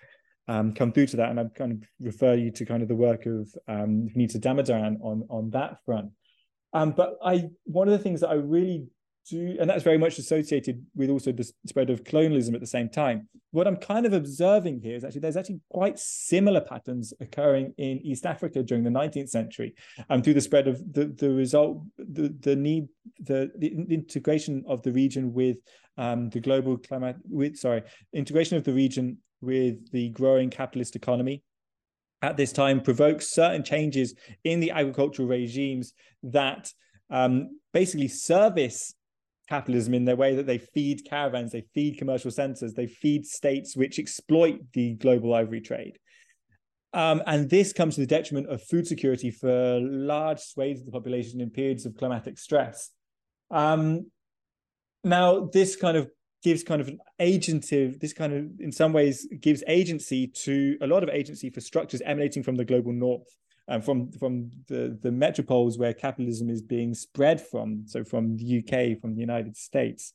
um, 0.48 0.74
come 0.74 0.92
through 0.92 1.08
to 1.08 1.18
that. 1.18 1.30
And 1.30 1.40
I 1.40 1.46
kind 1.56 1.72
of 1.72 1.84
refer 2.02 2.34
you 2.34 2.52
to 2.52 2.66
kind 2.66 2.82
of 2.82 2.90
the 2.90 2.96
work 2.96 3.26
of 3.26 3.48
um, 3.68 4.10
Nita 4.16 4.40
Damodaran 4.40 4.98
on 5.02 5.26
on 5.30 5.50
that 5.52 5.78
front. 5.86 6.12
Um, 6.74 6.92
but 6.92 7.18
I 7.24 7.50
one 7.66 7.88
of 7.88 7.94
the 7.94 8.04
things 8.04 8.20
that 8.22 8.30
I 8.30 8.36
really 8.36 8.88
do, 9.30 9.58
and 9.60 9.70
that's 9.70 9.84
very 9.84 9.98
much 9.98 10.18
associated 10.18 10.86
with 10.96 11.10
also 11.10 11.32
the 11.32 11.50
spread 11.66 11.90
of 11.90 12.04
colonialism 12.04 12.56
at 12.56 12.62
the 12.62 12.68
same 12.68 12.90
time. 12.90 13.28
What 13.52 13.68
I'm 13.68 13.78
kind 13.78 14.06
of 14.06 14.14
observing 14.14 14.82
here 14.82 14.96
is 14.96 15.04
actually 15.04 15.22
there's 15.22 15.38
actually 15.38 15.60
quite 15.70 16.00
similar 16.00 16.62
patterns 16.62 17.14
occurring 17.20 17.74
in 17.78 18.00
East 18.00 18.26
Africa 18.26 18.64
during 18.64 18.84
the 18.84 18.90
19th 18.90 19.30
century, 19.30 19.76
um, 20.10 20.22
through 20.22 20.36
the 20.36 20.42
spread 20.42 20.68
of 20.68 20.80
the 20.94 21.06
the 21.06 21.30
result, 21.30 21.84
the 21.98 22.34
the 22.40 22.56
need, 22.56 22.88
the, 23.20 23.52
the 23.58 23.68
integration 23.90 24.64
of 24.68 24.82
the 24.84 24.92
region 24.92 25.34
with 25.34 25.58
um, 25.98 26.30
the 26.30 26.40
global 26.40 26.78
climate, 26.78 27.18
with 27.30 27.58
sorry, 27.58 27.84
integration 28.14 28.58
of 28.58 28.64
the 28.64 28.74
region 28.74 29.18
with 29.42 29.92
the 29.92 30.10
growing 30.10 30.50
capitalist 30.50 30.96
economy 30.96 31.44
at 32.22 32.38
this 32.38 32.52
time 32.52 32.82
provokes 32.82 33.30
certain 33.30 33.64
changes 33.64 34.14
in 34.44 34.60
the 34.60 34.72
agricultural 34.72 35.28
regimes 35.28 35.94
that 36.24 36.72
um, 37.10 37.60
basically 37.74 38.08
service 38.08 38.94
capitalism 39.52 39.94
in 39.94 40.06
their 40.06 40.16
way 40.16 40.34
that 40.34 40.48
they 40.48 40.58
feed 40.58 41.04
caravans, 41.04 41.52
they 41.52 41.66
feed 41.74 41.98
commercial 41.98 42.32
centers, 42.32 42.74
they 42.74 42.88
feed 42.88 43.26
states 43.26 43.76
which 43.76 44.00
exploit 44.00 44.58
the 44.72 44.94
global 44.94 45.34
ivory 45.34 45.60
trade. 45.60 46.00
Um, 46.94 47.22
and 47.28 47.50
this 47.50 47.74
comes 47.74 47.96
to 47.96 48.02
the 48.02 48.08
detriment 48.08 48.48
of 48.48 48.64
food 48.64 48.88
security 48.88 49.30
for 49.30 49.80
large 49.82 50.40
swathes 50.40 50.80
of 50.80 50.86
the 50.86 50.94
population 50.94 51.42
in 51.42 51.50
periods 51.50 51.86
of 51.86 51.98
climatic 51.98 52.38
stress. 52.38 52.92
Um, 53.50 54.10
now, 55.04 55.50
this 55.52 55.76
kind 55.76 55.98
of 55.98 56.10
gives 56.44 56.64
kind 56.64 56.82
of 56.82 56.88
an 56.88 57.00
agentive, 57.20 58.00
this 58.00 58.14
kind 58.14 58.34
of, 58.34 58.44
in 58.60 58.72
some 58.72 58.94
ways, 58.94 59.28
gives 59.42 59.64
agency 59.68 60.28
to 60.46 60.78
a 60.82 60.88
lot 60.88 61.04
of 61.04 61.10
agency 61.10 61.50
for 61.50 61.60
structures 61.60 62.02
emanating 62.06 62.42
from 62.42 62.56
the 62.56 62.64
global 62.64 62.94
north 62.94 63.28
from 63.80 64.12
from 64.12 64.52
the 64.68 64.98
the 65.02 65.10
metropoles 65.10 65.78
where 65.78 65.94
capitalism 65.94 66.50
is 66.50 66.62
being 66.62 66.94
spread 66.94 67.40
from, 67.40 67.84
so 67.86 68.04
from 68.04 68.38
the 68.38 68.60
UK, 68.60 69.00
from 69.00 69.16
the 69.16 69.22
United 69.22 69.56
States. 69.56 70.14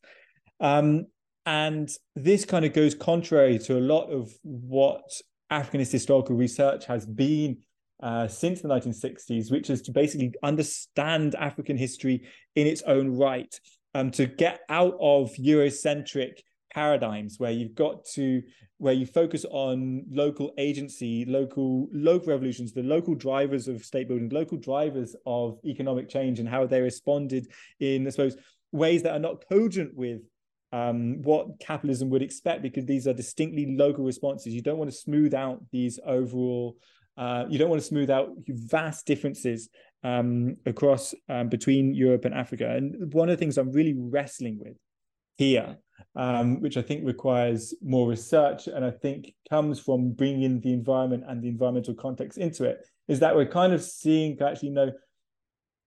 Um, 0.60 1.06
and 1.46 1.88
this 2.16 2.44
kind 2.44 2.64
of 2.64 2.72
goes 2.72 2.94
contrary 2.94 3.58
to 3.60 3.78
a 3.78 3.80
lot 3.80 4.10
of 4.10 4.32
what 4.42 5.08
Africanist 5.50 5.92
historical 5.92 6.34
research 6.34 6.86
has 6.86 7.06
been 7.06 7.58
uh, 8.02 8.26
since 8.26 8.60
the 8.60 8.68
1960s, 8.68 9.50
which 9.50 9.70
is 9.70 9.80
to 9.82 9.92
basically 9.92 10.34
understand 10.42 11.34
African 11.36 11.76
history 11.76 12.26
in 12.56 12.66
its 12.66 12.82
own 12.82 13.16
right, 13.16 13.58
um, 13.94 14.10
to 14.10 14.26
get 14.26 14.60
out 14.68 14.96
of 15.00 15.32
Eurocentric 15.34 16.40
paradigms 16.76 17.36
where 17.38 17.50
you've 17.50 17.74
got 17.74 18.04
to 18.04 18.42
where 18.76 18.92
you 18.92 19.06
focus 19.06 19.46
on 19.50 20.04
local 20.10 20.52
agency 20.58 21.24
local 21.24 21.88
local 21.90 22.28
revolutions 22.28 22.74
the 22.74 22.82
local 22.82 23.14
drivers 23.14 23.66
of 23.66 23.82
state 23.82 24.06
building 24.08 24.28
local 24.28 24.58
drivers 24.58 25.16
of 25.24 25.58
economic 25.64 26.06
change 26.06 26.38
and 26.38 26.46
how 26.46 26.66
they 26.66 26.82
responded 26.82 27.48
in 27.80 28.06
i 28.06 28.10
suppose 28.10 28.36
ways 28.72 29.02
that 29.02 29.12
are 29.12 29.18
not 29.28 29.42
cogent 29.48 29.90
with 29.94 30.20
um, 30.72 31.22
what 31.22 31.58
capitalism 31.60 32.10
would 32.10 32.20
expect 32.20 32.60
because 32.60 32.84
these 32.84 33.06
are 33.06 33.14
distinctly 33.14 33.74
local 33.74 34.04
responses 34.04 34.52
you 34.52 34.60
don't 34.60 34.76
want 34.76 34.90
to 34.90 34.96
smooth 34.96 35.32
out 35.32 35.62
these 35.72 35.98
overall 36.04 36.76
uh, 37.16 37.46
you 37.48 37.58
don't 37.58 37.70
want 37.70 37.80
to 37.80 37.88
smooth 37.88 38.10
out 38.10 38.28
vast 38.46 39.06
differences 39.06 39.70
um, 40.04 40.56
across 40.66 41.14
um, 41.30 41.48
between 41.48 41.94
Europe 41.94 42.26
and 42.26 42.34
Africa. 42.34 42.68
And 42.76 43.12
one 43.14 43.30
of 43.30 43.32
the 43.32 43.40
things 43.42 43.56
I'm 43.56 43.72
really 43.72 43.94
wrestling 43.96 44.58
with 44.60 44.76
here 45.36 45.76
um, 46.16 46.60
which 46.60 46.76
I 46.76 46.82
think 46.82 47.04
requires 47.04 47.74
more 47.82 48.08
research 48.08 48.68
and 48.68 48.84
I 48.84 48.90
think 48.90 49.34
comes 49.50 49.78
from 49.78 50.12
bringing 50.12 50.60
the 50.60 50.72
environment 50.72 51.24
and 51.28 51.42
the 51.42 51.48
environmental 51.48 51.94
context 51.94 52.38
into 52.38 52.64
it, 52.64 52.78
is 53.06 53.20
that 53.20 53.36
we're 53.36 53.46
kind 53.46 53.72
of 53.72 53.82
seeing 53.82 54.40
actually 54.40 54.70
know 54.70 54.92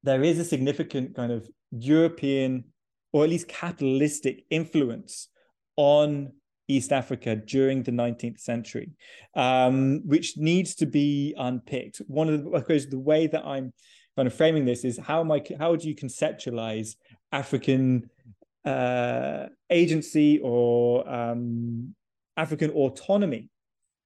there 0.04 0.24
is 0.24 0.40
a 0.40 0.46
significant 0.46 1.16
kind 1.16 1.32
of 1.32 1.50
European 1.72 2.64
or 3.12 3.24
at 3.24 3.30
least 3.30 3.48
capitalistic 3.48 4.46
influence 4.52 5.30
on 5.76 6.32
East 6.68 6.94
Africa 6.94 7.36
during 7.36 7.82
the 7.82 7.92
19th 7.92 8.40
century, 8.40 8.92
um, 9.36 10.02
which 10.06 10.38
needs 10.38 10.76
to 10.76 10.86
be 10.86 11.34
unpicked. 11.38 11.98
One 12.08 12.30
of 12.30 12.44
the, 12.44 12.56
I 12.56 12.80
the 12.88 13.00
way 13.00 13.26
that 13.26 13.44
I'm 13.44 13.74
kind 14.16 14.28
of 14.28 14.34
framing 14.36 14.66
this 14.66 14.86
is 14.86 15.00
how 15.00 15.22
am 15.22 15.32
I, 15.32 15.42
how 15.58 15.76
do 15.76 15.88
you 15.88 15.96
conceptualize 15.96 16.96
African 17.32 18.10
uh, 18.66 19.48
agency 19.70 20.40
or 20.44 21.10
um, 21.10 21.96
African 22.38 22.72
autonomy 22.72 23.50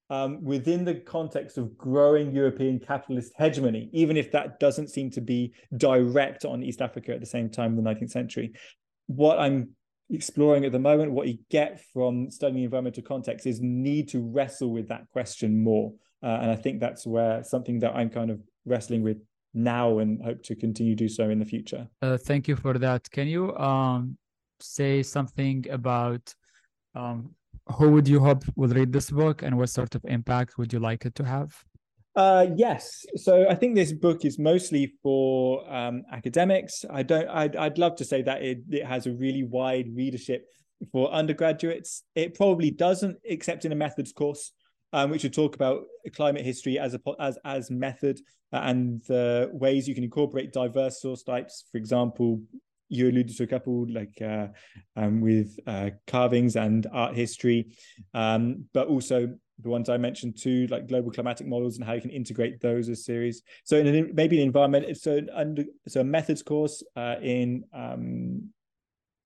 um, 0.10 0.44
within 0.44 0.86
the 0.86 0.96
context 0.96 1.58
of 1.58 1.78
growing 1.78 2.32
European 2.32 2.80
capitalist 2.80 3.34
hegemony, 3.38 3.90
even 3.94 4.18
if 4.18 4.32
that 4.32 4.60
doesn't 4.60 4.90
seem 4.90 5.10
to 5.12 5.22
be 5.22 5.54
direct 5.78 6.46
on 6.46 6.64
East 6.64 6.82
Africa 6.82 7.14
at 7.14 7.20
the 7.20 7.26
same 7.26 7.50
time 7.50 7.78
in 7.78 7.84
the 7.84 7.90
19th 7.90 8.12
century. 8.12 8.54
What 9.08 9.40
I'm 9.40 9.70
exploring 10.10 10.66
at 10.66 10.72
the 10.72 10.80
moment, 10.80 11.12
what 11.12 11.28
you 11.28 11.38
get 11.50 11.82
from 11.94 12.30
studying 12.30 12.64
environmental 12.64 13.04
context 13.04 13.48
is 13.48 13.60
need 13.62 14.10
to 14.10 14.20
wrestle 14.22 14.72
with 14.72 14.88
that 14.90 15.10
question 15.12 15.64
more. 15.64 15.94
Uh, 16.22 16.40
and 16.42 16.52
I 16.52 16.56
think 16.56 16.80
that's 16.80 17.06
where 17.06 17.44
something 17.44 17.80
that 17.80 17.96
I'm 17.96 18.10
kind 18.10 18.30
of 18.30 18.40
wrestling 18.66 19.04
with 19.04 19.18
now 19.54 20.00
and 20.00 20.24
hope 20.24 20.44
to 20.44 20.56
continue 20.56 20.96
to 20.96 21.04
do 21.06 21.10
so 21.10 21.30
in 21.30 21.40
the 21.40 21.46
future. 21.46 21.88
Uh, 22.02 22.18
thank 22.18 22.48
you 22.48 22.56
for 22.56 22.78
that. 22.78 23.10
Can 23.12 23.28
you 23.28 23.56
um, 23.58 24.18
say 24.64 25.04
something 25.04 25.66
about 25.70 26.34
um, 26.96 27.36
who 27.68 27.92
would 27.92 28.08
you 28.08 28.20
hope 28.20 28.44
will 28.56 28.70
read 28.70 28.92
this 28.92 29.10
book 29.10 29.42
and 29.42 29.58
what 29.58 29.70
sort 29.70 29.96
of 29.96 30.04
impact 30.06 30.58
would 30.58 30.74
you 30.74 30.80
like 30.80 31.06
it 31.06 31.16
to 31.16 31.24
have? 31.24 31.54
Uh, 32.16 32.48
yes. 32.56 33.06
So 33.16 33.48
I 33.50 33.56
think 33.56 33.76
this 33.76 33.92
book 33.92 34.24
is 34.24 34.38
mostly 34.38 34.94
for 35.02 35.68
um, 35.74 36.04
academics. 36.12 36.86
I 36.90 37.02
don't. 37.04 37.28
I'd, 37.28 37.56
I'd 37.56 37.78
love 37.78 37.96
to 37.98 38.06
say 38.06 38.22
that 38.22 38.44
it, 38.44 38.60
it 38.70 38.86
has 38.86 39.08
a 39.08 39.14
really 39.14 39.44
wide 39.44 39.88
readership 39.96 40.46
for 40.92 41.12
undergraduates. 41.12 42.04
It 42.14 42.36
probably 42.36 42.70
doesn't, 42.70 43.18
except 43.24 43.66
in 43.66 43.72
a 43.72 43.76
methods 43.76 44.12
course, 44.12 44.52
um, 44.92 45.10
which 45.10 45.24
would 45.24 45.34
talk 45.34 45.56
about 45.56 45.86
climate 46.16 46.46
history 46.46 46.78
as 46.78 46.94
a 46.94 47.00
as 47.20 47.40
as 47.44 47.72
method 47.72 48.20
uh, 48.52 48.58
and 48.58 49.02
the 49.08 49.50
ways 49.52 49.88
you 49.88 49.96
can 49.96 50.04
incorporate 50.04 50.54
diverse 50.54 51.02
source 51.02 51.24
types. 51.24 51.66
For 51.72 51.80
example, 51.80 52.42
you 52.90 53.10
alluded 53.10 53.36
to 53.38 53.44
a 53.44 53.48
couple 53.48 53.88
like 53.90 54.22
uh, 54.22 54.48
um, 54.96 55.22
with 55.22 55.58
uh, 55.68 55.92
carvings 56.08 56.56
and 56.56 56.88
art 56.92 57.16
history, 57.16 57.76
um, 58.14 58.66
but 58.74 58.88
also 58.88 59.34
the 59.62 59.70
ones 59.70 59.90
I 59.90 59.98
mentioned 59.98 60.38
too, 60.38 60.68
like 60.68 60.88
global 60.88 61.12
climatic 61.12 61.48
models 61.48 61.78
and 61.78 61.86
how 61.86 61.94
you 61.94 62.02
can 62.02 62.10
integrate 62.10 62.60
those 62.60 62.90
as 62.90 63.06
series. 63.06 63.44
So 63.64 63.78
in 63.78 63.88
an, 63.88 64.12
maybe 64.14 64.38
an 64.38 64.46
environment, 64.46 64.98
so 64.98 65.22
under 65.34 65.64
so 65.88 66.02
a 66.02 66.04
methods 66.04 66.44
course 66.44 66.84
uh, 66.96 67.16
in 67.22 67.64
um, 67.74 68.50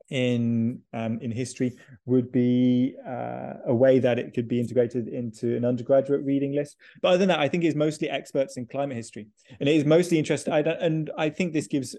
in 0.09 0.79
um, 0.93 1.19
in 1.21 1.31
history 1.31 1.77
would 2.05 2.31
be 2.31 2.95
uh, 3.05 3.53
a 3.65 3.75
way 3.75 3.99
that 3.99 4.19
it 4.19 4.33
could 4.33 4.47
be 4.47 4.59
integrated 4.59 5.07
into 5.07 5.55
an 5.55 5.65
undergraduate 5.65 6.23
reading 6.23 6.53
list. 6.53 6.77
But 7.01 7.09
other 7.09 7.17
than 7.17 7.29
that, 7.29 7.39
I 7.39 7.47
think 7.47 7.63
it's 7.63 7.75
mostly 7.75 8.09
experts 8.09 8.57
in 8.57 8.67
climate 8.67 8.95
history, 8.95 9.27
and 9.59 9.67
it 9.67 9.75
is 9.75 9.85
mostly 9.85 10.17
interested. 10.17 10.53
I 10.53 10.59
and 10.59 11.11
I 11.17 11.29
think 11.29 11.53
this 11.53 11.67
gives 11.67 11.95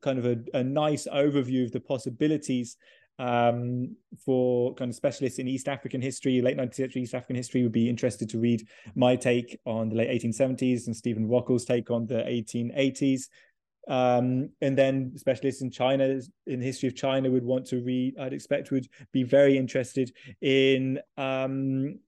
kind 0.00 0.18
of 0.18 0.26
a, 0.26 0.36
a 0.54 0.64
nice 0.64 1.06
overview 1.12 1.64
of 1.64 1.72
the 1.72 1.80
possibilities 1.80 2.76
um, 3.18 3.96
for 4.24 4.74
kind 4.74 4.90
of 4.90 4.94
specialists 4.94 5.38
in 5.38 5.48
East 5.48 5.68
African 5.68 6.00
history, 6.00 6.40
late 6.40 6.56
19th 6.56 6.74
century 6.74 7.02
East 7.02 7.14
African 7.14 7.36
history, 7.36 7.62
would 7.62 7.72
be 7.72 7.88
interested 7.88 8.28
to 8.30 8.38
read 8.38 8.66
my 8.94 9.16
take 9.16 9.58
on 9.64 9.88
the 9.88 9.96
late 9.96 10.22
1870s 10.22 10.86
and 10.86 10.96
Stephen 10.96 11.28
Rockel's 11.28 11.64
take 11.64 11.90
on 11.90 12.06
the 12.06 12.22
1880s. 12.22 13.22
Um, 13.88 14.50
and 14.60 14.76
then 14.76 15.16
specialists 15.16 15.62
in 15.62 15.70
China, 15.70 16.20
in 16.46 16.60
the 16.60 16.66
history 16.66 16.88
of 16.88 16.94
China, 16.94 17.30
would 17.30 17.44
want 17.44 17.66
to 17.68 17.82
read, 17.82 18.18
I'd 18.18 18.34
expect, 18.34 18.70
would 18.70 18.86
be 19.12 19.22
very 19.24 19.56
interested 19.56 20.12
in 20.40 21.00
um, 21.16 21.98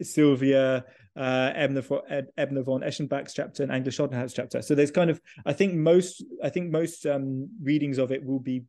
Silvia 0.00 0.84
uh, 1.16 1.52
Ebner, 1.54 1.82
von 1.82 2.82
Eschenbach's 2.82 3.34
chapter 3.34 3.62
and 3.62 3.72
Agnes 3.72 3.94
Schottenhammer's 3.94 4.34
chapter. 4.34 4.62
So 4.62 4.74
there's 4.74 4.90
kind 4.90 5.10
of, 5.10 5.20
I 5.46 5.52
think 5.52 5.74
most, 5.74 6.24
I 6.42 6.50
think 6.50 6.70
most 6.70 7.06
um, 7.06 7.48
readings 7.62 7.98
of 7.98 8.10
it 8.10 8.24
will 8.24 8.40
be 8.40 8.64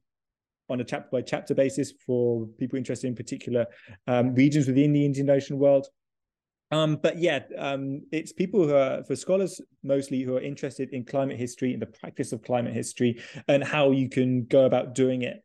on 0.69 0.81
a 0.81 0.83
chapter 0.83 1.09
by 1.11 1.21
chapter 1.21 1.53
basis 1.53 1.93
for 2.05 2.47
people 2.59 2.77
interested 2.77 3.07
in 3.07 3.15
particular 3.15 3.65
um, 4.07 4.33
regions 4.33 4.67
within 4.67 4.93
the 4.93 5.05
Indian 5.05 5.29
Ocean 5.29 5.57
world. 5.59 5.87
Um, 6.71 6.97
but 7.01 7.19
yeah, 7.19 7.41
um, 7.57 8.01
it's 8.11 8.33
people 8.33 8.67
who 8.67 8.73
are, 8.73 9.03
for 9.03 9.15
scholars 9.15 9.61
mostly, 9.83 10.23
who 10.23 10.35
are 10.35 10.41
interested 10.41 10.89
in 10.91 11.05
climate 11.05 11.37
history 11.37 11.73
and 11.73 11.81
the 11.81 11.85
practice 11.85 12.31
of 12.31 12.41
climate 12.41 12.73
history 12.73 13.21
and 13.47 13.63
how 13.63 13.91
you 13.91 14.09
can 14.09 14.45
go 14.45 14.65
about 14.65 14.95
doing 14.95 15.21
it. 15.21 15.43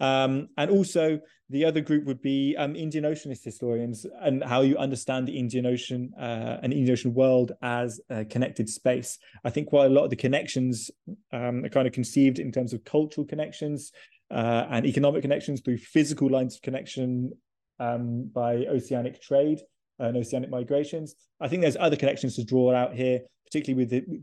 Um, 0.00 0.48
and 0.56 0.70
also, 0.70 1.20
the 1.50 1.64
other 1.64 1.80
group 1.80 2.04
would 2.04 2.22
be 2.22 2.56
um, 2.56 2.76
Indian 2.76 3.04
Oceanist 3.04 3.44
historians 3.44 4.06
and 4.22 4.42
how 4.42 4.62
you 4.62 4.76
understand 4.78 5.26
the 5.26 5.36
Indian 5.36 5.66
Ocean 5.66 6.12
uh, 6.18 6.58
and 6.62 6.72
Indian 6.72 6.92
Ocean 6.92 7.12
world 7.12 7.52
as 7.60 8.00
a 8.08 8.24
connected 8.24 8.68
space. 8.68 9.18
I 9.44 9.50
think 9.50 9.68
quite 9.68 9.86
a 9.86 9.94
lot 9.94 10.04
of 10.04 10.10
the 10.10 10.16
connections 10.16 10.90
um, 11.32 11.64
are 11.64 11.68
kind 11.68 11.86
of 11.86 11.92
conceived 11.92 12.38
in 12.38 12.52
terms 12.52 12.72
of 12.72 12.84
cultural 12.84 13.26
connections 13.26 13.90
uh, 14.30 14.66
and 14.70 14.86
economic 14.86 15.22
connections 15.22 15.60
through 15.60 15.78
physical 15.78 16.30
lines 16.30 16.54
of 16.54 16.62
connection 16.62 17.32
um, 17.80 18.30
by 18.32 18.66
oceanic 18.66 19.20
trade 19.20 19.60
and 19.98 20.16
oceanic 20.16 20.50
migrations. 20.50 21.16
I 21.40 21.48
think 21.48 21.62
there's 21.62 21.76
other 21.78 21.96
connections 21.96 22.36
to 22.36 22.44
draw 22.44 22.72
out 22.74 22.94
here, 22.94 23.20
particularly 23.44 23.84
with 23.84 23.90
the 23.90 24.22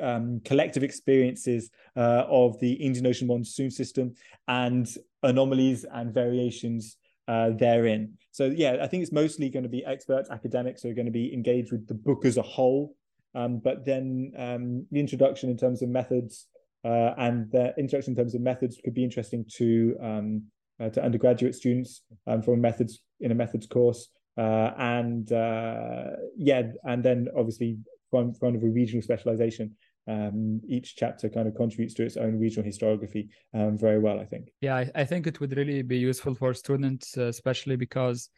um, 0.00 0.40
collective 0.44 0.82
experiences 0.82 1.70
uh, 1.96 2.24
of 2.28 2.58
the 2.60 2.72
Indian 2.72 3.06
Ocean 3.06 3.28
monsoon 3.28 3.70
system 3.70 4.14
and 4.48 4.88
anomalies 5.22 5.84
and 5.84 6.12
variations 6.12 6.96
uh, 7.28 7.50
therein. 7.50 8.14
So 8.30 8.46
yeah, 8.46 8.78
I 8.82 8.86
think 8.86 9.02
it's 9.02 9.12
mostly 9.12 9.48
going 9.48 9.62
to 9.62 9.68
be 9.68 9.84
experts, 9.84 10.30
academics 10.30 10.82
who 10.82 10.90
are 10.90 10.94
going 10.94 11.06
to 11.06 11.12
be 11.12 11.32
engaged 11.32 11.72
with 11.72 11.86
the 11.86 11.94
book 11.94 12.24
as 12.24 12.36
a 12.36 12.42
whole. 12.42 12.94
Um, 13.34 13.58
but 13.58 13.84
then 13.84 14.32
um, 14.36 14.86
the 14.90 15.00
introduction 15.00 15.48
in 15.48 15.56
terms 15.56 15.82
of 15.82 15.88
methods 15.88 16.46
uh, 16.84 17.14
and 17.16 17.50
the 17.50 17.72
introduction 17.78 18.12
in 18.12 18.16
terms 18.16 18.34
of 18.34 18.40
methods 18.40 18.78
could 18.84 18.94
be 18.94 19.04
interesting 19.04 19.44
to 19.56 19.96
um, 20.02 20.42
uh, 20.80 20.88
to 20.90 21.02
undergraduate 21.02 21.54
students 21.54 22.02
um, 22.26 22.42
from 22.42 22.60
methods 22.60 23.00
in 23.20 23.30
a 23.30 23.34
methods 23.34 23.66
course. 23.66 24.08
Uh, 24.36 24.72
and 24.78 25.32
uh, 25.32 26.04
yeah, 26.36 26.62
and 26.84 27.04
then 27.04 27.28
obviously 27.36 27.78
from 28.10 28.34
kind 28.34 28.56
of 28.56 28.62
a 28.62 28.68
regional 28.68 29.02
specialization. 29.02 29.76
Um, 30.08 30.60
each 30.66 30.96
chapter 30.96 31.28
kind 31.28 31.46
of 31.46 31.54
contributes 31.54 31.94
to 31.94 32.04
its 32.04 32.16
own 32.16 32.38
regional 32.38 32.68
historiography 32.68 33.28
um, 33.54 33.78
very 33.78 34.00
well, 34.00 34.18
I 34.18 34.24
think. 34.24 34.48
Yeah, 34.60 34.74
I, 34.76 34.90
I, 34.96 35.04
think 35.04 35.28
it 35.28 35.38
would 35.38 35.56
really 35.56 35.82
be 35.82 35.96
useful 35.96 36.34
for 36.34 36.54
students, 36.54 37.16
uh, 37.16 37.26
especially 37.26 37.76
because 37.76 38.28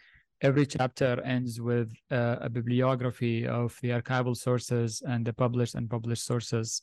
every 0.42 0.66
chapter 0.66 1.22
ends 1.24 1.62
with 1.62 1.90
uh, 2.10 2.36
a 2.42 2.50
bibliography 2.50 3.46
of 3.46 3.78
the 3.80 3.90
archival 3.90 4.36
sources 4.36 5.02
and 5.06 5.24
the 5.24 5.32
published 5.32 5.74
and 5.74 5.88
published 5.88 6.26
sources 6.26 6.82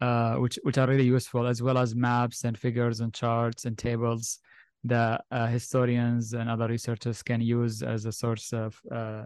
uh, 0.00 0.36
which 0.36 0.58
which 0.62 0.78
are 0.78 0.86
really 0.86 1.04
useful, 1.04 1.46
as 1.46 1.62
well 1.62 1.78
as 1.78 1.94
maps 1.94 2.44
and 2.44 2.58
figures 2.58 3.00
and 3.00 3.12
charts 3.12 3.64
and 3.66 3.76
tables 3.76 4.38
that 4.84 5.24
uh, 5.30 5.46
historians 5.46 6.32
and 6.32 6.48
other 6.48 6.66
researchers 6.68 7.22
can 7.22 7.40
use 7.40 7.82
as 7.82 8.06
a 8.06 8.12
source 8.12 8.52
of 8.52 8.80
uh, 8.90 9.24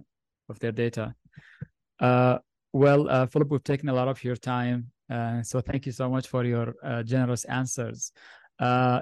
of 0.49 0.59
their 0.59 0.73
data. 0.73 1.15
Uh, 2.75 2.79
well, 2.79 3.09
uh, 3.09 3.27
Philip, 3.27 3.51
we've 3.51 3.65
taken 3.65 3.89
a 3.89 3.95
lot 3.95 4.09
of 4.09 4.23
your 4.25 4.37
time, 4.37 4.91
so 5.43 5.61
thank 5.61 5.87
you 5.87 5.93
so 5.93 6.09
much 6.09 6.29
for 6.29 6.45
your 6.45 6.75
generous 7.05 7.45
answers. 7.45 8.13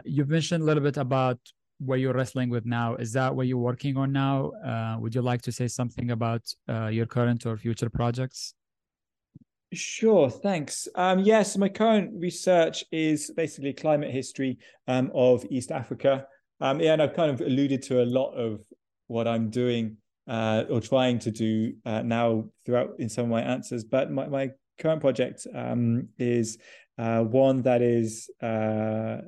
you've 0.05 0.29
mentioned 0.29 0.63
a 0.63 0.67
little 0.67 0.83
bit 0.83 0.97
about 0.97 1.39
what 1.79 1.99
you're 1.99 2.15
wrestling 2.15 2.51
with 2.51 2.65
now. 2.65 2.95
Is 2.97 3.13
that 3.15 3.35
what 3.35 3.47
you're 3.47 3.59
working 3.59 3.97
on 3.97 4.13
now? 4.13 4.53
would 5.01 5.15
you 5.15 5.23
like 5.23 5.43
to 5.43 5.53
say 5.53 5.69
something 5.69 6.11
about 6.11 6.43
your 6.91 7.07
current 7.07 7.47
or 7.47 7.57
future 7.57 7.91
projects? 7.91 8.55
Sure, 9.75 10.29
thanks. 10.29 10.87
Um, 10.95 11.21
yes, 11.21 11.57
my 11.57 11.71
current 11.71 12.11
research 12.21 12.85
is 12.93 13.31
basically 13.31 13.73
climate 13.73 14.11
history 14.11 14.59
um, 14.87 15.11
of 15.15 15.47
East 15.49 15.73
Africa. 15.73 16.27
Um, 16.61 16.79
yeah, 16.79 16.93
and 16.93 17.01
I've 17.01 17.15
kind 17.15 17.31
of 17.31 17.41
alluded 17.41 17.83
to 17.85 18.03
a 18.03 18.05
lot 18.05 18.33
of 18.35 18.61
what 19.07 19.27
I'm 19.27 19.49
doing 19.49 19.97
uh, 20.29 20.65
or 20.71 20.81
trying 20.81 21.19
to 21.21 21.31
do 21.31 21.75
uh, 21.85 22.03
now 22.03 22.45
throughout 22.65 22.91
in 22.99 23.09
some 23.09 23.25
of 23.25 23.31
my 23.31 23.43
answers. 23.43 23.85
But 23.85 24.11
my, 24.11 24.27
my 24.29 24.51
current 24.79 25.01
project 25.01 25.47
um, 25.55 26.09
is 26.19 26.59
uh, 26.99 27.23
one 27.23 27.63
that 27.63 27.83
is 27.83 28.31
uh, 28.43 29.19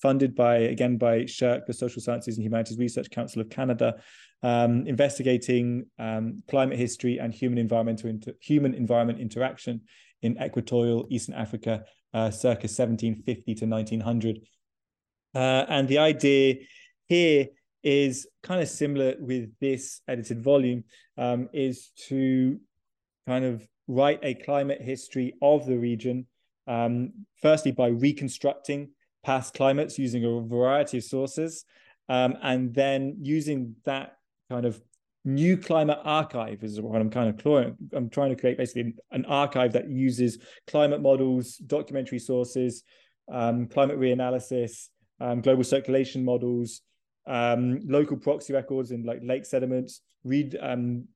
funded 0.00 0.34
by, 0.34 0.56
again, 0.56 0.96
by 0.96 1.20
SSHRC, 1.20 1.66
the 1.66 1.72
Social 1.72 2.02
Sciences 2.02 2.36
and 2.36 2.44
Humanities 2.44 2.78
Research 2.78 3.10
Council 3.10 3.40
of 3.40 3.50
Canada, 3.50 3.96
um, 4.42 4.86
investigating 4.86 5.86
um, 5.98 6.42
climate 6.48 6.78
history 6.78 7.18
and 7.18 7.32
human 7.32 7.58
environmental 7.58 8.10
inter- 8.10 8.34
human 8.40 8.74
environment 8.74 9.18
interaction 9.18 9.80
in 10.22 10.36
equatorial 10.42 11.06
Eastern 11.10 11.34
Africa, 11.34 11.84
uh, 12.12 12.30
circa 12.30 12.66
1750 12.66 13.54
to 13.54 13.66
1900. 13.66 14.40
Uh, 15.34 15.64
and 15.68 15.88
the 15.88 15.98
idea 15.98 16.56
here 17.06 17.48
is 17.84 18.26
kind 18.42 18.60
of 18.60 18.68
similar 18.68 19.14
with 19.20 19.50
this 19.60 20.00
edited 20.08 20.42
volume, 20.42 20.82
um, 21.18 21.48
is 21.52 21.90
to 22.08 22.58
kind 23.28 23.44
of 23.44 23.66
write 23.86 24.18
a 24.22 24.34
climate 24.34 24.80
history 24.80 25.34
of 25.42 25.66
the 25.66 25.78
region, 25.78 26.26
um, 26.66 27.12
firstly 27.42 27.70
by 27.70 27.88
reconstructing 27.88 28.88
past 29.22 29.54
climates 29.54 29.98
using 29.98 30.24
a 30.24 30.40
variety 30.40 30.98
of 30.98 31.04
sources, 31.04 31.64
um, 32.08 32.36
and 32.42 32.74
then 32.74 33.16
using 33.20 33.76
that 33.84 34.16
kind 34.50 34.66
of 34.66 34.80
new 35.26 35.56
climate 35.56 35.98
archive 36.04 36.62
is 36.62 36.80
what 36.80 37.00
I'm 37.00 37.10
kind 37.10 37.30
of 37.30 37.42
trying. 37.42 37.76
I'm 37.94 38.10
trying 38.10 38.30
to 38.30 38.36
create 38.36 38.58
basically 38.58 38.94
an 39.10 39.24
archive 39.26 39.72
that 39.72 39.88
uses 39.90 40.38
climate 40.66 41.00
models, 41.00 41.56
documentary 41.56 42.18
sources, 42.18 42.82
um, 43.32 43.66
climate 43.66 43.98
reanalysis, 43.98 44.88
um, 45.20 45.40
global 45.40 45.64
circulation 45.64 46.24
models, 46.24 46.82
um, 47.26 47.80
local 47.86 48.16
proxy 48.16 48.52
records 48.52 48.90
in 48.90 49.04
like 49.04 49.20
lake 49.22 49.46
sediments, 49.46 50.00
read 50.24 50.56
um, 50.60 51.06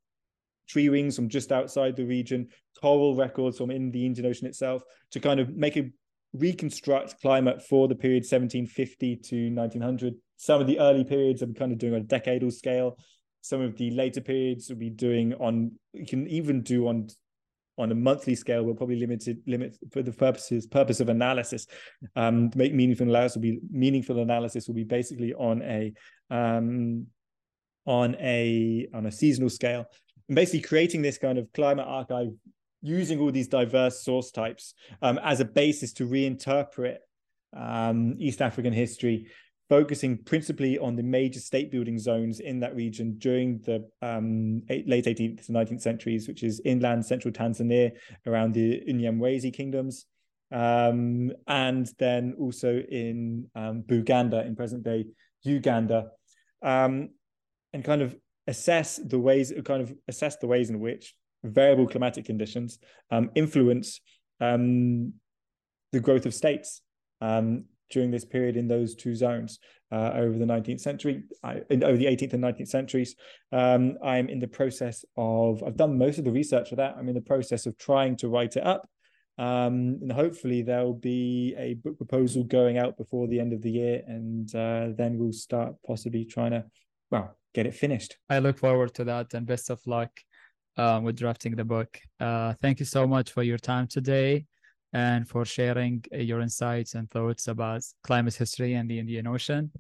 tree 0.69 0.89
rings 0.89 1.17
from 1.17 1.29
just 1.29 1.53
outside 1.53 1.97
the 1.97 2.05
region, 2.05 2.49
coral 2.81 3.15
records 3.15 3.59
from 3.59 3.71
in 3.71 3.91
the 3.91 4.05
Indian 4.05 4.27
Ocean 4.27 4.47
itself, 4.47 4.83
to 5.13 5.21
kind 5.21 5.41
of 5.41 5.51
make 5.57 5.77
a 5.77 5.91
reconstruct 6.35 7.21
climate 7.21 7.63
for 7.63 7.89
the 7.89 7.95
period 7.95 8.23
1750 8.23 9.17
to 9.17 9.51
1900. 9.51 10.15
Some 10.37 10.61
of 10.61 10.67
the 10.67 10.79
early 10.79 11.05
periods 11.05 11.43
I'm 11.43 11.55
kind 11.55 11.73
of 11.73 11.79
doing 11.79 11.95
on 11.95 12.01
a 12.03 12.05
decadal 12.05 12.53
scale 12.53 12.99
some 13.41 13.61
of 13.61 13.77
the 13.77 13.91
later 13.93 14.21
periods 14.21 14.69
will 14.69 14.77
be 14.77 14.91
doing 14.91 15.35
on 15.35 15.73
you 15.93 16.07
can 16.07 16.27
even 16.29 16.63
do 16.63 16.89
on 16.89 17.09
on 17.79 17.93
a 17.93 17.95
monthly 17.95 18.35
scale 18.35 18.64
we're 18.64 18.74
probably 18.74 18.97
limited 18.97 19.39
limit 19.47 19.76
for 19.93 20.03
the 20.03 20.12
purposes 20.12 20.66
purpose 20.66 21.01
of 21.01 21.09
analysis. 21.09 21.66
Um 22.16 22.51
make 22.55 22.74
meaningful 22.74 23.09
analysis 23.09 23.37
will 23.37 23.43
be 23.43 23.61
meaningful 23.70 24.18
analysis 24.20 24.66
will 24.66 24.74
be 24.74 24.85
basically 24.85 25.33
on 25.35 25.62
a 25.62 25.93
um 26.31 27.07
on 27.87 28.16
a 28.20 28.87
on 28.93 29.07
a 29.07 29.12
seasonal 29.12 29.51
scale. 29.51 29.87
And 30.29 30.37
basically 30.37 30.61
creating 30.61 31.03
this 31.03 31.16
kind 31.18 31.39
of 31.39 31.51
climate 31.55 31.87
archive 31.89 32.29
using 32.83 33.18
all 33.18 33.33
these 33.33 33.49
diverse 33.49 34.05
source 34.05 34.31
types 34.31 34.74
um, 35.03 35.18
as 35.22 35.41
a 35.41 35.45
basis 35.45 35.93
to 35.95 36.07
reinterpret 36.07 36.99
um, 37.57 38.14
East 38.18 38.43
African 38.43 38.72
history 38.72 39.26
focusing 39.69 40.16
principally 40.25 40.79
on 40.79 40.97
the 40.97 41.03
major 41.03 41.41
state 41.41 41.71
building 41.71 41.99
zones 41.99 42.41
in 42.41 42.61
that 42.61 42.75
region 42.75 43.16
during 43.19 43.59
the 43.59 43.87
um, 44.01 44.62
late 44.69 45.05
18th 45.05 45.47
to 45.47 45.53
19th 45.53 45.83
centuries, 45.83 46.27
which 46.27 46.43
is 46.43 46.61
inland 46.64 47.05
central 47.05 47.33
Tanzania 47.33 47.93
around 48.27 48.55
the 48.55 48.83
Unyamwezi 48.89 49.53
kingdoms, 49.53 50.07
um, 50.51 51.33
and 51.47 51.91
then 51.99 52.35
also 52.41 52.79
in 52.79 53.47
um, 53.55 53.83
Buganda 53.87 54.47
in 54.47 54.57
present 54.57 54.83
day 54.85 55.05
Uganda, 55.43 56.11
um, 56.62 57.11
and 57.73 57.85
kind 57.85 58.01
of 58.01 58.16
assess 58.47 58.97
the 58.97 59.19
ways, 59.19 59.53
kind 59.64 59.83
of 59.83 59.93
assess 60.09 60.37
the 60.37 60.47
ways 60.47 60.71
in 60.71 60.81
which 60.81 61.14
variable 61.45 61.87
climatic 61.87 62.25
conditions 62.25 62.79
um, 63.11 63.31
influence 63.35 64.01
um, 64.41 65.12
the 65.93 66.01
growth 66.01 66.25
of 66.25 66.35
states. 66.35 66.81
Um, 67.21 67.64
during 67.91 68.11
this 68.11 68.24
period 68.24 68.57
in 68.57 68.68
those 68.68 68.95
two 68.95 69.14
zones 69.14 69.59
uh, 69.91 70.12
over 70.14 70.39
the 70.39 70.45
19th 70.45 70.80
century, 70.80 71.22
I, 71.43 71.62
over 71.70 71.97
the 71.97 72.07
18th 72.07 72.34
and 72.34 72.45
19th 72.45 72.68
centuries. 72.68 73.14
Um, 73.53 73.97
I'm 74.03 74.28
in 74.28 74.39
the 74.39 74.49
process 74.49 75.05
of, 75.16 75.62
I've 75.62 75.76
done 75.76 75.99
most 75.99 76.18
of 76.18 76.24
the 76.24 76.32
research 76.32 76.70
for 76.70 76.76
that. 76.76 76.97
I'm 76.99 77.09
in 77.09 77.14
the 77.14 77.20
process 77.20 77.66
of 77.66 77.78
trying 77.78 78.16
to 78.18 78.28
write 78.28 78.57
it 78.57 78.66
up. 78.66 78.89
Um, 79.39 79.99
and 80.03 80.11
hopefully 80.11 80.62
there'll 80.62 80.95
be 80.95 81.55
a 81.57 81.74
book 81.74 81.97
proposal 81.97 82.43
going 82.43 82.76
out 82.76 82.97
before 82.97 83.28
the 83.28 83.39
end 83.39 83.53
of 83.53 83.62
the 83.62 83.70
year, 83.70 84.03
and 84.05 84.53
uh, 84.53 84.89
then 84.97 85.16
we'll 85.16 85.32
start 85.32 85.76
possibly 85.86 86.24
trying 86.24 86.51
to, 86.51 86.64
well, 87.12 87.36
get 87.55 87.64
it 87.64 87.74
finished. 87.74 88.18
I 88.28 88.41
look 88.41 88.59
forward 88.59 88.95
to 88.95 89.05
that, 89.05 89.34
and 89.34 89.47
best 89.47 89.70
of 89.70 89.80
luck 89.86 90.11
um, 90.76 91.05
with 91.05 91.16
drafting 91.16 91.55
the 91.55 91.64
book. 91.64 92.01
Uh, 92.18 92.55
thank 92.61 92.80
you 92.80 92.84
so 92.84 93.07
much 93.07 93.30
for 93.30 93.45
your 93.45 93.59
time 93.59 93.86
today 93.86 94.45
and 94.93 95.28
for 95.28 95.45
sharing 95.45 96.05
uh, 96.12 96.18
your 96.18 96.41
insights 96.41 96.95
and 96.95 97.11
thoughts 97.11 97.49
about 97.49 97.82
climate 98.03 98.34
history 98.34 98.74
and 98.74 98.91
the 98.91 98.99
Indian 98.99 99.26
Ocean. 99.26 99.70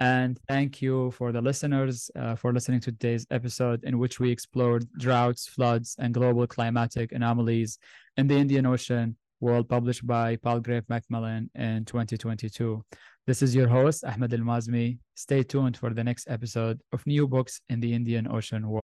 And 0.00 0.38
thank 0.46 0.80
you 0.80 1.10
for 1.10 1.32
the 1.32 1.40
listeners 1.40 2.10
uh, 2.14 2.36
for 2.36 2.52
listening 2.52 2.80
to 2.80 2.92
today's 2.92 3.26
episode, 3.30 3.82
in 3.82 3.98
which 3.98 4.20
we 4.20 4.30
explored 4.30 4.86
droughts, 4.98 5.48
floods, 5.48 5.96
and 5.98 6.14
global 6.14 6.46
climatic 6.46 7.10
anomalies 7.12 7.78
in 8.16 8.28
the 8.28 8.36
Indian 8.36 8.66
Ocean, 8.66 9.16
world 9.40 9.68
published 9.68 10.06
by 10.06 10.36
Palgrave 10.36 10.84
Macmillan 10.88 11.50
in 11.54 11.84
2022. 11.84 12.84
This 13.26 13.42
is 13.42 13.54
your 13.54 13.68
host, 13.68 14.04
Ahmed 14.04 14.30
AlMaazmi. 14.30 14.98
Stay 15.14 15.42
tuned 15.42 15.76
for 15.76 15.90
the 15.90 16.02
next 16.02 16.28
episode 16.30 16.80
of 16.92 17.06
New 17.06 17.28
Books 17.28 17.60
in 17.68 17.80
the 17.80 17.92
Indian 17.92 18.26
Ocean 18.26 18.68
World. 18.68 18.87